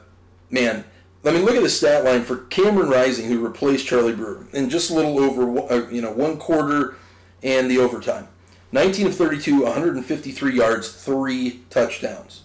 man, 0.50 0.84
I 1.24 1.32
mean, 1.32 1.46
look 1.46 1.56
at 1.56 1.64
the 1.64 1.70
stat 1.70 2.04
line 2.04 2.24
for 2.24 2.38
Cameron 2.38 2.90
Rising, 2.90 3.28
who 3.28 3.40
replaced 3.40 3.86
Charlie 3.86 4.14
Brewer 4.14 4.48
in 4.54 4.70
just 4.70 4.90
a 4.90 4.94
little 4.94 5.20
over, 5.20 5.72
uh, 5.72 5.90
you 5.90 6.02
know, 6.02 6.12
one 6.12 6.38
quarter 6.38 6.96
and 7.44 7.70
the 7.70 7.78
overtime. 7.78 8.28
19 8.72 9.08
of 9.08 9.16
32, 9.16 9.64
153 9.64 10.56
yards, 10.56 10.92
three 10.92 11.62
touchdowns. 11.70 12.44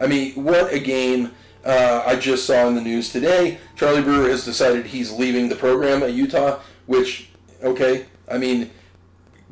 I 0.00 0.06
mean, 0.06 0.32
what 0.42 0.72
a 0.72 0.78
game! 0.78 1.32
Uh, 1.64 2.02
I 2.04 2.16
just 2.16 2.46
saw 2.46 2.66
in 2.68 2.74
the 2.74 2.80
news 2.80 3.10
today. 3.10 3.58
Charlie 3.76 4.02
Brewer 4.02 4.28
has 4.28 4.44
decided 4.44 4.86
he's 4.86 5.12
leaving 5.12 5.48
the 5.48 5.56
program 5.56 6.02
at 6.02 6.12
Utah, 6.12 6.60
which, 6.86 7.30
okay, 7.64 8.06
I 8.30 8.38
mean, 8.38 8.70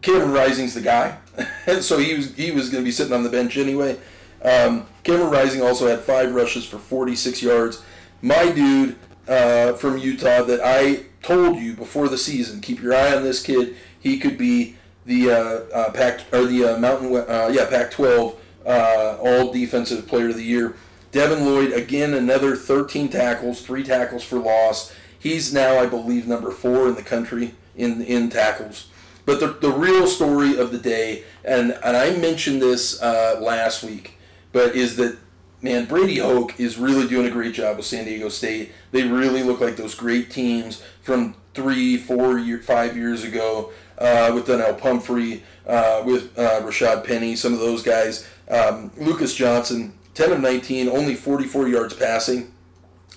Cameron 0.03 0.33
Rising's 0.33 0.75
the 0.75 0.81
guy, 0.81 1.19
and 1.67 1.83
so 1.85 1.99
he 1.99 2.15
was 2.15 2.35
he 2.35 2.51
was 2.53 2.71
going 2.71 2.85
to 2.85 2.87
be 2.87 2.93
sitting 2.93 3.13
on 3.13 3.23
the 3.23 3.31
bench 3.31 3.57
anyway. 3.57 3.99
Um, 4.43 4.87
Cameron 5.05 5.31
Rising 5.31 5.63
also 5.63 5.87
had 5.87 6.01
five 6.01 6.35
rushes 6.35 6.65
for 6.65 6.79
46 6.79 7.43
yards 7.43 7.83
my 8.23 8.51
dude 8.53 8.97
uh, 9.29 9.75
from 9.75 9.99
Utah 9.99 10.43
that 10.43 10.61
I 10.65 11.05
told 11.23 11.59
you 11.59 11.75
before 11.75 12.09
the 12.09 12.17
season. 12.17 12.61
Keep 12.61 12.81
your 12.81 12.95
eye 12.95 13.15
on 13.15 13.25
this 13.25 13.43
kid. 13.43 13.77
He 13.99 14.19
could 14.19 14.39
be 14.39 14.77
the 15.05 15.31
uh, 15.31 15.35
uh, 15.75 15.91
Pac 15.93 16.21
or 16.33 16.47
the 16.47 16.65
uh, 16.65 16.79
Mountain 16.79 17.15
uh, 17.15 17.51
yeah 17.53 17.69
Pac-12 17.69 18.37
uh, 18.65 19.19
All 19.21 19.53
Defensive 19.53 20.07
Player 20.07 20.31
of 20.31 20.37
the 20.37 20.45
Year. 20.45 20.77
Devin 21.11 21.45
Lloyd 21.45 21.73
again 21.73 22.15
another 22.15 22.57
13 22.57 23.09
tackles, 23.11 23.61
three 23.61 23.83
tackles 23.83 24.25
for 24.25 24.39
loss. 24.39 24.95
He's 25.19 25.53
now 25.53 25.79
I 25.79 25.87
believe 25.87 26.27
number 26.27 26.51
four 26.51 26.89
in 26.89 26.95
the 26.95 27.03
country 27.03 27.55
in 27.77 28.03
in 28.03 28.31
tackles. 28.31 28.89
But 29.25 29.39
the, 29.39 29.49
the 29.49 29.70
real 29.70 30.09
story 30.09 30.59
of 30.59 30.73
the 30.73 30.79
day, 30.79 31.23
and, 31.45 31.79
and 31.85 31.97
I 31.97 32.16
mentioned 32.16 32.61
this 32.61 33.01
last 33.01 33.85
week, 33.85 34.18
but 34.51 34.75
is 34.75 34.97
that 34.97 35.16
man, 35.62 35.85
Brady 35.85 36.18
Hoke 36.18 36.59
is 36.59 36.77
really 36.77 37.07
doing 37.07 37.27
a 37.27 37.31
great 37.31 37.55
job 37.55 37.77
with 37.77 37.87
San 37.87 38.05
Diego 38.05 38.29
State. 38.29 38.73
They 38.91 39.05
really 39.05 39.43
look 39.43 39.61
like 39.61 39.77
those 39.77 39.95
great 39.95 40.31
teams 40.31 40.83
from 41.01 41.37
three, 41.55 41.97
four, 41.97 42.39
year, 42.39 42.59
five 42.59 42.97
years 42.97 43.25
ago 43.25 43.73
uh, 43.99 44.33
with 44.35 44.47
Donnel 44.47 44.75
Pumphrey, 44.75 45.45
uh, 45.66 46.03
with 46.05 46.37
uh, 46.39 46.61
Rashad 46.62 47.05
Penny, 47.07 47.37
some 47.37 47.53
of 47.53 47.61
those 47.61 47.83
guys. 47.83 48.27
Um, 48.51 48.91
Lucas 48.97 49.35
Johnson, 49.35 49.95
10 50.14 50.33
of 50.33 50.41
19, 50.41 50.89
only 50.89 51.14
44 51.14 51.68
yards 51.68 51.95
passing, 51.95 52.53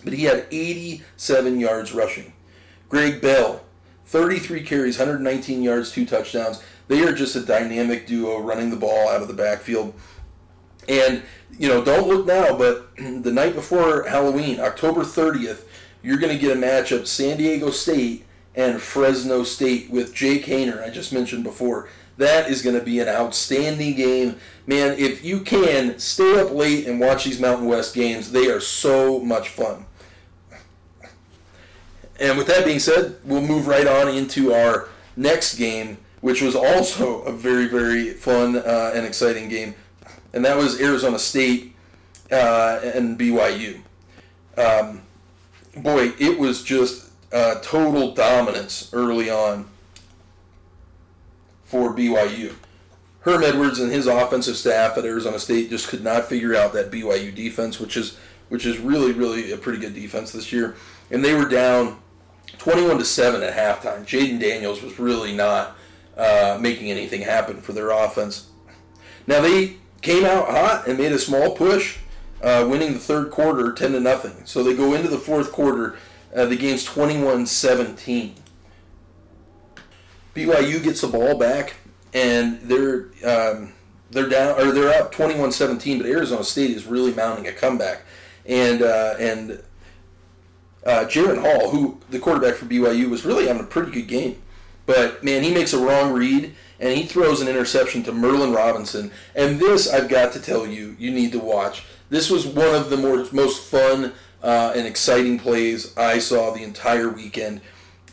but 0.04 0.14
he 0.14 0.26
had 0.26 0.46
87 0.52 1.60
yards 1.60 1.94
rushing. 1.94 2.34
Greg 2.90 3.22
Bell, 3.22 3.65
33 4.06 4.64
carries, 4.64 4.98
119 4.98 5.64
yards, 5.64 5.92
two 5.92 6.06
touchdowns. 6.06 6.64
They 6.88 7.04
are 7.04 7.14
just 7.14 7.36
a 7.36 7.42
dynamic 7.42 8.06
duo 8.06 8.40
running 8.40 8.70
the 8.70 8.76
ball 8.76 9.10
out 9.10 9.22
of 9.22 9.28
the 9.28 9.34
backfield. 9.34 9.94
And 10.88 11.24
you 11.58 11.68
know, 11.68 11.84
don't 11.84 12.08
look 12.08 12.26
now, 12.26 12.58
but 12.58 12.96
the 12.98 13.32
night 13.32 13.56
before 13.56 14.04
Halloween, 14.04 14.60
October 14.60 15.02
30th, 15.02 15.66
you're 16.04 16.18
going 16.18 16.34
to 16.34 16.40
get 16.40 16.56
a 16.56 16.60
matchup 16.60 17.08
San 17.08 17.38
Diego 17.38 17.72
State 17.72 18.26
and 18.54 18.82
Fresno 18.82 19.44
State 19.44 19.90
with 19.90 20.14
Jake 20.14 20.46
Haener, 20.46 20.84
I 20.84 20.90
just 20.90 21.12
mentioned 21.12 21.44
before. 21.44 21.90
That 22.18 22.50
is 22.50 22.62
going 22.62 22.78
to 22.78 22.86
be 22.86 23.00
an 23.00 23.10
outstanding 23.10 23.96
game. 23.96 24.38
Man, 24.66 24.98
if 24.98 25.26
you 25.26 25.42
can, 25.42 26.00
stay 26.00 26.40
up 26.40 26.52
late 26.52 26.88
and 26.88 27.00
watch 27.00 27.26
these 27.26 27.42
Mountain 27.42 27.68
West 27.68 27.94
games. 27.94 28.32
They 28.32 28.48
are 28.48 28.62
so 28.62 29.20
much 29.20 29.50
fun. 29.50 29.86
And 32.20 32.38
with 32.38 32.48
that 32.48 32.66
being 32.66 32.80
said, 32.80 33.18
we'll 33.24 33.42
move 33.42 33.68
right 33.68 33.88
on 33.88 34.08
into 34.08 34.54
our 34.54 34.90
next 35.16 35.58
game, 35.58 35.98
which 36.22 36.42
was 36.42 36.56
also 36.56 37.22
a 37.24 37.32
very, 37.32 37.68
very 37.68 38.12
fun 38.12 38.56
uh, 38.58 38.92
and 38.96 39.06
exciting 39.06 39.50
game 39.50 39.76
and 40.36 40.44
that 40.44 40.58
was 40.58 40.80
Arizona 40.80 41.18
State 41.18 41.74
uh, 42.30 42.82
and 42.84 43.18
BYU. 43.18 43.80
Um, 44.58 45.02
boy, 45.78 46.12
it 46.20 46.38
was 46.38 46.62
just 46.62 47.10
uh, 47.32 47.56
total 47.62 48.14
dominance 48.14 48.90
early 48.94 49.30
on 49.30 49.66
for 51.64 51.96
BYU. 51.96 52.54
Herm 53.22 53.44
Edwards 53.44 53.80
and 53.80 53.92
his 53.92 54.08
offensive 54.08 54.58
staff 54.58 54.98
at 54.98 55.06
Arizona 55.06 55.40
State 55.40 55.70
just 55.70 55.88
could 55.88 56.04
not 56.04 56.26
figure 56.26 56.54
out 56.54 56.74
that 56.74 56.92
BYU 56.92 57.34
defense, 57.34 57.80
which 57.80 57.98
is 57.98 58.18
which 58.50 58.66
is 58.66 58.78
really 58.78 59.14
really 59.14 59.52
a 59.54 59.58
pretty 59.58 59.80
good 59.80 59.96
defense 59.96 60.32
this 60.32 60.52
year. 60.52 60.76
And 61.10 61.24
they 61.24 61.34
were 61.34 61.48
down 61.48 61.98
21 62.58 62.98
to 63.00 63.06
seven 63.06 63.44
at 63.44 63.54
halftime. 63.56 64.06
Jayden 64.06 64.40
Daniels 64.40 64.82
was 64.82 65.00
really 65.00 65.36
not 65.36 65.76
uh, 66.18 66.58
making 66.60 66.90
anything 66.92 67.22
happen 67.22 67.62
for 67.62 67.74
their 67.74 67.92
offense. 67.92 68.50
Now 69.28 69.42
they 69.42 69.78
came 70.02 70.26
out 70.26 70.50
hot 70.50 70.88
and 70.88 70.98
made 70.98 71.12
a 71.12 71.20
small 71.20 71.56
push, 71.56 71.98
uh, 72.42 72.66
winning 72.70 72.94
the 72.94 73.00
third 73.00 73.32
quarter 73.32 73.74
ten 73.74 73.92
to 73.94 74.00
nothing. 74.00 74.46
So 74.46 74.64
they 74.64 74.76
go 74.76 74.94
into 74.94 75.08
the 75.08 75.18
fourth 75.18 75.52
quarter 75.52 75.98
Uh, 76.36 76.46
the 76.46 76.58
game's 76.58 76.86
21-17. 76.86 78.34
BYU 80.36 80.84
gets 80.84 81.00
the 81.00 81.08
ball 81.08 81.38
back, 81.38 81.76
and 82.14 82.60
they're 82.64 83.08
um, 83.24 83.72
they're 84.12 84.28
down 84.28 84.60
or 84.60 84.72
they're 84.74 84.94
up 85.02 85.14
21-17, 85.14 85.98
but 85.98 86.08
Arizona 86.08 86.44
State 86.44 86.72
is 86.72 86.86
really 86.86 87.14
mounting 87.14 87.48
a 87.48 87.54
comeback, 87.54 88.02
and 88.46 88.82
uh, 88.82 89.16
and 89.18 89.64
uh, 90.86 91.06
Jaren 91.06 91.42
Hall, 91.42 91.70
who 91.72 92.00
the 92.10 92.20
quarterback 92.20 92.56
for 92.56 92.66
BYU, 92.66 93.10
was 93.10 93.26
really 93.26 93.48
having 93.48 93.64
a 93.64 93.68
pretty 93.68 93.92
good 93.92 94.08
game, 94.08 94.42
but 94.86 95.24
man, 95.24 95.44
he 95.44 95.54
makes 95.54 95.74
a 95.74 95.80
wrong 95.80 96.14
read 96.14 96.54
and 96.80 96.98
he 96.98 97.06
throws 97.06 97.42
an 97.42 97.48
interception 97.48 98.04
to 98.04 98.12
Merlin 98.12 98.52
Robinson. 98.52 99.12
And 99.34 99.60
this, 99.60 99.92
I've 99.92 100.10
got 100.10 100.34
to 100.34 100.40
tell 100.40 100.68
you, 100.68 100.96
you 101.00 101.12
need 101.12 101.32
to 101.32 101.40
watch. 101.40 101.86
This 102.10 102.30
was 102.30 102.46
one 102.46 102.76
of 102.76 102.90
the 102.90 102.98
more 102.98 103.26
most 103.32 103.64
fun 103.64 104.14
uh, 104.44 104.74
and 104.76 104.86
exciting 104.86 105.40
plays 105.40 105.96
I 105.98 106.20
saw 106.20 106.52
the 106.52 106.64
entire 106.64 107.10
weekend. 107.10 107.62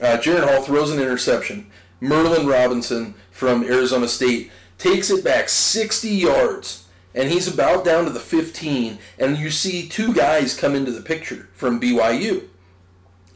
Uh, 0.01 0.17
Jaren 0.17 0.49
Hall 0.49 0.63
throws 0.63 0.91
an 0.91 1.01
interception. 1.01 1.71
Merlin 2.01 2.47
Robinson 2.47 3.15
from 3.31 3.65
Arizona 3.65 4.09
State 4.09 4.51
takes 4.79 5.11
it 5.11 5.23
back 5.23 5.49
60 5.49 6.09
yards, 6.09 6.89
and 7.15 7.31
he's 7.31 7.47
about 7.47 7.85
down 7.85 8.05
to 8.05 8.11
the 8.11 8.19
15, 8.19 8.99
and 9.19 9.39
you 9.39 9.51
see 9.51 9.89
two 9.89 10.13
guys 10.13 10.57
come 10.57 10.75
into 10.75 10.91
the 10.91 11.03
picture 11.03 11.49
from 11.53 11.81
BYU. 11.81 12.49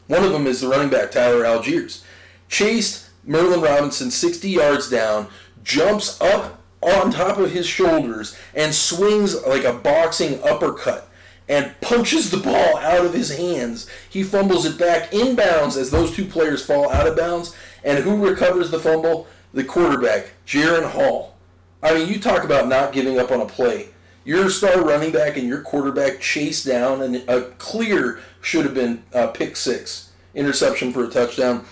One 0.07 0.23
of 0.23 0.31
them 0.31 0.47
is 0.47 0.61
the 0.61 0.67
running 0.67 0.89
back, 0.89 1.11
Tyler 1.11 1.43
Allgeier. 1.43 2.03
Chased 2.49 3.09
Merlin 3.25 3.61
Robinson 3.61 4.09
60 4.09 4.49
yards 4.49 4.89
down, 4.89 5.27
jumps 5.63 6.19
up 6.21 6.61
on 6.81 7.11
top 7.11 7.37
of 7.37 7.51
his 7.51 7.67
shoulders, 7.67 8.37
and 8.53 8.73
swings 8.73 9.35
like 9.45 9.63
a 9.63 9.73
boxing 9.73 10.41
uppercut 10.43 11.09
and 11.49 11.73
punches 11.81 12.29
the 12.29 12.37
ball 12.37 12.77
out 12.77 13.05
of 13.05 13.13
his 13.13 13.35
hands. 13.37 13.87
He 14.09 14.23
fumbles 14.23 14.65
it 14.65 14.77
back 14.77 15.11
inbounds 15.11 15.77
as 15.77 15.91
those 15.91 16.13
two 16.13 16.25
players 16.25 16.65
fall 16.65 16.91
out 16.91 17.07
of 17.07 17.15
bounds. 17.15 17.55
And 17.83 18.03
who 18.03 18.27
recovers 18.27 18.69
the 18.69 18.79
fumble? 18.79 19.27
The 19.53 19.63
quarterback, 19.63 20.31
Jaren 20.45 20.91
Hall. 20.91 21.37
I 21.81 21.93
mean, 21.93 22.09
you 22.09 22.19
talk 22.19 22.43
about 22.43 22.67
not 22.67 22.91
giving 22.91 23.17
up 23.17 23.31
on 23.31 23.39
a 23.39 23.45
play. 23.45 23.89
Your 24.27 24.49
star 24.49 24.83
running 24.83 25.13
back 25.13 25.37
and 25.37 25.47
your 25.47 25.61
quarterback 25.61 26.19
chased 26.19 26.67
down, 26.67 27.01
and 27.01 27.15
a 27.29 27.43
clear 27.59 28.19
should 28.41 28.65
have 28.65 28.73
been 28.73 29.03
pick 29.33 29.55
six 29.55 30.11
interception 30.35 30.91
for 30.91 31.05
a 31.05 31.07
touchdown. 31.07 31.63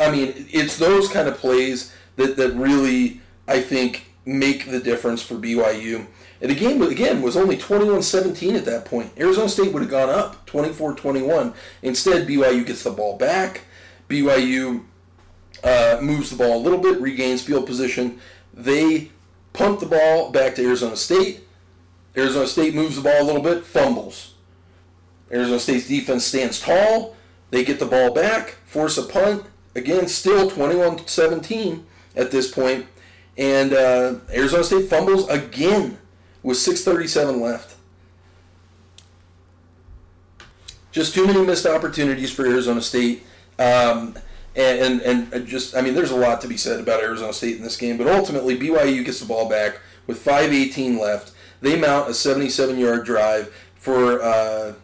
I 0.00 0.10
mean, 0.10 0.46
it's 0.50 0.78
those 0.78 1.10
kind 1.10 1.28
of 1.28 1.36
plays 1.36 1.94
that, 2.16 2.38
that 2.38 2.54
really, 2.54 3.20
I 3.46 3.60
think, 3.60 4.06
make 4.24 4.70
the 4.70 4.80
difference 4.80 5.20
for 5.20 5.34
BYU. 5.34 6.06
And 6.40 6.50
the 6.50 6.54
game, 6.54 6.80
again, 6.80 7.20
was 7.20 7.36
only 7.36 7.58
21-17 7.58 8.56
at 8.56 8.64
that 8.64 8.86
point. 8.86 9.12
Arizona 9.18 9.50
State 9.50 9.74
would 9.74 9.82
have 9.82 9.90
gone 9.90 10.08
up 10.08 10.46
24-21. 10.46 11.54
Instead, 11.82 12.26
BYU 12.26 12.64
gets 12.64 12.84
the 12.84 12.90
ball 12.90 13.18
back. 13.18 13.64
BYU 14.08 14.82
uh, 15.62 15.98
moves 16.00 16.30
the 16.30 16.36
ball 16.36 16.56
a 16.56 16.62
little 16.62 16.80
bit, 16.80 16.98
regains 17.02 17.42
field 17.42 17.66
position. 17.66 18.18
They 18.54 19.10
punt 19.52 19.80
the 19.80 19.86
ball 19.86 20.30
back 20.30 20.54
to 20.54 20.64
Arizona 20.64 20.96
State. 20.96 21.40
Arizona 22.16 22.46
State 22.46 22.74
moves 22.74 22.96
the 22.96 23.02
ball 23.02 23.22
a 23.22 23.24
little 23.24 23.42
bit, 23.42 23.64
fumbles. 23.64 24.34
Arizona 25.32 25.58
State's 25.58 25.88
defense 25.88 26.24
stands 26.24 26.60
tall. 26.60 27.16
They 27.50 27.64
get 27.64 27.78
the 27.78 27.86
ball 27.86 28.12
back, 28.12 28.56
force 28.64 28.98
a 28.98 29.02
punt. 29.02 29.44
Again, 29.74 30.06
still 30.08 30.50
21-17 30.50 31.82
at 32.14 32.30
this 32.30 32.50
point. 32.50 32.86
And 33.38 33.72
uh, 33.72 34.16
Arizona 34.30 34.64
State 34.64 34.90
fumbles 34.90 35.28
again 35.28 35.98
with 36.42 36.58
6.37 36.58 37.40
left. 37.40 37.76
Just 40.90 41.14
too 41.14 41.26
many 41.26 41.42
missed 41.44 41.64
opportunities 41.64 42.30
for 42.30 42.44
Arizona 42.44 42.82
State. 42.82 43.24
Um, 43.58 44.16
and, 44.54 45.00
and, 45.00 45.32
and 45.32 45.46
just, 45.46 45.74
I 45.74 45.80
mean, 45.80 45.94
there's 45.94 46.10
a 46.10 46.16
lot 46.16 46.42
to 46.42 46.48
be 46.48 46.58
said 46.58 46.80
about 46.80 47.02
Arizona 47.02 47.32
State 47.32 47.56
in 47.56 47.62
this 47.62 47.78
game, 47.78 47.96
but 47.96 48.06
ultimately 48.06 48.58
BYU 48.58 49.02
gets 49.02 49.20
the 49.20 49.26
ball 49.26 49.48
back 49.48 49.80
with 50.06 50.22
5.18 50.22 51.00
left. 51.00 51.31
They 51.62 51.78
mount 51.78 52.08
a 52.08 52.12
77-yard 52.12 53.06
drive 53.06 53.54
for 53.76 54.20
uh, 54.20 54.74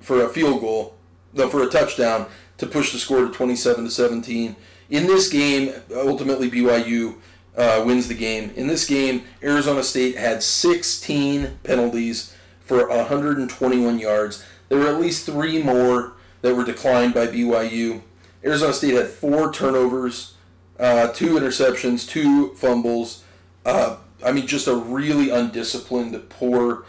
for 0.00 0.22
a 0.22 0.28
field 0.28 0.60
goal, 0.60 0.94
no, 1.32 1.48
for 1.48 1.62
a 1.62 1.66
touchdown 1.68 2.26
to 2.58 2.66
push 2.66 2.92
the 2.92 2.98
score 2.98 3.24
to 3.24 3.30
27 3.30 3.84
to 3.84 3.90
17. 3.90 4.54
In 4.90 5.06
this 5.06 5.28
game, 5.28 5.72
ultimately 5.94 6.50
BYU 6.50 7.16
uh, 7.56 7.82
wins 7.84 8.08
the 8.08 8.14
game. 8.14 8.52
In 8.54 8.66
this 8.66 8.86
game, 8.86 9.24
Arizona 9.42 9.82
State 9.82 10.16
had 10.16 10.42
16 10.42 11.58
penalties 11.62 12.34
for 12.60 12.88
121 12.88 13.98
yards. 13.98 14.44
There 14.68 14.78
were 14.78 14.88
at 14.88 15.00
least 15.00 15.26
three 15.26 15.62
more 15.62 16.12
that 16.42 16.54
were 16.54 16.64
declined 16.64 17.14
by 17.14 17.26
BYU. 17.26 18.02
Arizona 18.44 18.72
State 18.72 18.94
had 18.94 19.08
four 19.08 19.52
turnovers, 19.52 20.34
uh, 20.78 21.08
two 21.08 21.34
interceptions, 21.34 22.08
two 22.08 22.54
fumbles. 22.54 23.24
Uh, 23.64 23.96
I 24.24 24.32
mean, 24.32 24.46
just 24.46 24.66
a 24.66 24.74
really 24.74 25.30
undisciplined, 25.30 26.28
poor 26.28 26.84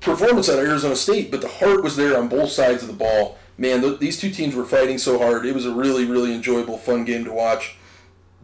performance 0.00 0.48
of 0.48 0.58
Arizona 0.58 0.96
State, 0.96 1.30
but 1.30 1.40
the 1.40 1.48
heart 1.48 1.82
was 1.82 1.96
there 1.96 2.16
on 2.16 2.28
both 2.28 2.50
sides 2.50 2.82
of 2.82 2.88
the 2.88 2.94
ball. 2.94 3.38
Man, 3.58 3.80
th- 3.80 3.98
these 3.98 4.20
two 4.20 4.30
teams 4.30 4.54
were 4.54 4.64
fighting 4.64 4.98
so 4.98 5.18
hard. 5.18 5.46
It 5.46 5.54
was 5.54 5.66
a 5.66 5.74
really, 5.74 6.04
really 6.04 6.34
enjoyable, 6.34 6.78
fun 6.78 7.04
game 7.04 7.24
to 7.24 7.32
watch. 7.32 7.76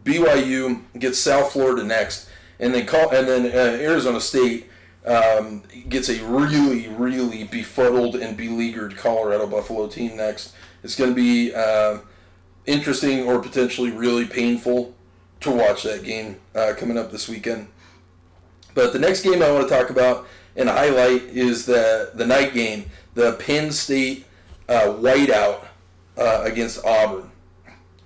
BYU 0.03 0.81
gets 0.97 1.19
South 1.19 1.53
Florida 1.53 1.83
next, 1.83 2.27
and 2.59 2.73
then 2.73 2.85
call, 2.85 3.09
and 3.09 3.27
then 3.27 3.45
uh, 3.45 3.77
Arizona 3.81 4.19
State 4.19 4.69
um, 5.05 5.63
gets 5.87 6.09
a 6.09 6.23
really, 6.25 6.87
really 6.87 7.43
befuddled 7.43 8.15
and 8.15 8.35
beleaguered 8.35 8.97
Colorado 8.97 9.47
Buffalo 9.47 9.87
team 9.87 10.17
next. 10.17 10.53
It's 10.83 10.95
going 10.95 11.11
to 11.11 11.15
be 11.15 11.53
uh, 11.53 11.99
interesting 12.65 13.23
or 13.23 13.39
potentially 13.39 13.91
really 13.91 14.25
painful 14.25 14.95
to 15.41 15.51
watch 15.51 15.83
that 15.83 16.03
game 16.03 16.39
uh, 16.55 16.73
coming 16.77 16.97
up 16.97 17.11
this 17.11 17.29
weekend. 17.29 17.67
But 18.73 18.93
the 18.93 18.99
next 18.99 19.21
game 19.21 19.41
I 19.41 19.51
want 19.51 19.67
to 19.67 19.73
talk 19.73 19.89
about 19.89 20.27
and 20.55 20.69
highlight 20.69 21.23
is 21.23 21.65
the 21.65 22.11
the 22.13 22.25
night 22.25 22.53
game, 22.53 22.89
the 23.13 23.33
Penn 23.33 23.71
State 23.71 24.25
uh, 24.69 24.95
whiteout 24.99 25.65
uh, 26.17 26.41
against 26.43 26.83
Auburn. 26.85 27.31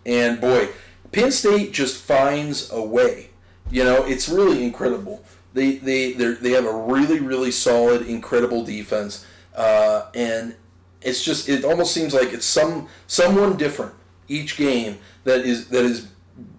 And 0.05 0.39
boy, 0.39 0.69
Penn 1.11 1.31
State 1.31 1.73
just 1.73 2.01
finds 2.01 2.71
a 2.71 2.81
way. 2.81 3.29
You 3.69 3.83
know, 3.83 4.05
it's 4.05 4.29
really 4.29 4.63
incredible. 4.63 5.23
They 5.53 5.77
they 5.77 6.13
they 6.13 6.51
have 6.51 6.65
a 6.65 6.75
really 6.75 7.19
really 7.19 7.51
solid, 7.51 8.03
incredible 8.07 8.63
defense, 8.63 9.25
uh, 9.55 10.09
and 10.13 10.55
it's 11.01 11.23
just 11.23 11.49
it 11.49 11.65
almost 11.65 11.93
seems 11.93 12.13
like 12.13 12.33
it's 12.33 12.45
some 12.45 12.87
someone 13.07 13.57
different 13.57 13.93
each 14.27 14.57
game 14.57 14.97
that 15.23 15.41
is 15.41 15.67
that 15.69 15.85
is 15.85 16.07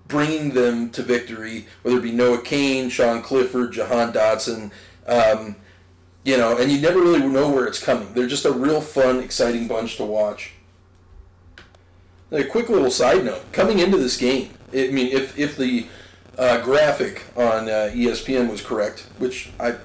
bringing 0.09 0.51
them 0.51 0.91
to 0.91 1.03
victory. 1.03 1.67
Whether 1.83 1.99
it 1.99 2.03
be 2.03 2.13
Noah 2.13 2.43
Cain, 2.43 2.89
Sean 2.89 3.23
Clifford, 3.23 3.73
Jahan 3.73 4.13
Dotson. 4.13 4.71
Um, 5.07 5.57
you 6.25 6.37
know, 6.37 6.59
and 6.59 6.71
you 6.71 6.81
never 6.81 7.01
really 7.01 7.27
know 7.27 7.51
where 7.51 7.67
it's 7.67 7.83
coming. 7.83 8.13
They're 8.13 8.27
just 8.27 8.45
a 8.45 8.53
real 8.53 8.81
fun, 8.81 9.21
exciting 9.21 9.69
bunch 9.69 9.97
to 9.97 10.05
watch. 10.05 10.53
A 12.31 12.45
quick 12.45 12.69
little 12.69 12.91
side 12.91 13.25
note: 13.25 13.51
coming 13.53 13.79
into 13.79 13.97
this 13.97 14.19
game, 14.19 14.51
I 14.73 14.89
mean, 14.89 15.07
if 15.13 15.39
if 15.39 15.57
the 15.57 15.87
uh, 16.37 16.61
graphic 16.63 17.25
on 17.37 17.69
uh, 17.69 17.91
ESPN 17.95 18.51
was 18.51 18.61
correct, 18.61 19.07
which 19.19 19.51
I 19.59 19.77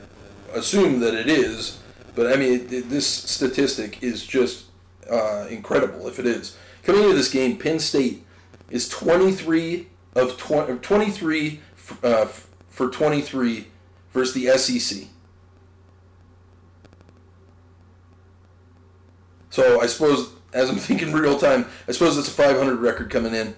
assume 0.53 0.99
that 0.99 1.13
it 1.13 1.29
is, 1.29 1.79
but 2.15 2.31
I 2.31 2.35
mean, 2.35 2.53
it, 2.53 2.73
it, 2.73 2.89
this 2.89 3.07
statistic 3.07 4.03
is 4.03 4.25
just 4.25 4.65
uh, 5.09 5.47
incredible. 5.49 6.07
If 6.07 6.19
it 6.19 6.25
is 6.25 6.57
coming 6.83 7.03
into 7.03 7.15
this 7.15 7.31
game, 7.31 7.57
Penn 7.57 7.79
State 7.79 8.25
is 8.69 8.89
23 8.89 9.87
of 10.15 10.37
20, 10.37 10.79
23 10.79 11.59
uh, 12.03 12.25
for 12.69 12.89
23 12.89 13.67
versus 14.11 14.33
the 14.33 14.57
SEC. 14.57 15.07
So 19.49 19.79
I 19.81 19.85
suppose, 19.85 20.31
as 20.53 20.69
I'm 20.69 20.75
thinking 20.77 21.13
real 21.13 21.37
time, 21.37 21.67
I 21.87 21.91
suppose 21.91 22.17
it's 22.17 22.27
a 22.27 22.31
500 22.31 22.75
record 22.77 23.09
coming 23.09 23.33
in. 23.33 23.55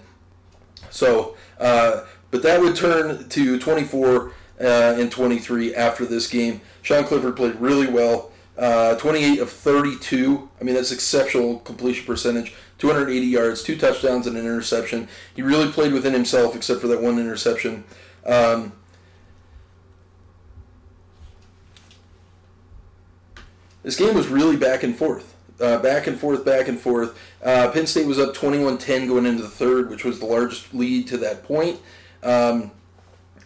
So, 0.90 1.36
uh, 1.58 2.04
but 2.30 2.42
that 2.42 2.60
would 2.60 2.76
turn 2.76 3.28
to 3.28 3.58
24 3.58 4.32
uh, 4.60 4.64
and 4.98 5.10
23 5.10 5.74
after 5.74 6.04
this 6.04 6.28
game. 6.28 6.60
Sean 6.82 7.04
Clifford 7.04 7.36
played 7.36 7.56
really 7.56 7.86
well. 7.86 8.30
Uh, 8.56 8.96
28 8.96 9.38
of 9.40 9.50
32. 9.50 10.48
I 10.60 10.64
mean, 10.64 10.74
that's 10.74 10.92
exceptional 10.92 11.58
completion 11.60 12.06
percentage. 12.06 12.54
280 12.78 13.26
yards, 13.26 13.62
two 13.62 13.76
touchdowns, 13.76 14.26
and 14.26 14.36
an 14.36 14.44
interception. 14.44 15.08
He 15.34 15.42
really 15.42 15.70
played 15.70 15.92
within 15.92 16.12
himself, 16.12 16.56
except 16.56 16.80
for 16.80 16.88
that 16.88 17.02
one 17.02 17.18
interception. 17.18 17.84
Um, 18.24 18.72
this 23.82 23.96
game 23.96 24.14
was 24.14 24.28
really 24.28 24.56
back 24.56 24.82
and 24.82 24.96
forth 24.96 25.36
uh, 25.60 25.78
back 25.78 26.06
and 26.06 26.18
forth, 26.18 26.44
back 26.44 26.68
and 26.68 26.78
forth. 26.78 27.18
Uh, 27.42 27.70
Penn 27.70 27.86
State 27.86 28.06
was 28.06 28.18
up 28.18 28.34
21-10 28.34 29.08
going 29.08 29.26
into 29.26 29.42
the 29.42 29.48
third, 29.48 29.90
which 29.90 30.04
was 30.04 30.18
the 30.18 30.26
largest 30.26 30.74
lead 30.74 31.06
to 31.08 31.16
that 31.18 31.44
point. 31.44 31.80
Um, 32.22 32.70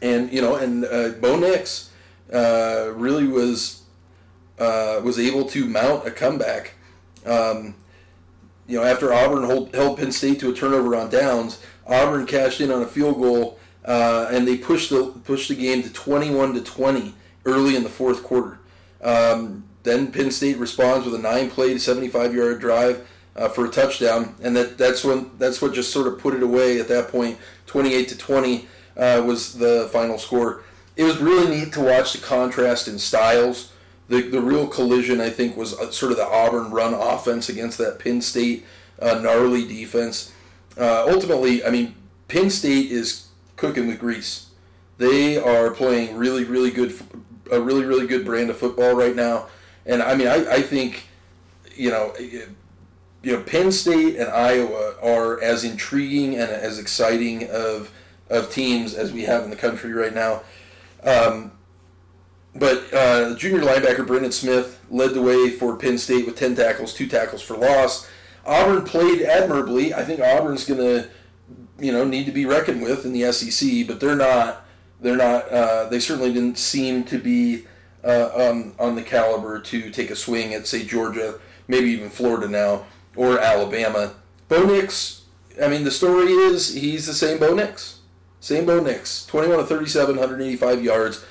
and 0.03 0.33
you 0.33 0.41
know, 0.41 0.57
and 0.57 0.85
uh, 0.85 1.11
Bo 1.21 1.37
Nix 1.37 1.91
uh, 2.33 2.93
really 2.95 3.27
was 3.27 3.80
uh, 4.61 5.01
was 5.03 5.19
able 5.19 5.45
to 5.47 5.67
mount 5.67 6.07
a 6.07 6.11
comeback. 6.11 6.75
Um, 7.27 7.75
you 8.69 8.79
know, 8.79 8.85
after 8.85 9.13
Auburn 9.13 9.45
hold, 9.45 9.75
held 9.75 9.99
Penn 9.99 10.13
State 10.13 10.39
to 10.41 10.51
a 10.51 10.55
turnover 10.55 10.95
on 10.95 11.11
downs, 11.11 11.61
Auburn 11.87 12.27
cashed 12.27 12.61
in 12.61 12.71
on 12.71 12.83
a 12.83 12.87
field 12.87 13.17
goal, 13.17 13.59
uh, 13.85 14.29
and 14.31 14.47
they 14.47 14.57
pushed 14.57 14.91
the 14.91 15.07
pushed 15.25 15.49
the 15.49 15.57
game 15.57 15.83
to 15.83 15.93
21 15.93 16.55
to 16.55 16.61
20 16.61 17.15
early 17.47 17.75
in 17.75 17.83
the 17.83 17.89
fourth 17.89 18.23
quarter. 18.23 18.61
Um, 19.03 19.65
then 19.83 20.13
Penn 20.13 20.31
State 20.31 20.59
responds 20.59 21.07
with 21.07 21.15
a 21.15 21.19
nine-play, 21.19 21.75
75-yard 21.75 22.61
drive 22.61 23.09
uh, 23.35 23.49
for 23.49 23.65
a 23.65 23.71
touchdown, 23.71 24.35
and 24.43 24.55
that 24.57 24.77
that's 24.77 25.03
when 25.03 25.31
that's 25.39 25.63
what 25.63 25.73
just 25.73 25.93
sort 25.93 26.07
of 26.07 26.19
put 26.19 26.35
it 26.35 26.43
away 26.43 26.79
at 26.79 26.89
that 26.89 27.09
point. 27.09 27.39
28 27.67 28.09
to 28.09 28.19
20 28.19 28.69
uh, 28.97 29.23
was 29.25 29.55
the 29.55 29.89
final 29.93 30.19
score. 30.19 30.63
It 30.97 31.05
was 31.05 31.19
really 31.19 31.49
neat 31.49 31.73
to 31.75 31.81
watch 31.81 32.13
the 32.13 32.19
contrast 32.19 32.89
in 32.89 32.99
styles. 32.99 33.73
The, 34.11 34.23
the 34.23 34.41
real 34.41 34.67
collision, 34.67 35.21
I 35.21 35.31
think, 35.31 35.57
was 35.57 35.73
uh, 35.79 35.93
sort 35.93 36.11
of 36.11 36.19
the 36.19 36.27
Auburn 36.27 36.73
run 36.73 36.95
offense 36.95 37.49
against 37.49 37.79
that 37.79 38.01
Penn 38.01 38.21
State 38.21 38.67
uh, 39.01 39.15
gnarly 39.15 39.67
defense. 39.67 40.33
Uh, 40.77 41.07
ultimately, 41.09 41.65
I 41.65 41.71
mean, 41.71 41.95
Penn 42.27 42.51
State 42.51 42.91
is 42.91 43.29
cooking 43.57 43.87
with 43.87 44.01
grease. 44.01 44.51
They 44.99 45.37
are 45.37 45.71
playing 45.71 46.17
really, 46.17 46.43
really 46.43 46.73
good, 46.73 46.93
a 47.53 47.61
really, 47.61 47.85
really 47.85 48.09
good 48.09 48.25
brand 48.25 48.51
of 48.51 48.59
football 48.59 48.95
right 48.95 49.15
now. 49.15 49.47
And 49.87 50.03
I 50.03 50.17
mean, 50.17 50.27
I, 50.27 50.55
I 50.55 50.63
think, 50.63 51.05
you 51.77 51.91
know, 51.91 52.13
you 52.19 52.57
know, 53.23 53.43
Penn 53.43 53.71
State 53.71 54.17
and 54.17 54.29
Iowa 54.29 54.97
are 55.01 55.41
as 55.41 55.63
intriguing 55.63 56.35
and 56.35 56.51
as 56.51 56.81
exciting 56.81 57.49
of 57.49 57.93
of 58.29 58.51
teams 58.53 58.95
as 58.95 59.13
we 59.13 59.23
have 59.23 59.45
in 59.45 59.51
the 59.51 59.57
country 59.57 59.93
right 59.93 60.15
now. 60.15 60.43
Um, 61.03 61.53
but 62.55 62.93
uh, 62.93 63.35
junior 63.37 63.61
linebacker 63.61 64.07
Brandon 64.07 64.33
Smith 64.33 64.81
led 64.91 65.15
the 65.15 65.23
way 65.23 65.51
for 65.51 65.77
Penn 65.77 65.99
State 65.99 66.27
with 66.27 66.37
10 66.37 66.57
tackles, 66.57 66.93
two 66.93 67.07
tackles 67.07 67.43
for 67.43 67.57
loss. 67.57 68.09
Auburn 68.45 68.85
played 68.85 69.23
admirably. 69.23 69.95
I 69.95 70.05
think 70.05 70.21
Auburn's 70.21 70.65
going 70.65 70.81
to, 70.81 71.09
you 71.79 71.93
know, 71.93 72.05
need 72.05 72.27
to 72.27 72.33
be 72.33 72.47
reckoned 72.47 72.83
with 72.83 73.05
in 73.05 73.13
the 73.13 73.31
SEC, 73.33 73.87
but 73.87 74.01
they're 74.01 74.17
not. 74.17 74.67
They're 75.01 75.17
not. 75.17 75.49
Uh, 75.49 75.89
they 75.89 76.01
certainly 76.01 76.33
didn't 76.33 76.59
seem 76.59 77.05
to 77.05 77.19
be 77.19 77.67
uh, 78.05 78.31
um, 78.35 78.75
on 78.79 78.97
the 78.97 79.03
caliber 79.03 79.61
to 79.61 79.91
take 79.91 80.11
a 80.11 80.17
swing 80.17 80.53
at, 80.55 80.67
say, 80.67 80.85
Georgia, 80.85 81.39
maybe 81.69 81.91
even 81.91 82.11
Florida 82.11 82.49
now 82.49 82.87
or 83.17 83.39
Alabama. 83.39 84.15
Bo 84.49 84.65
Nix, 84.65 85.23
I 85.63 85.69
mean, 85.69 85.85
the 85.85 85.91
story 85.91 86.33
is 86.33 86.75
he's 86.75 87.07
the 87.07 87.15
same 87.15 87.39
Bo 87.39 87.55
Nix. 87.55 88.01
Same 88.41 88.65
Bo 88.67 88.81
Nix. 88.81 89.27
21 89.27 89.59
to 89.59 89.65
37, 89.67 90.17
185 90.17 90.83
yards, 90.83 91.25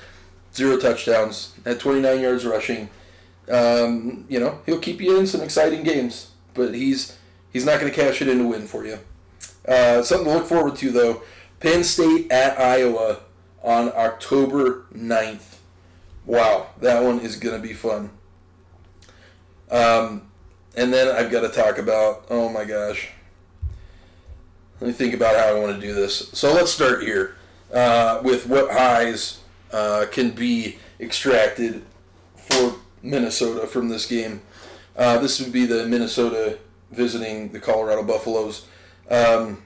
zero 0.54 0.76
touchdowns, 0.76 1.54
had 1.64 1.80
29 1.80 2.20
yards 2.20 2.44
rushing. 2.44 2.90
Um, 3.50 4.24
you 4.28 4.38
know, 4.38 4.60
he'll 4.66 4.78
keep 4.78 5.00
you 5.00 5.18
in 5.18 5.26
some 5.26 5.40
exciting 5.40 5.82
games, 5.82 6.30
but 6.54 6.74
he's 6.74 7.16
he's 7.52 7.64
not 7.64 7.80
going 7.80 7.92
to 7.92 7.96
cash 7.96 8.22
it 8.22 8.28
in 8.28 8.38
to 8.38 8.44
win 8.44 8.66
for 8.66 8.86
you. 8.86 8.98
Uh, 9.66 10.02
something 10.02 10.26
to 10.26 10.38
look 10.38 10.46
forward 10.46 10.76
to, 10.76 10.90
though. 10.90 11.22
Penn 11.58 11.84
State 11.84 12.30
at 12.32 12.58
Iowa 12.58 13.20
on 13.62 13.92
October 13.94 14.86
9th. 14.94 15.56
Wow, 16.24 16.68
that 16.80 17.02
one 17.02 17.20
is 17.20 17.36
going 17.36 17.60
to 17.60 17.66
be 17.66 17.74
fun. 17.74 18.10
Um, 19.70 20.30
and 20.76 20.92
then 20.92 21.08
I've 21.08 21.30
got 21.30 21.40
to 21.42 21.48
talk 21.48 21.78
about, 21.78 22.24
oh 22.30 22.48
my 22.48 22.64
gosh. 22.64 23.08
Let 24.80 24.88
me 24.88 24.92
think 24.94 25.12
about 25.12 25.36
how 25.36 25.54
I 25.54 25.60
want 25.60 25.74
to 25.74 25.80
do 25.80 25.92
this. 25.92 26.30
So 26.30 26.54
let's 26.54 26.72
start 26.72 27.02
here 27.02 27.36
uh, 27.72 28.20
with 28.24 28.46
what 28.46 28.70
highs 28.70 29.39
uh, 29.72 30.06
can 30.10 30.30
be 30.30 30.78
extracted 30.98 31.82
for 32.36 32.74
Minnesota 33.02 33.66
from 33.66 33.88
this 33.88 34.06
game. 34.06 34.42
Uh, 34.96 35.18
this 35.18 35.40
would 35.40 35.52
be 35.52 35.66
the 35.66 35.86
Minnesota 35.86 36.58
visiting 36.90 37.52
the 37.52 37.60
Colorado 37.60 38.02
Buffaloes. 38.02 38.66
Um, 39.10 39.62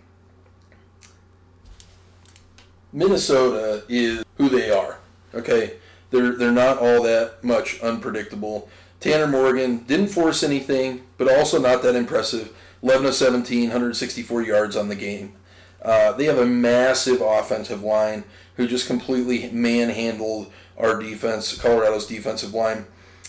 Minnesota 2.93 3.85
is 3.89 4.25
who 4.37 4.49
they 4.49 4.71
are. 4.71 4.99
Okay, 5.35 5.75
they're 6.11 6.33
they're 6.33 6.53
not 6.53 6.79
all 6.79 7.03
that 7.03 7.43
much 7.43 7.81
unpredictable. 7.81 8.69
Tanner 9.01 9.27
Morgan 9.27 9.79
didn't 9.79 10.09
force 10.09 10.43
anything, 10.43 11.03
but 11.19 11.29
also 11.29 11.61
not 11.61 11.83
that 11.83 11.97
impressive. 11.97 12.57
11 12.83 13.07
of 13.07 13.15
17, 13.15 13.63
164 13.63 14.43
yards 14.43 14.77
on 14.77 14.89
the 14.89 14.95
game. 14.95 15.35
Uh, 15.83 16.13
they 16.13 16.25
have 16.25 16.39
a 16.39 16.47
massive 16.47 17.21
offensive 17.21 17.83
line 17.83 18.25
who 18.57 18.67
just 18.67 18.87
completely 18.87 19.51
manhandled 19.51 20.53
our 20.79 20.99
defense, 20.99 21.57
Colorado's 21.57 22.07
defensive 22.07 22.55
line. 22.55 22.87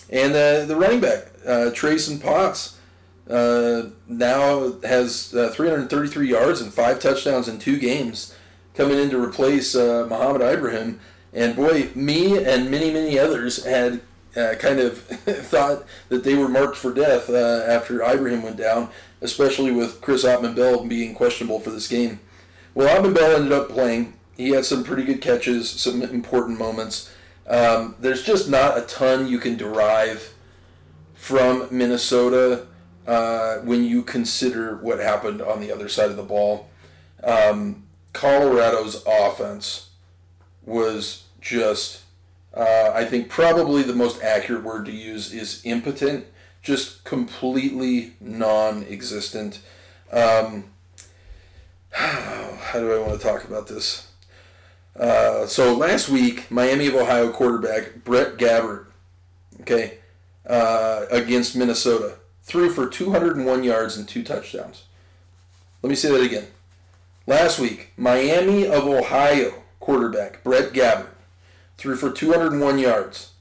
And 0.09 0.33
uh, 0.33 0.65
the 0.65 0.75
running 0.75 0.99
back, 0.99 1.31
uh, 1.45 1.71
Trayson 1.73 2.21
Potts, 2.21 2.77
uh, 3.29 3.89
now 4.07 4.73
has 4.81 5.33
uh, 5.33 5.49
333 5.49 6.29
yards 6.29 6.61
and 6.61 6.73
five 6.73 6.99
touchdowns 6.99 7.47
in 7.47 7.57
two 7.57 7.79
games, 7.79 8.35
coming 8.75 8.99
in 8.99 9.09
to 9.09 9.21
replace 9.21 9.75
uh, 9.75 10.05
Mohamed 10.09 10.41
Ibrahim. 10.41 10.99
And 11.33 11.55
boy, 11.55 11.89
me 11.95 12.43
and 12.43 12.69
many, 12.69 12.91
many 12.91 13.17
others 13.17 13.65
had 13.65 14.01
uh, 14.35 14.55
kind 14.55 14.79
of 14.79 14.99
thought 15.01 15.85
that 16.09 16.23
they 16.23 16.35
were 16.35 16.47
marked 16.47 16.77
for 16.77 16.93
death 16.93 17.29
uh, 17.29 17.65
after 17.67 18.03
Ibrahim 18.03 18.43
went 18.43 18.57
down, 18.57 18.89
especially 19.21 19.71
with 19.71 20.01
Chris 20.01 20.23
Autman-Bell 20.23 20.85
being 20.85 21.15
questionable 21.15 21.59
for 21.59 21.71
this 21.71 21.87
game. 21.87 22.19
Well, 22.73 22.95
Autman-Bell 22.95 23.37
ended 23.37 23.53
up 23.53 23.69
playing. 23.69 24.13
He 24.35 24.49
had 24.49 24.65
some 24.65 24.83
pretty 24.83 25.03
good 25.03 25.21
catches, 25.21 25.69
some 25.69 26.01
important 26.01 26.59
moments. 26.59 27.11
Um, 27.47 27.95
there's 27.99 28.23
just 28.23 28.49
not 28.49 28.77
a 28.77 28.81
ton 28.81 29.27
you 29.27 29.39
can 29.39 29.55
derive 29.55 30.33
from 31.13 31.67
Minnesota 31.71 32.67
uh, 33.07 33.57
when 33.57 33.83
you 33.83 34.01
consider 34.01 34.77
what 34.77 34.99
happened 34.99 35.41
on 35.41 35.59
the 35.61 35.71
other 35.71 35.87
side 35.87 36.09
of 36.09 36.17
the 36.17 36.23
ball. 36.23 36.69
Um, 37.23 37.83
Colorado's 38.13 39.03
offense 39.05 39.89
was 40.65 41.23
just 41.41 42.01
uh, 42.55 42.91
I 42.95 43.03
think 43.03 43.27
probably 43.27 43.83
the 43.83 43.93
most 43.93 44.23
accurate 44.23 44.63
word 44.63 44.85
to 44.85 44.91
use 44.91 45.33
is 45.33 45.61
impotent, 45.65 46.25
just 46.61 47.03
completely 47.03 48.13
non-existent. 48.21 49.59
Um, 50.11 50.65
how 51.91 52.79
do 52.79 52.93
I 52.93 52.99
want 52.99 53.19
to 53.19 53.27
talk 53.27 53.43
about 53.43 53.67
this? 53.67 54.09
Uh, 54.97 55.45
so 55.45 55.75
last 55.75 56.09
week, 56.09 56.49
Miami 56.49 56.87
of 56.87 56.95
Ohio 56.95 57.31
quarterback 57.31 58.03
Brett 58.03 58.37
Gabbert, 58.37 58.85
okay, 59.61 59.97
uh, 60.47 61.05
against 61.11 61.55
Minnesota, 61.55 62.15
threw 62.43 62.69
for 62.69 62.87
201 62.87 63.63
yards 63.63 63.97
and 63.97 64.07
two 64.07 64.23
touchdowns. 64.23 64.83
Let 65.81 65.89
me 65.89 65.95
say 65.95 66.11
that 66.11 66.21
again. 66.21 66.47
Last 67.27 67.59
week, 67.59 67.91
Miami 67.97 68.65
of 68.67 68.87
Ohio 68.87 69.63
quarterback 69.79 70.43
Brett 70.43 70.73
Gabbert 70.73 71.09
threw 71.77 71.95
for 71.95 72.11
201 72.11 72.79
yards. 72.79 73.31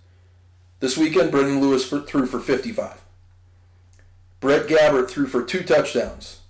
This 0.80 0.98
weekend, 0.98 1.30
Brendon 1.30 1.60
Lewis 1.60 1.86
for, 1.86 2.00
threw 2.00 2.26
for 2.26 2.40
55. 2.40 3.00
Brett 4.40 4.66
Gabbert 4.66 5.08
threw 5.08 5.26
for 5.26 5.42
two 5.42 5.62
touchdowns. 5.62 6.40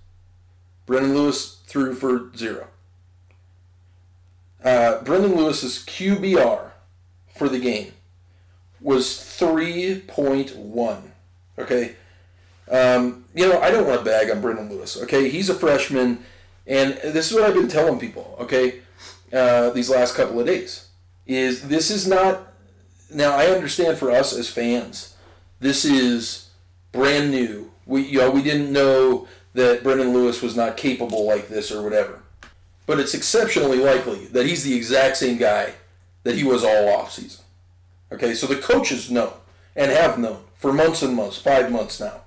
Brendon 0.87 1.15
Lewis 1.15 1.61
threw 1.67 1.95
for 1.95 2.31
zero. 2.37 2.67
Uh, 4.65 5.03
Brendon 5.03 5.37
Lewis's 5.37 5.85
QBR 5.87 6.71
for 7.37 7.49
the 7.49 7.59
game 7.59 7.93
was 8.81 9.07
3.1. 9.07 11.03
Okay? 11.59 11.97
Um, 12.71 13.27
you 13.35 13.47
know, 13.47 13.61
I 13.61 13.71
don't 13.71 13.87
want 13.87 14.01
to 14.01 14.05
bag 14.05 14.31
on 14.31 14.41
Brendon 14.41 14.71
Lewis. 14.71 15.01
Okay? 15.03 15.29
He's 15.29 15.51
a 15.51 15.55
freshman, 15.55 16.25
and 16.67 16.95
this 16.95 17.31
is 17.31 17.37
what 17.37 17.45
I've 17.45 17.55
been 17.55 17.69
telling 17.69 18.01
people, 18.01 18.37
okay, 18.41 18.81
uh, 19.33 19.71
these 19.71 19.91
last 19.91 20.15
couple 20.15 20.41
of 20.41 20.47
days 20.47 20.89
is 21.27 21.69
this 21.69 21.91
is 21.91 22.07
not 22.07 22.53
now 23.11 23.33
I 23.33 23.47
understand 23.47 23.99
for 23.99 24.11
us 24.11 24.37
as 24.37 24.49
fans, 24.49 25.17
this 25.61 25.85
is 25.85 26.51
brand 26.93 27.31
new. 27.31 27.71
We 27.87 28.03
you 28.03 28.19
know 28.19 28.31
we 28.31 28.43
didn't 28.43 28.73
know 28.73 29.27
that 29.55 29.83
Brendon 29.83 30.12
Lewis 30.12 30.43
was 30.43 30.57
not 30.57 30.77
capable 30.77 31.27
like 31.27 31.49
this 31.49 31.71
or 31.71 31.83
whatever. 31.83 32.23
But 32.87 33.01
it's 33.01 33.14
exceptionally 33.14 33.78
likely 33.78 34.26
that 34.26 34.47
he's 34.47 34.64
the 34.64 34.76
exact 34.76 35.16
same 35.16 35.39
guy 35.39 35.74
that 36.22 36.37
he 36.37 36.45
was 36.45 36.64
all 36.64 36.89
off 36.89 37.12
season. 37.12 37.45
Okay, 38.12 38.35
so 38.35 38.47
the 38.47 38.57
coaches 38.57 39.11
know 39.11 39.35
and 39.74 39.91
have 39.91 40.18
known 40.18 40.45
for 40.55 40.72
months 40.72 41.03
and 41.03 41.14
months, 41.14 41.39
five 41.39 41.70
months 41.70 42.01
now, 42.01 42.22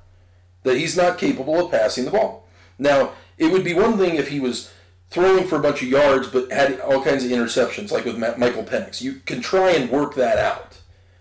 that 0.63 0.77
he's 0.77 0.97
not 0.97 1.17
capable 1.17 1.65
of 1.65 1.71
passing 1.71 2.05
the 2.05 2.11
ball. 2.11 2.47
Now, 2.77 3.11
it 3.37 3.51
would 3.51 3.63
be 3.63 3.73
one 3.73 3.97
thing 3.97 4.15
if 4.15 4.29
he 4.29 4.39
was 4.39 4.71
throwing 5.09 5.47
for 5.47 5.55
a 5.55 5.61
bunch 5.61 5.81
of 5.81 5.87
yards, 5.87 6.27
but 6.27 6.51
had 6.51 6.79
all 6.81 7.03
kinds 7.03 7.23
of 7.23 7.31
interceptions, 7.31 7.91
like 7.91 8.05
with 8.05 8.17
Michael 8.17 8.63
Penix. 8.63 9.01
You 9.01 9.15
can 9.25 9.41
try 9.41 9.71
and 9.71 9.89
work 9.89 10.15
that 10.15 10.37
out, 10.37 10.77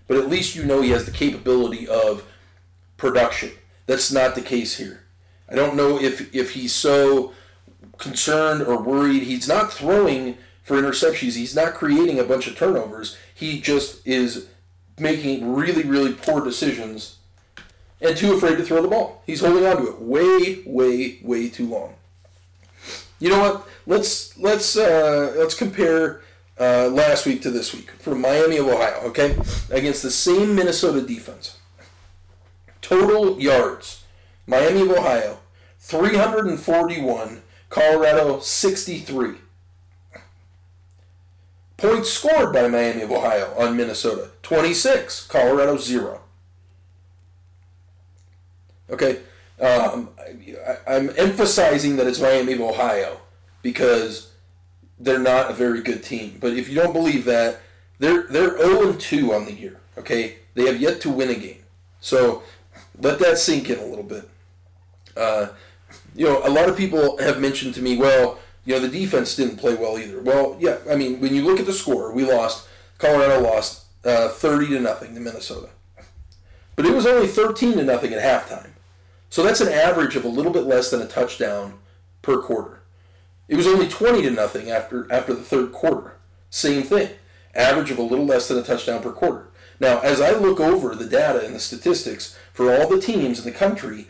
but 0.08 0.16
at 0.16 0.28
least 0.28 0.54
you 0.54 0.64
know 0.64 0.82
he 0.82 0.90
has 0.90 1.04
the 1.04 1.10
capability 1.10 1.86
of 1.86 2.26
production. 2.96 3.52
That's 3.86 4.10
not 4.10 4.34
the 4.34 4.42
case 4.42 4.76
here. 4.76 5.04
I 5.48 5.54
don't 5.54 5.76
know 5.76 6.00
if 6.00 6.34
if 6.34 6.52
he's 6.52 6.74
so 6.74 7.32
concerned 7.98 8.62
or 8.62 8.82
worried. 8.82 9.22
He's 9.24 9.48
not 9.48 9.72
throwing 9.72 10.38
for 10.62 10.76
interceptions. 10.80 11.36
He's 11.36 11.54
not 11.54 11.74
creating 11.74 12.18
a 12.18 12.24
bunch 12.24 12.46
of 12.46 12.56
turnovers. 12.56 13.16
He 13.34 13.60
just 13.60 14.06
is 14.06 14.48
making 14.98 15.54
really, 15.54 15.82
really 15.82 16.12
poor 16.12 16.42
decisions 16.42 17.18
and 18.00 18.16
too 18.16 18.34
afraid 18.34 18.56
to 18.56 18.64
throw 18.64 18.82
the 18.82 18.88
ball. 18.88 19.22
He's 19.26 19.40
holding 19.40 19.64
on 19.64 19.76
to 19.76 19.88
it 19.88 20.00
way, 20.00 20.62
way, 20.66 21.18
way 21.22 21.48
too 21.48 21.66
long. 21.66 21.94
You 23.18 23.30
know 23.30 23.40
what? 23.40 23.68
Let's 23.86 24.36
let's 24.38 24.76
uh, 24.76 25.34
let's 25.38 25.54
compare 25.54 26.20
uh, 26.58 26.88
last 26.88 27.24
week 27.24 27.40
to 27.42 27.50
this 27.50 27.72
week 27.72 27.90
for 27.92 28.14
Miami 28.14 28.58
of 28.58 28.66
Ohio. 28.66 29.00
Okay, 29.04 29.38
against 29.70 30.02
the 30.02 30.10
same 30.10 30.54
Minnesota 30.54 31.00
defense. 31.00 31.56
Total 32.82 33.40
yards: 33.40 34.04
Miami 34.46 34.82
of 34.82 34.90
Ohio, 34.90 35.38
three 35.78 36.16
hundred 36.16 36.46
and 36.46 36.60
forty-one. 36.60 37.42
Colorado, 37.76 38.40
sixty-three. 38.40 39.34
Points 41.76 42.10
scored 42.10 42.54
by 42.54 42.68
Miami 42.68 43.02
of 43.02 43.12
Ohio 43.12 43.52
on 43.58 43.76
Minnesota, 43.76 44.30
twenty-six. 44.42 45.26
Colorado, 45.26 45.76
zero. 45.76 46.22
Okay, 48.88 49.18
um, 49.60 50.08
I, 50.86 50.94
am 50.94 51.10
emphasizing 51.18 51.96
that 51.96 52.06
it's 52.06 52.18
Miami 52.18 52.54
of 52.54 52.62
Ohio 52.62 53.20
because 53.60 54.32
they're 54.98 55.18
not 55.18 55.50
a 55.50 55.54
very 55.54 55.82
good 55.82 56.02
team. 56.02 56.38
But 56.40 56.54
if 56.54 56.70
you 56.70 56.76
don't 56.76 56.94
believe 56.94 57.26
that, 57.26 57.60
they're 57.98 58.22
they're 58.22 58.56
0 58.56 58.94
2 58.94 59.34
on 59.34 59.44
the 59.44 59.52
year. 59.52 59.80
Okay, 59.98 60.36
they 60.54 60.64
have 60.64 60.80
yet 60.80 61.02
to 61.02 61.10
win 61.10 61.28
a 61.28 61.34
game. 61.34 61.62
So 62.00 62.42
let 63.02 63.18
that 63.18 63.36
sink 63.36 63.68
in 63.68 63.78
a 63.78 63.84
little 63.84 64.02
bit. 64.02 64.26
Uh, 65.14 65.48
you 66.16 66.24
know, 66.24 66.40
a 66.44 66.50
lot 66.50 66.68
of 66.68 66.76
people 66.76 67.18
have 67.18 67.40
mentioned 67.40 67.74
to 67.74 67.82
me, 67.82 67.96
well, 67.96 68.38
you 68.64 68.74
know, 68.74 68.80
the 68.80 68.88
defense 68.88 69.36
didn't 69.36 69.58
play 69.58 69.74
well 69.74 69.98
either. 69.98 70.20
Well, 70.20 70.56
yeah, 70.58 70.78
I 70.90 70.96
mean, 70.96 71.20
when 71.20 71.34
you 71.34 71.44
look 71.44 71.60
at 71.60 71.66
the 71.66 71.72
score, 71.72 72.12
we 72.12 72.24
lost. 72.24 72.66
Colorado 72.98 73.40
lost 73.40 73.84
uh, 74.04 74.28
30 74.30 74.68
to 74.68 74.80
nothing 74.80 75.14
to 75.14 75.20
Minnesota, 75.20 75.68
but 76.74 76.86
it 76.86 76.94
was 76.94 77.06
only 77.06 77.26
13 77.26 77.74
to 77.74 77.84
nothing 77.84 78.12
at 78.14 78.22
halftime. 78.22 78.70
So 79.28 79.42
that's 79.42 79.60
an 79.60 79.68
average 79.68 80.16
of 80.16 80.24
a 80.24 80.28
little 80.28 80.52
bit 80.52 80.64
less 80.64 80.90
than 80.90 81.02
a 81.02 81.06
touchdown 81.06 81.78
per 82.22 82.40
quarter. 82.40 82.80
It 83.48 83.56
was 83.56 83.66
only 83.66 83.86
20 83.86 84.22
to 84.22 84.30
nothing 84.30 84.70
after 84.70 85.06
after 85.12 85.34
the 85.34 85.42
third 85.42 85.72
quarter. 85.72 86.16
Same 86.48 86.82
thing. 86.82 87.10
Average 87.54 87.90
of 87.90 87.98
a 87.98 88.02
little 88.02 88.24
less 88.24 88.48
than 88.48 88.58
a 88.58 88.62
touchdown 88.62 89.02
per 89.02 89.12
quarter. 89.12 89.48
Now, 89.78 90.00
as 90.00 90.20
I 90.20 90.30
look 90.30 90.58
over 90.58 90.94
the 90.94 91.06
data 91.06 91.44
and 91.44 91.54
the 91.54 91.60
statistics 91.60 92.36
for 92.52 92.74
all 92.74 92.88
the 92.88 93.00
teams 93.00 93.38
in 93.38 93.44
the 93.44 93.56
country, 93.56 94.06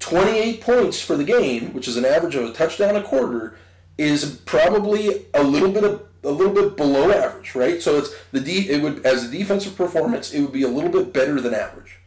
28 0.00 0.60
points 0.60 1.00
for 1.00 1.16
the 1.16 1.24
game, 1.24 1.72
which 1.72 1.86
is 1.86 1.96
an 1.96 2.04
average 2.04 2.34
of 2.34 2.44
a 2.44 2.52
touchdown 2.52 2.96
a 2.96 3.02
quarter, 3.02 3.56
is 3.96 4.40
probably 4.44 5.26
a 5.34 5.42
little 5.42 5.70
bit 5.70 5.84
of 5.84 6.06
a 6.22 6.30
little 6.30 6.52
bit 6.52 6.76
below 6.76 7.10
average, 7.10 7.54
right? 7.54 7.80
So 7.80 7.96
it's 7.96 8.14
the 8.32 8.70
it 8.70 8.82
would 8.82 9.04
as 9.06 9.24
a 9.24 9.30
defensive 9.30 9.76
performance, 9.76 10.32
it 10.32 10.40
would 10.40 10.52
be 10.52 10.62
a 10.62 10.68
little 10.68 10.90
bit 10.90 11.12
better 11.12 11.40
than 11.40 11.54
average. 11.54 11.98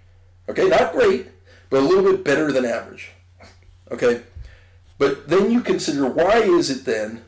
Okay, 0.49 0.67
not 0.67 0.91
great, 0.91 1.27
but 1.69 1.79
a 1.79 1.85
little 1.85 2.03
bit 2.03 2.23
better 2.23 2.51
than 2.51 2.65
average. 2.65 3.11
Okay, 3.91 4.21
but 4.97 5.29
then 5.29 5.51
you 5.51 5.61
consider 5.61 6.07
why 6.07 6.39
is 6.41 6.69
it 6.69 6.85
then 6.85 7.23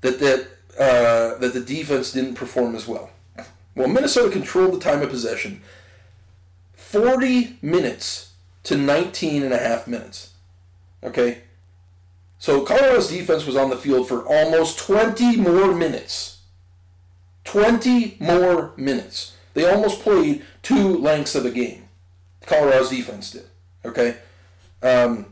that 0.00 0.18
that 0.20 0.48
uh, 0.78 1.38
that 1.38 1.52
the 1.52 1.60
defense 1.60 2.12
didn't 2.12 2.34
perform 2.34 2.74
as 2.74 2.86
well? 2.86 3.10
Well, 3.74 3.88
Minnesota 3.88 4.30
controlled 4.30 4.74
the 4.74 4.80
time 4.80 5.02
of 5.02 5.10
possession 5.10 5.60
40 6.74 7.58
minutes 7.60 8.32
to 8.66 8.76
19 8.76 9.44
and 9.44 9.54
a 9.54 9.58
half 9.58 9.86
minutes. 9.86 10.30
Okay? 11.04 11.42
So 12.38 12.62
Colorado's 12.62 13.08
defense 13.08 13.46
was 13.46 13.54
on 13.54 13.70
the 13.70 13.76
field 13.76 14.08
for 14.08 14.26
almost 14.26 14.78
20 14.80 15.36
more 15.36 15.72
minutes. 15.72 16.40
20 17.44 18.16
more 18.18 18.72
minutes. 18.76 19.36
They 19.54 19.70
almost 19.70 20.02
played 20.02 20.44
two 20.62 20.98
lengths 20.98 21.36
of 21.36 21.46
a 21.46 21.50
game. 21.52 21.84
Colorado's 22.44 22.90
defense 22.90 23.30
did. 23.30 23.46
Okay? 23.84 24.16
Um, 24.82 25.26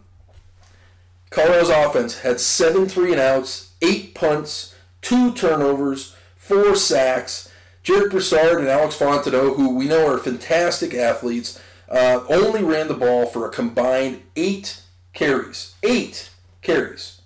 Colorado's 1.31 1.71
offense 1.71 2.21
had 2.21 2.39
seven 2.39 2.87
three 2.87 3.11
and 3.11 3.21
outs, 3.21 3.73
eight 3.83 4.15
punts, 4.15 4.77
two 5.03 5.33
turnovers, 5.33 6.15
four 6.37 6.77
sacks. 6.77 7.51
Jarek 7.83 8.11
Broussard 8.11 8.61
and 8.61 8.69
Alex 8.69 8.97
Fontenot, 8.97 9.57
who 9.57 9.75
we 9.75 9.87
know 9.87 10.07
are 10.07 10.19
fantastic 10.19 10.95
athletes, 10.95 11.61
uh, 11.95 12.25
only 12.29 12.63
ran 12.63 12.89
the 12.89 12.95
ball 12.95 13.25
for 13.25 13.47
a 13.47 13.51
combined 13.51 14.23
eight 14.35 14.83
carries. 15.13 15.77
Eight 15.85 16.31
carries. 16.61 17.21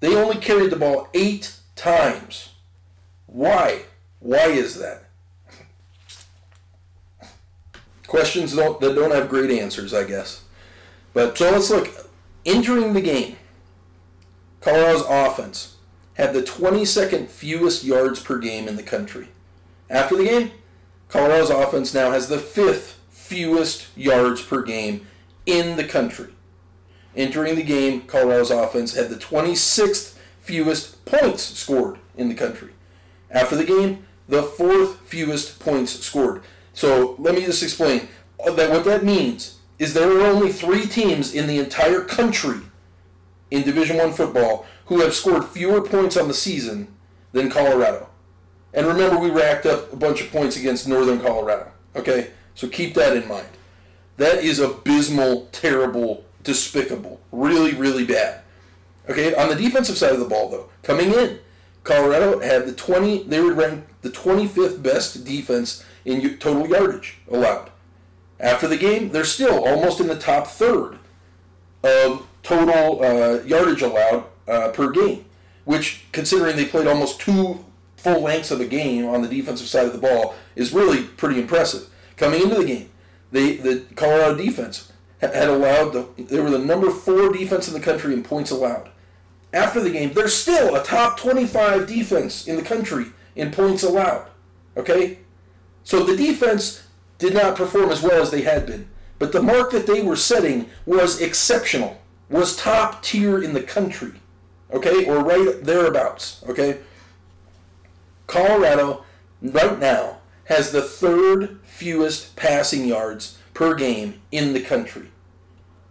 They 0.00 0.16
only 0.16 0.36
carried 0.36 0.70
the 0.70 0.76
ball 0.76 1.08
eight 1.14 1.56
times. 1.76 2.50
Why? 3.26 3.82
Why 4.18 4.46
is 4.46 4.78
that? 4.80 5.04
Questions 8.08 8.56
don't, 8.56 8.80
that 8.80 8.94
don't 8.94 9.12
have 9.12 9.28
great 9.28 9.50
answers, 9.50 9.94
I 9.94 10.04
guess. 10.04 10.42
But 11.12 11.38
so 11.38 11.50
let's 11.52 11.70
look. 11.70 11.88
Entering 12.44 12.92
the 12.92 13.00
game, 13.00 13.36
Colorado's 14.60 15.06
offense 15.08 15.76
had 16.14 16.34
the 16.34 16.42
22nd 16.42 17.28
fewest 17.28 17.84
yards 17.84 18.20
per 18.20 18.38
game 18.38 18.68
in 18.68 18.76
the 18.76 18.82
country. 18.82 19.28
After 19.88 20.16
the 20.16 20.24
game, 20.24 20.50
Colorado's 21.08 21.50
offense 21.50 21.94
now 21.94 22.10
has 22.10 22.28
the 22.28 22.38
fifth 22.38 23.00
fewest 23.24 23.86
yards 23.96 24.42
per 24.42 24.62
game 24.62 25.06
in 25.46 25.76
the 25.76 25.84
country. 25.84 26.28
Entering 27.16 27.54
the 27.54 27.62
game, 27.62 28.02
Colorado's 28.02 28.50
offense 28.50 28.94
had 28.94 29.08
the 29.08 29.16
26th 29.16 30.18
fewest 30.40 31.02
points 31.06 31.42
scored 31.42 31.98
in 32.18 32.28
the 32.28 32.34
country. 32.34 32.72
After 33.30 33.56
the 33.56 33.64
game, 33.64 34.04
the 34.28 34.42
fourth 34.42 35.00
fewest 35.00 35.58
points 35.58 35.98
scored. 36.00 36.42
So 36.74 37.16
let 37.18 37.34
me 37.34 37.46
just 37.46 37.62
explain 37.62 38.08
that 38.44 38.70
what 38.70 38.84
that 38.84 39.04
means 39.04 39.58
is 39.78 39.94
there 39.94 40.10
are 40.10 40.26
only 40.26 40.52
three 40.52 40.86
teams 40.86 41.34
in 41.34 41.46
the 41.46 41.58
entire 41.58 42.02
country 42.02 42.60
in 43.50 43.62
Division 43.62 43.96
One 43.96 44.12
football 44.12 44.66
who 44.86 45.00
have 45.00 45.14
scored 45.14 45.46
fewer 45.46 45.80
points 45.80 46.18
on 46.18 46.28
the 46.28 46.34
season 46.34 46.94
than 47.32 47.48
Colorado. 47.50 48.08
And 48.74 48.86
remember, 48.86 49.18
we 49.18 49.30
racked 49.30 49.64
up 49.64 49.92
a 49.92 49.96
bunch 49.96 50.20
of 50.20 50.30
points 50.30 50.56
against 50.56 50.86
Northern 50.86 51.20
Colorado. 51.20 51.72
Okay, 51.96 52.30
so 52.54 52.68
keep 52.68 52.94
that 52.94 53.16
in 53.16 53.28
mind. 53.28 53.48
That 54.16 54.44
is 54.44 54.60
abysmal, 54.60 55.48
terrible, 55.52 56.24
despicable, 56.42 57.20
really, 57.32 57.74
really 57.74 58.04
bad. 58.04 58.42
Okay, 59.08 59.34
on 59.34 59.48
the 59.48 59.56
defensive 59.56 59.98
side 59.98 60.12
of 60.12 60.20
the 60.20 60.24
ball, 60.24 60.48
though, 60.48 60.70
coming 60.82 61.12
in, 61.12 61.40
Colorado 61.82 62.40
had 62.40 62.66
the 62.66 62.72
20. 62.72 63.24
They 63.24 63.40
were 63.40 63.52
ranked 63.52 64.02
the 64.02 64.10
25th 64.10 64.82
best 64.82 65.24
defense 65.24 65.84
in 66.04 66.38
total 66.38 66.66
yardage 66.66 67.18
allowed. 67.30 67.70
After 68.40 68.66
the 68.66 68.76
game, 68.76 69.10
they're 69.10 69.24
still 69.24 69.64
almost 69.64 70.00
in 70.00 70.06
the 70.06 70.18
top 70.18 70.46
third 70.46 70.98
of 71.82 72.26
total 72.42 73.02
uh, 73.02 73.42
yardage 73.44 73.82
allowed 73.82 74.24
uh, 74.48 74.68
per 74.68 74.90
game, 74.90 75.26
which, 75.64 76.04
considering 76.12 76.56
they 76.56 76.64
played 76.64 76.86
almost 76.86 77.20
two 77.20 77.64
full 77.96 78.22
lengths 78.22 78.50
of 78.50 78.60
a 78.60 78.66
game 78.66 79.06
on 79.06 79.22
the 79.22 79.28
defensive 79.28 79.66
side 79.66 79.86
of 79.86 79.92
the 79.92 79.98
ball, 79.98 80.34
is 80.56 80.72
really 80.72 81.04
pretty 81.04 81.40
impressive. 81.40 81.88
Coming 82.16 82.42
into 82.42 82.56
the 82.56 82.64
game, 82.64 82.90
they, 83.32 83.56
the 83.56 83.84
Colorado 83.96 84.36
defense 84.36 84.92
had 85.18 85.48
allowed 85.48 85.92
the 85.92 86.08
they 86.22 86.38
were 86.40 86.50
the 86.50 86.58
number 86.58 86.90
four 86.90 87.32
defense 87.32 87.66
in 87.66 87.74
the 87.74 87.80
country 87.80 88.12
in 88.12 88.22
points 88.22 88.50
allowed. 88.50 88.90
After 89.52 89.80
the 89.80 89.90
game, 89.90 90.12
they're 90.12 90.28
still 90.28 90.74
a 90.74 90.82
top 90.82 91.18
25 91.18 91.86
defense 91.86 92.46
in 92.46 92.56
the 92.56 92.62
country 92.62 93.06
in 93.34 93.50
points 93.50 93.82
allowed. 93.82 94.28
Okay, 94.76 95.18
so 95.82 96.02
the 96.02 96.16
defense 96.16 96.84
did 97.18 97.34
not 97.34 97.56
perform 97.56 97.90
as 97.90 98.02
well 98.02 98.20
as 98.20 98.30
they 98.30 98.42
had 98.42 98.66
been. 98.66 98.88
But 99.18 99.32
the 99.32 99.42
mark 99.42 99.70
that 99.70 99.86
they 99.86 100.02
were 100.02 100.16
setting 100.16 100.68
was 100.86 101.20
exceptional, 101.20 102.00
was 102.28 102.56
top 102.56 103.02
tier 103.02 103.42
in 103.42 103.54
the 103.54 103.62
country. 103.62 104.12
Okay? 104.72 105.06
Or 105.06 105.22
right 105.22 105.62
thereabouts. 105.62 106.42
Okay? 106.48 106.78
Colorado, 108.26 109.04
right 109.40 109.78
now, 109.78 110.13
has 110.46 110.72
the 110.72 110.82
third 110.82 111.58
fewest 111.64 112.36
passing 112.36 112.86
yards 112.86 113.38
per 113.54 113.74
game 113.74 114.20
in 114.30 114.52
the 114.52 114.60
country. 114.60 115.08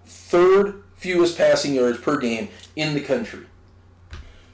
Third 0.05 0.83
fewest 0.95 1.37
passing 1.37 1.75
yards 1.75 1.99
per 1.99 2.17
game 2.17 2.49
in 2.75 2.93
the 2.93 3.01
country. 3.01 3.45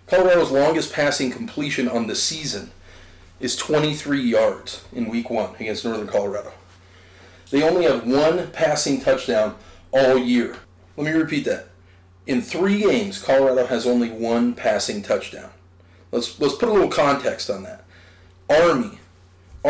Colorado's 0.08 0.52
longest 0.52 0.92
passing 0.94 1.32
completion 1.32 1.88
on 1.88 2.08
the 2.08 2.16
season 2.16 2.72
is 3.40 3.56
23 3.56 4.22
yards 4.22 4.84
in 4.92 5.10
week 5.10 5.30
one 5.30 5.56
against 5.60 5.86
Northern 5.86 6.08
Colorado. 6.08 6.52
They 7.52 7.64
only 7.64 7.86
have 7.86 8.06
one 8.06 8.52
passing 8.52 9.02
touchdown 9.02 9.56
all 9.92 10.18
year. 10.18 10.58
Let 10.98 11.06
me 11.06 11.12
repeat 11.12 11.46
that. 11.46 11.68
In 12.28 12.42
three 12.42 12.80
games, 12.80 13.22
Colorado 13.22 13.66
has 13.68 13.88
only 13.88 14.10
one 14.10 14.54
passing 14.54 15.02
touchdown. 15.02 15.50
Let's, 16.12 16.40
let's 16.40 16.56
put 16.56 16.70
a 16.70 16.74
little 16.74 16.90
context 16.90 17.50
on 17.50 17.64
that. 17.64 17.86
Army. 18.50 18.99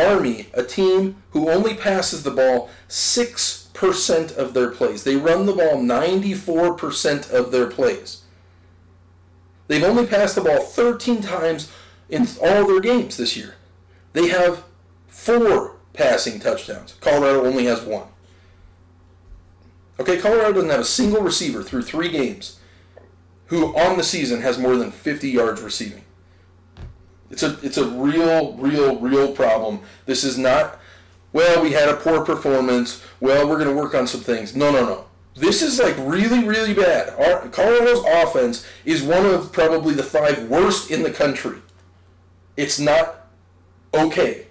Army, 0.08 0.48
a 0.54 0.64
team 0.64 1.22
who 1.32 1.50
only 1.50 1.74
passes 1.76 2.24
the 2.24 2.32
ball 2.32 2.70
6% 2.88 4.38
of 4.38 4.54
their 4.54 4.70
plays. 4.70 5.04
They 5.04 5.16
run 5.16 5.46
the 5.46 5.54
ball 5.54 5.78
94% 5.78 7.32
of 7.32 7.52
their 7.52 7.68
plays. 7.68 8.24
They've 9.68 9.84
only 9.84 10.06
passed 10.08 10.36
the 10.36 10.42
ball 10.42 10.62
13 10.62 11.22
times 11.22 11.72
in 12.10 12.28
all 12.42 12.68
their 12.68 12.80
games 12.80 13.18
this 13.18 13.38
year. 13.38 13.56
They 14.14 14.30
have 14.30 14.64
four 15.08 15.76
passing 15.94 16.40
touchdowns. 16.40 16.96
Colorado 17.02 17.46
only 17.46 17.66
has 17.66 17.82
one. 17.82 18.08
Okay, 20.00 20.18
Colorado 20.18 20.54
doesn't 20.54 20.70
have 20.70 20.80
a 20.80 20.86
single 20.86 21.22
receiver 21.22 21.62
through 21.62 21.84
three 21.84 22.10
games 22.10 22.60
who 23.48 23.76
on 23.76 23.98
the 23.98 24.04
season 24.04 24.42
has 24.42 24.58
more 24.58 24.76
than 24.76 24.92
50 24.92 25.30
yards 25.30 25.62
receiving. 25.62 26.04
It's 27.32 27.44
a 27.44 27.58
it's 27.62 27.78
a 27.78 27.88
real, 27.88 28.54
real, 28.54 29.00
real 29.00 29.32
problem. 29.34 29.82
This 30.06 30.24
is 30.24 30.38
not 30.38 30.80
well, 31.32 31.62
we 31.62 31.72
had 31.72 31.90
a 31.90 31.96
poor 31.96 32.26
performance. 32.26 33.04
Well, 33.20 33.48
we're 33.48 33.64
going 33.64 33.70
to 33.70 33.76
work 33.76 33.94
on 33.94 34.08
some 34.08 34.22
things. 34.22 34.56
No, 34.56 34.72
no, 34.72 34.86
no. 34.86 35.06
This 35.36 35.62
is 35.62 35.80
like 35.80 35.96
really, 36.00 36.44
really 36.44 36.74
bad. 36.74 37.10
Our, 37.20 37.48
Colorado's 37.50 38.04
offense 38.06 38.66
is 38.84 39.04
one 39.04 39.26
of 39.26 39.52
probably 39.52 39.94
the 39.94 40.04
five 40.04 40.50
worst 40.50 40.90
in 40.90 41.04
the 41.04 41.12
country. 41.12 41.60
It's 42.58 42.80
not 42.80 43.28
okay. 43.94 44.48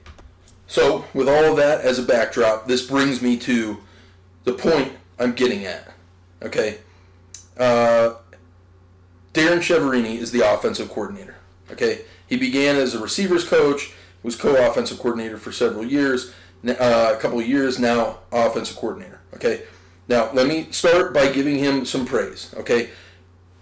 So, 0.66 1.05
with 1.14 1.29
all 1.29 1.45
of 1.45 1.57
that 1.57 1.81
as 1.81 1.99
a 1.99 2.03
backdrop, 2.03 2.68
this 2.68 2.87
brings 2.87 3.20
me 3.20 3.37
to 3.39 3.79
the 4.45 4.53
point 4.53 4.93
I'm 5.18 5.33
getting 5.33 5.64
at. 5.64 5.89
Okay? 6.43 6.79
Uh, 7.59 8.14
Darrin 9.33 9.59
Chiaverini 9.59 10.18
is 10.18 10.31
the 10.31 10.41
offensive 10.41 10.91
coordinator. 10.91 11.37
Okay? 11.72 12.03
He 12.29 12.37
began 12.37 12.76
as 12.76 12.95
a 12.95 13.01
receivers 13.01 13.49
coach, 13.49 13.93
was 14.22 14.37
co-offensive 14.37 14.99
coordinator 14.99 15.39
for 15.39 15.53
several 15.53 15.85
years, 15.85 16.33
uh, 16.66 17.14
a 17.16 17.20
couple 17.20 17.39
of 17.41 17.49
years 17.49 17.79
now, 17.79 18.18
offensive 18.33 18.76
coordinator. 18.76 19.20
Okay? 19.35 19.62
Now, 20.09 20.31
let 20.33 20.47
me 20.47 20.68
start 20.70 21.14
by 21.14 21.31
giving 21.31 21.59
him 21.59 21.85
some 21.85 22.07
praise. 22.07 22.55
Okay? 22.57 22.91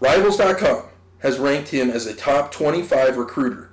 Rivals.com 0.00 0.84
has 1.20 1.38
ranked 1.38 1.68
him 1.70 1.90
as 1.90 2.06
a 2.06 2.14
top 2.14 2.52
25 2.52 3.16
recruiter 3.16 3.70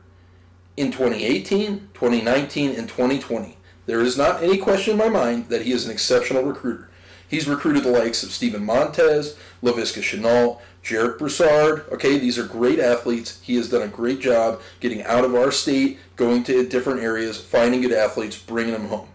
in 0.75 0.91
2018, 0.91 1.89
2019, 1.93 2.71
and 2.71 2.87
2020. 2.87 3.57
There 3.85 4.01
is 4.01 4.17
not 4.17 4.41
any 4.41 4.57
question 4.57 4.93
in 4.93 4.97
my 4.97 5.09
mind 5.09 5.49
that 5.49 5.63
he 5.63 5.71
is 5.71 5.85
an 5.85 5.91
exceptional 5.91 6.43
recruiter. 6.43 6.89
He's 7.27 7.47
recruited 7.47 7.83
the 7.83 7.91
likes 7.91 8.23
of 8.23 8.31
Steven 8.31 8.63
Montez, 8.63 9.35
Laviska 9.61 10.01
Shenault, 10.01 10.61
Jarek 10.83 11.17
Broussard. 11.17 11.85
Okay, 11.91 12.19
these 12.19 12.37
are 12.37 12.45
great 12.45 12.79
athletes. 12.79 13.39
He 13.41 13.55
has 13.55 13.69
done 13.69 13.81
a 13.81 13.87
great 13.87 14.19
job 14.19 14.61
getting 14.79 15.01
out 15.03 15.23
of 15.23 15.33
our 15.33 15.51
state, 15.51 15.99
going 16.15 16.43
to 16.43 16.67
different 16.67 17.01
areas, 17.01 17.39
finding 17.39 17.81
good 17.81 17.93
athletes, 17.93 18.37
bringing 18.37 18.73
them 18.73 18.87
home. 18.87 19.07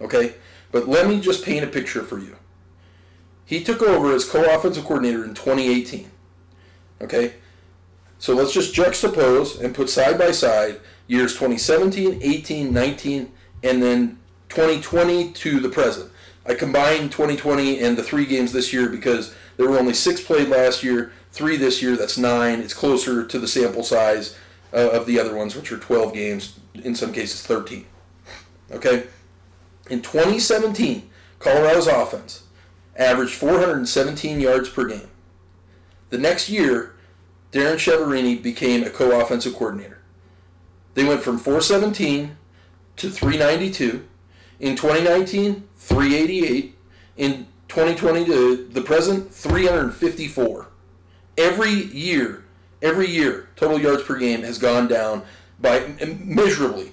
Okay, 0.00 0.34
but 0.72 0.88
let 0.88 1.06
me 1.06 1.20
just 1.20 1.44
paint 1.44 1.64
a 1.64 1.68
picture 1.68 2.02
for 2.02 2.18
you. 2.18 2.36
He 3.44 3.62
took 3.62 3.82
over 3.82 4.14
as 4.14 4.24
co-offensive 4.24 4.84
coordinator 4.84 5.24
in 5.24 5.34
2018. 5.34 6.10
Okay, 7.02 7.34
so 8.18 8.34
let's 8.34 8.54
just 8.54 8.74
juxtapose 8.74 9.60
and 9.60 9.74
put 9.74 9.90
side 9.90 10.18
by 10.18 10.30
side 10.30 10.80
years 11.08 11.34
2017, 11.34 12.20
18, 12.22 12.72
19, 12.72 13.32
and 13.62 13.82
then 13.82 14.18
2020 14.48 15.32
to 15.32 15.60
the 15.60 15.68
present. 15.68 16.10
I 16.46 16.54
combined 16.54 17.12
2020 17.12 17.80
and 17.80 17.96
the 17.96 18.02
three 18.02 18.24
games 18.24 18.52
this 18.52 18.72
year 18.72 18.88
because 18.88 19.34
there 19.56 19.68
were 19.68 19.78
only 19.78 19.94
six 19.94 20.22
played 20.22 20.48
last 20.48 20.82
year, 20.82 21.12
three 21.30 21.56
this 21.56 21.82
year. 21.82 21.96
That's 21.96 22.18
nine. 22.18 22.60
It's 22.60 22.74
closer 22.74 23.26
to 23.26 23.38
the 23.38 23.48
sample 23.48 23.82
size 23.82 24.36
uh, 24.72 24.90
of 24.90 25.06
the 25.06 25.18
other 25.18 25.34
ones, 25.34 25.54
which 25.54 25.70
are 25.72 25.78
12 25.78 26.14
games, 26.14 26.58
in 26.74 26.94
some 26.94 27.12
cases 27.12 27.42
13. 27.42 27.86
Okay? 28.70 29.04
In 29.90 30.00
2017, 30.00 31.10
Colorado's 31.38 31.86
offense 31.86 32.44
averaged 32.96 33.34
417 33.34 34.40
yards 34.40 34.68
per 34.68 34.86
game. 34.86 35.08
The 36.10 36.18
next 36.18 36.48
year, 36.48 36.94
Darren 37.52 37.76
Chiaverini 37.76 38.42
became 38.42 38.84
a 38.84 38.90
co-offensive 38.90 39.54
coordinator. 39.54 39.98
They 40.94 41.04
went 41.04 41.22
from 41.22 41.38
417 41.38 42.36
to 42.96 43.10
392. 43.10 44.06
In 44.60 44.76
2019, 44.76 45.68
388. 45.76 46.78
In 47.16 47.46
2020 47.72 48.26
to 48.26 48.68
the 48.68 48.82
present, 48.82 49.32
354. 49.32 50.68
Every 51.38 51.70
year, 51.70 52.44
every 52.82 53.08
year, 53.08 53.48
total 53.56 53.80
yards 53.80 54.02
per 54.02 54.18
game 54.18 54.42
has 54.42 54.58
gone 54.58 54.88
down 54.88 55.22
by 55.58 55.94
measurably 56.22 56.92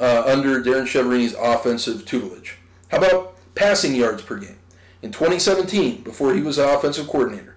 uh, 0.00 0.24
under 0.26 0.60
Darren 0.64 0.88
Chiaverini's 0.88 1.34
offensive 1.34 2.04
tutelage. 2.06 2.56
How 2.88 2.98
about 2.98 3.36
passing 3.54 3.94
yards 3.94 4.22
per 4.22 4.36
game? 4.36 4.58
In 5.00 5.12
2017, 5.12 6.02
before 6.02 6.34
he 6.34 6.42
was 6.42 6.58
an 6.58 6.68
offensive 6.68 7.06
coordinator, 7.06 7.54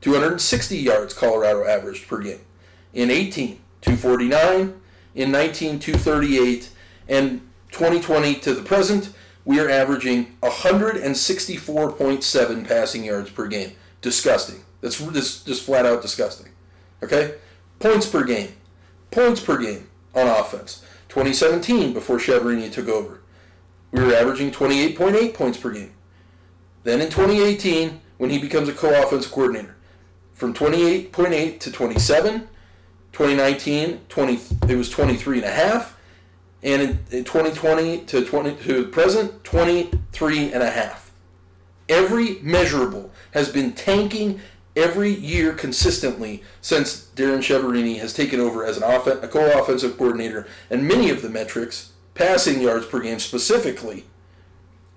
260 0.00 0.78
yards 0.78 1.12
Colorado 1.12 1.66
averaged 1.66 2.06
per 2.06 2.22
game. 2.22 2.42
In 2.94 3.10
18, 3.10 3.58
249. 3.80 4.80
In 5.16 5.32
19, 5.32 5.80
238. 5.80 6.70
And 7.08 7.40
2020 7.72 8.36
to 8.36 8.54
the 8.54 8.62
present, 8.62 9.12
we 9.46 9.58
are 9.60 9.70
averaging 9.70 10.36
164.7 10.42 12.68
passing 12.68 13.04
yards 13.04 13.30
per 13.30 13.46
game. 13.46 13.72
Disgusting. 14.02 14.62
That's 14.82 14.98
just, 14.98 15.46
just 15.46 15.62
flat 15.62 15.86
out 15.86 16.02
disgusting. 16.02 16.50
Okay? 17.02 17.36
Points 17.78 18.06
per 18.06 18.24
game. 18.24 18.52
Points 19.10 19.40
per 19.40 19.56
game 19.56 19.88
on 20.14 20.26
offense. 20.26 20.84
2017, 21.08 21.94
before 21.94 22.18
Chiaverini 22.18 22.70
took 22.70 22.88
over, 22.88 23.22
we 23.92 24.02
were 24.02 24.12
averaging 24.12 24.50
28.8 24.50 25.34
points 25.34 25.56
per 25.58 25.70
game. 25.70 25.94
Then 26.82 27.00
in 27.00 27.08
2018, 27.08 28.00
when 28.18 28.30
he 28.30 28.38
becomes 28.38 28.68
a 28.68 28.72
co-offensive 28.72 29.30
coordinator, 29.30 29.76
from 30.34 30.54
28.8 30.54 31.60
to 31.60 31.70
27, 31.72 32.48
2019, 33.12 34.00
20, 34.08 34.40
it 34.68 34.76
was 34.76 34.90
23 34.90 35.38
and 35.38 35.46
a 35.46 35.50
half, 35.50 35.95
and 36.62 36.82
in, 36.82 36.88
in 37.10 37.24
2020 37.24 37.98
to 38.06 38.24
20 38.24 38.56
to 38.64 38.84
present 38.86 39.44
23 39.44 40.52
and 40.52 40.62
a 40.62 40.70
half. 40.70 41.12
Every 41.88 42.38
measurable 42.42 43.10
has 43.32 43.48
been 43.50 43.72
tanking 43.72 44.40
every 44.74 45.10
year 45.10 45.52
consistently 45.52 46.42
since 46.60 47.08
Darren 47.14 47.38
Chiaverini 47.38 47.98
has 47.98 48.12
taken 48.12 48.40
over 48.40 48.64
as 48.64 48.76
an 48.76 48.82
off- 48.82 49.06
a 49.06 49.28
co-offensive 49.28 49.96
coordinator. 49.96 50.46
And 50.70 50.86
many 50.86 51.10
of 51.10 51.22
the 51.22 51.30
metrics 51.30 51.92
passing 52.14 52.60
yards 52.60 52.86
per 52.86 53.00
game 53.00 53.18
specifically 53.18 54.04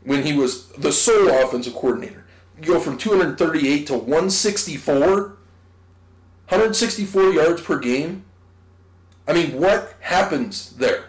when 0.03 0.23
he 0.23 0.33
was 0.33 0.67
the 0.69 0.91
sole 0.91 1.29
offensive 1.29 1.73
coordinator. 1.73 2.25
You 2.57 2.65
go 2.65 2.79
from 2.79 2.97
238 2.97 3.87
to 3.87 3.93
164 3.93 5.35
164 6.49 7.23
yards 7.31 7.61
per 7.61 7.77
game. 7.77 8.23
I 9.27 9.33
mean 9.33 9.59
what 9.59 9.93
happens 9.99 10.71
there 10.71 11.08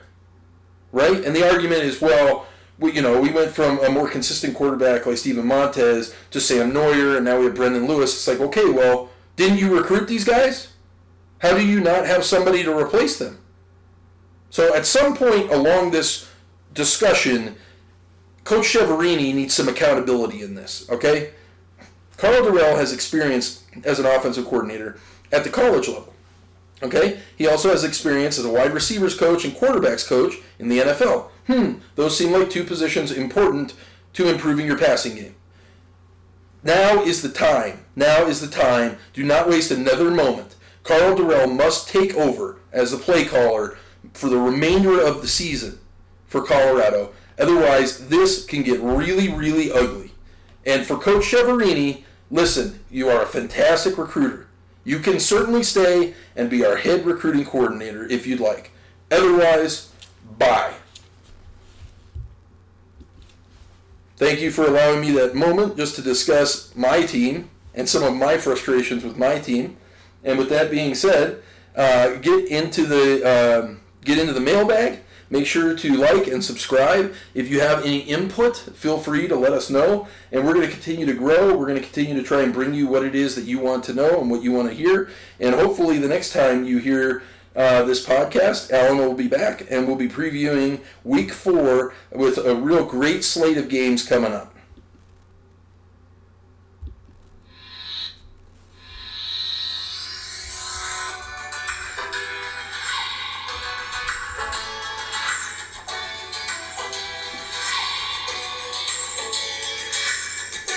right? 0.93 1.25
And 1.25 1.35
the 1.35 1.49
argument 1.49 1.83
is, 1.83 2.01
well, 2.01 2.47
we, 2.79 2.93
you 2.93 3.03
know, 3.03 3.21
we 3.21 3.31
went 3.31 3.53
from 3.53 3.83
a 3.85 3.91
more 3.91 4.09
consistent 4.09 4.55
quarterback 4.55 5.07
like 5.07 5.19
Steven 5.19 5.47
Montez 5.47 6.15
to 6.31 6.41
Sam 6.41 6.73
Noyer, 6.73 7.17
and 7.17 7.25
now 7.25 7.39
we 7.39 7.45
have 7.45 7.55
Brendon 7.55 7.87
Lewis. 7.87 8.15
It's 8.15 8.29
like, 8.29 8.41
okay, 8.41 8.71
well, 8.71 9.11
didn't 9.37 9.59
you 9.59 9.77
recruit 9.77 10.09
these 10.09 10.25
guys? 10.25 10.69
How 11.39 11.57
do 11.57 11.67
you 11.67 11.81
not 11.81 12.07
have 12.07 12.25
somebody 12.25 12.63
to 12.63 12.77
replace 12.77 13.19
them? 13.19 13.39
So 14.51 14.75
at 14.75 14.85
some 14.85 15.17
point 15.17 15.51
along 15.51 15.91
this 15.91 16.29
discussion, 16.75 17.57
Coach 18.45 18.73
Chiaverini 18.73 19.35
needs 19.35 19.55
some 19.55 19.69
accountability 19.69 20.43
in 20.43 20.55
this, 20.55 20.89
okay? 20.91 21.33
Karl 22.17 22.43
Dorrell 22.43 22.77
has 22.77 22.93
experience 22.93 23.65
as 23.85 23.99
an 23.99 24.07
offensive 24.07 24.45
coordinator 24.45 24.99
at 25.33 25.45
the 25.45 25.51
college 25.51 25.89
level. 25.89 26.13
Okay? 26.83 27.21
He 27.37 27.47
also 27.47 27.71
has 27.71 27.85
experience 27.85 28.39
as 28.39 28.45
a 28.45 28.51
wide 28.51 28.73
receivers 28.73 29.17
coach 29.17 29.45
and 29.45 29.55
quarterbacks 29.55 30.07
coach 30.07 30.35
in 30.59 30.69
the 30.69 30.79
NFL. 30.79 31.29
Hmm, 31.47 31.75
those 31.97 32.17
seem 32.17 32.33
like 32.33 32.51
two 32.51 32.65
positions 32.65 33.13
important 33.13 33.75
to 34.15 34.29
improving 34.29 34.67
your 34.67 34.79
passing 34.79 35.15
game. 35.15 35.35
Now 36.63 37.03
is 37.03 37.23
the 37.23 37.29
time. 37.29 37.85
Now 37.97 38.27
is 38.27 38.41
the 38.41 38.47
time. 38.47 38.99
Do 39.13 39.23
not 39.23 39.49
waste 39.49 39.71
another 39.71 40.11
moment. 40.11 40.57
Karl 40.83 41.17
Dorrell 41.17 41.55
must 41.55 41.89
take 41.89 42.15
over 42.15 42.57
as 42.73 42.91
the 42.91 42.99
play 42.99 43.25
caller 43.25 43.77
for 44.13 44.29
the 44.29 44.39
remainder 44.39 45.01
of 45.01 45.23
the 45.23 45.29
season 45.29 45.79
for 46.27 46.43
Colorado. 46.43 47.13
Otherwise, 47.39 48.09
this 48.09 48.45
can 48.45 48.63
get 48.63 48.81
really, 48.81 49.29
really 49.33 49.73
ugly. 49.73 50.13
And 50.67 50.87
for 50.87 50.99
Coach 50.99 51.25
Chiaverini, 51.25 52.05
listen, 52.31 52.81
you 52.91 53.09
are 53.09 53.23
a 53.23 53.27
fantastic 53.27 53.97
recruiter. 53.97 54.47
You 54.85 54.99
can 54.99 55.21
certainly 55.21 55.63
stay 55.63 56.15
and 56.35 56.49
be 56.49 56.65
our 56.65 56.77
head 56.77 57.05
recruiting 57.05 57.45
coordinator 57.45 58.07
if 58.07 58.27
you'd 58.27 58.41
like. 58.41 58.71
Otherwise, 59.11 59.93
bye. 60.39 60.75
Thank 64.17 64.41
you 64.41 64.51
for 64.51 64.67
allowing 64.67 65.01
me 65.01 65.13
that 65.13 65.35
moment 65.35 65.77
just 65.77 65.97
to 65.97 66.03
discuss 66.03 66.75
my 66.77 67.03
team 67.03 67.51
and 67.75 67.89
some 67.89 68.03
of 68.03 68.15
my 68.15 68.37
frustrations 68.37 69.03
with 69.03 69.17
my 69.17 69.39
team. 69.39 69.77
And 70.23 70.39
with 70.39 70.51
that 70.51 70.71
being 70.71 70.95
said, 70.95 71.43
uh, 71.75 72.17
get 72.17 72.49
into 72.49 72.85
the 72.85 73.65
um, 73.65 73.81
get 74.05 74.19
into 74.19 74.33
the 74.33 74.41
mailbag 74.41 75.01
Make 75.31 75.47
sure 75.47 75.77
to 75.77 75.97
like 75.97 76.27
and 76.27 76.45
subscribe. 76.45 77.15
If 77.35 77.49
you 77.49 77.61
have 77.61 77.85
any 77.85 78.01
input, 78.01 78.57
feel 78.57 78.99
free 78.99 79.29
to 79.29 79.37
let 79.37 79.53
us 79.53 79.71
know. 79.71 80.09
And 80.33 80.45
we're 80.45 80.55
going 80.55 80.67
to 80.67 80.73
continue 80.73 81.07
to 81.07 81.15
grow. 81.15 81.57
We're 81.57 81.67
going 81.67 81.79
to 81.79 81.85
continue 81.85 82.15
to 82.21 82.23
try 82.23 82.43
and 82.43 82.53
bring 82.53 82.75
you 82.75 82.89
what 82.89 83.05
it 83.05 83.15
is 83.15 83.37
that 83.37 83.45
you 83.45 83.61
want 83.61 83.85
to 83.85 83.95
know 83.95 84.21
and 84.21 84.29
what 84.29 84.43
you 84.43 84.51
want 84.51 84.69
to 84.69 84.75
hear. 84.75 85.09
And 85.39 85.55
hopefully, 85.55 85.99
the 85.99 86.09
next 86.09 86.33
time 86.33 86.65
you 86.65 86.79
hear 86.79 87.23
uh, 87.55 87.85
this 87.85 88.05
podcast, 88.05 88.73
Alan 88.73 88.99
will 88.99 89.15
be 89.15 89.29
back 89.29 89.71
and 89.71 89.87
we'll 89.87 89.97
be 89.97 90.09
previewing 90.09 90.81
week 91.05 91.33
four 91.33 91.95
with 92.11 92.39
a 92.39 92.55
real 92.55 92.85
great 92.85 93.23
slate 93.23 93.57
of 93.57 93.69
games 93.69 94.03
coming 94.03 94.33
up. 94.33 94.55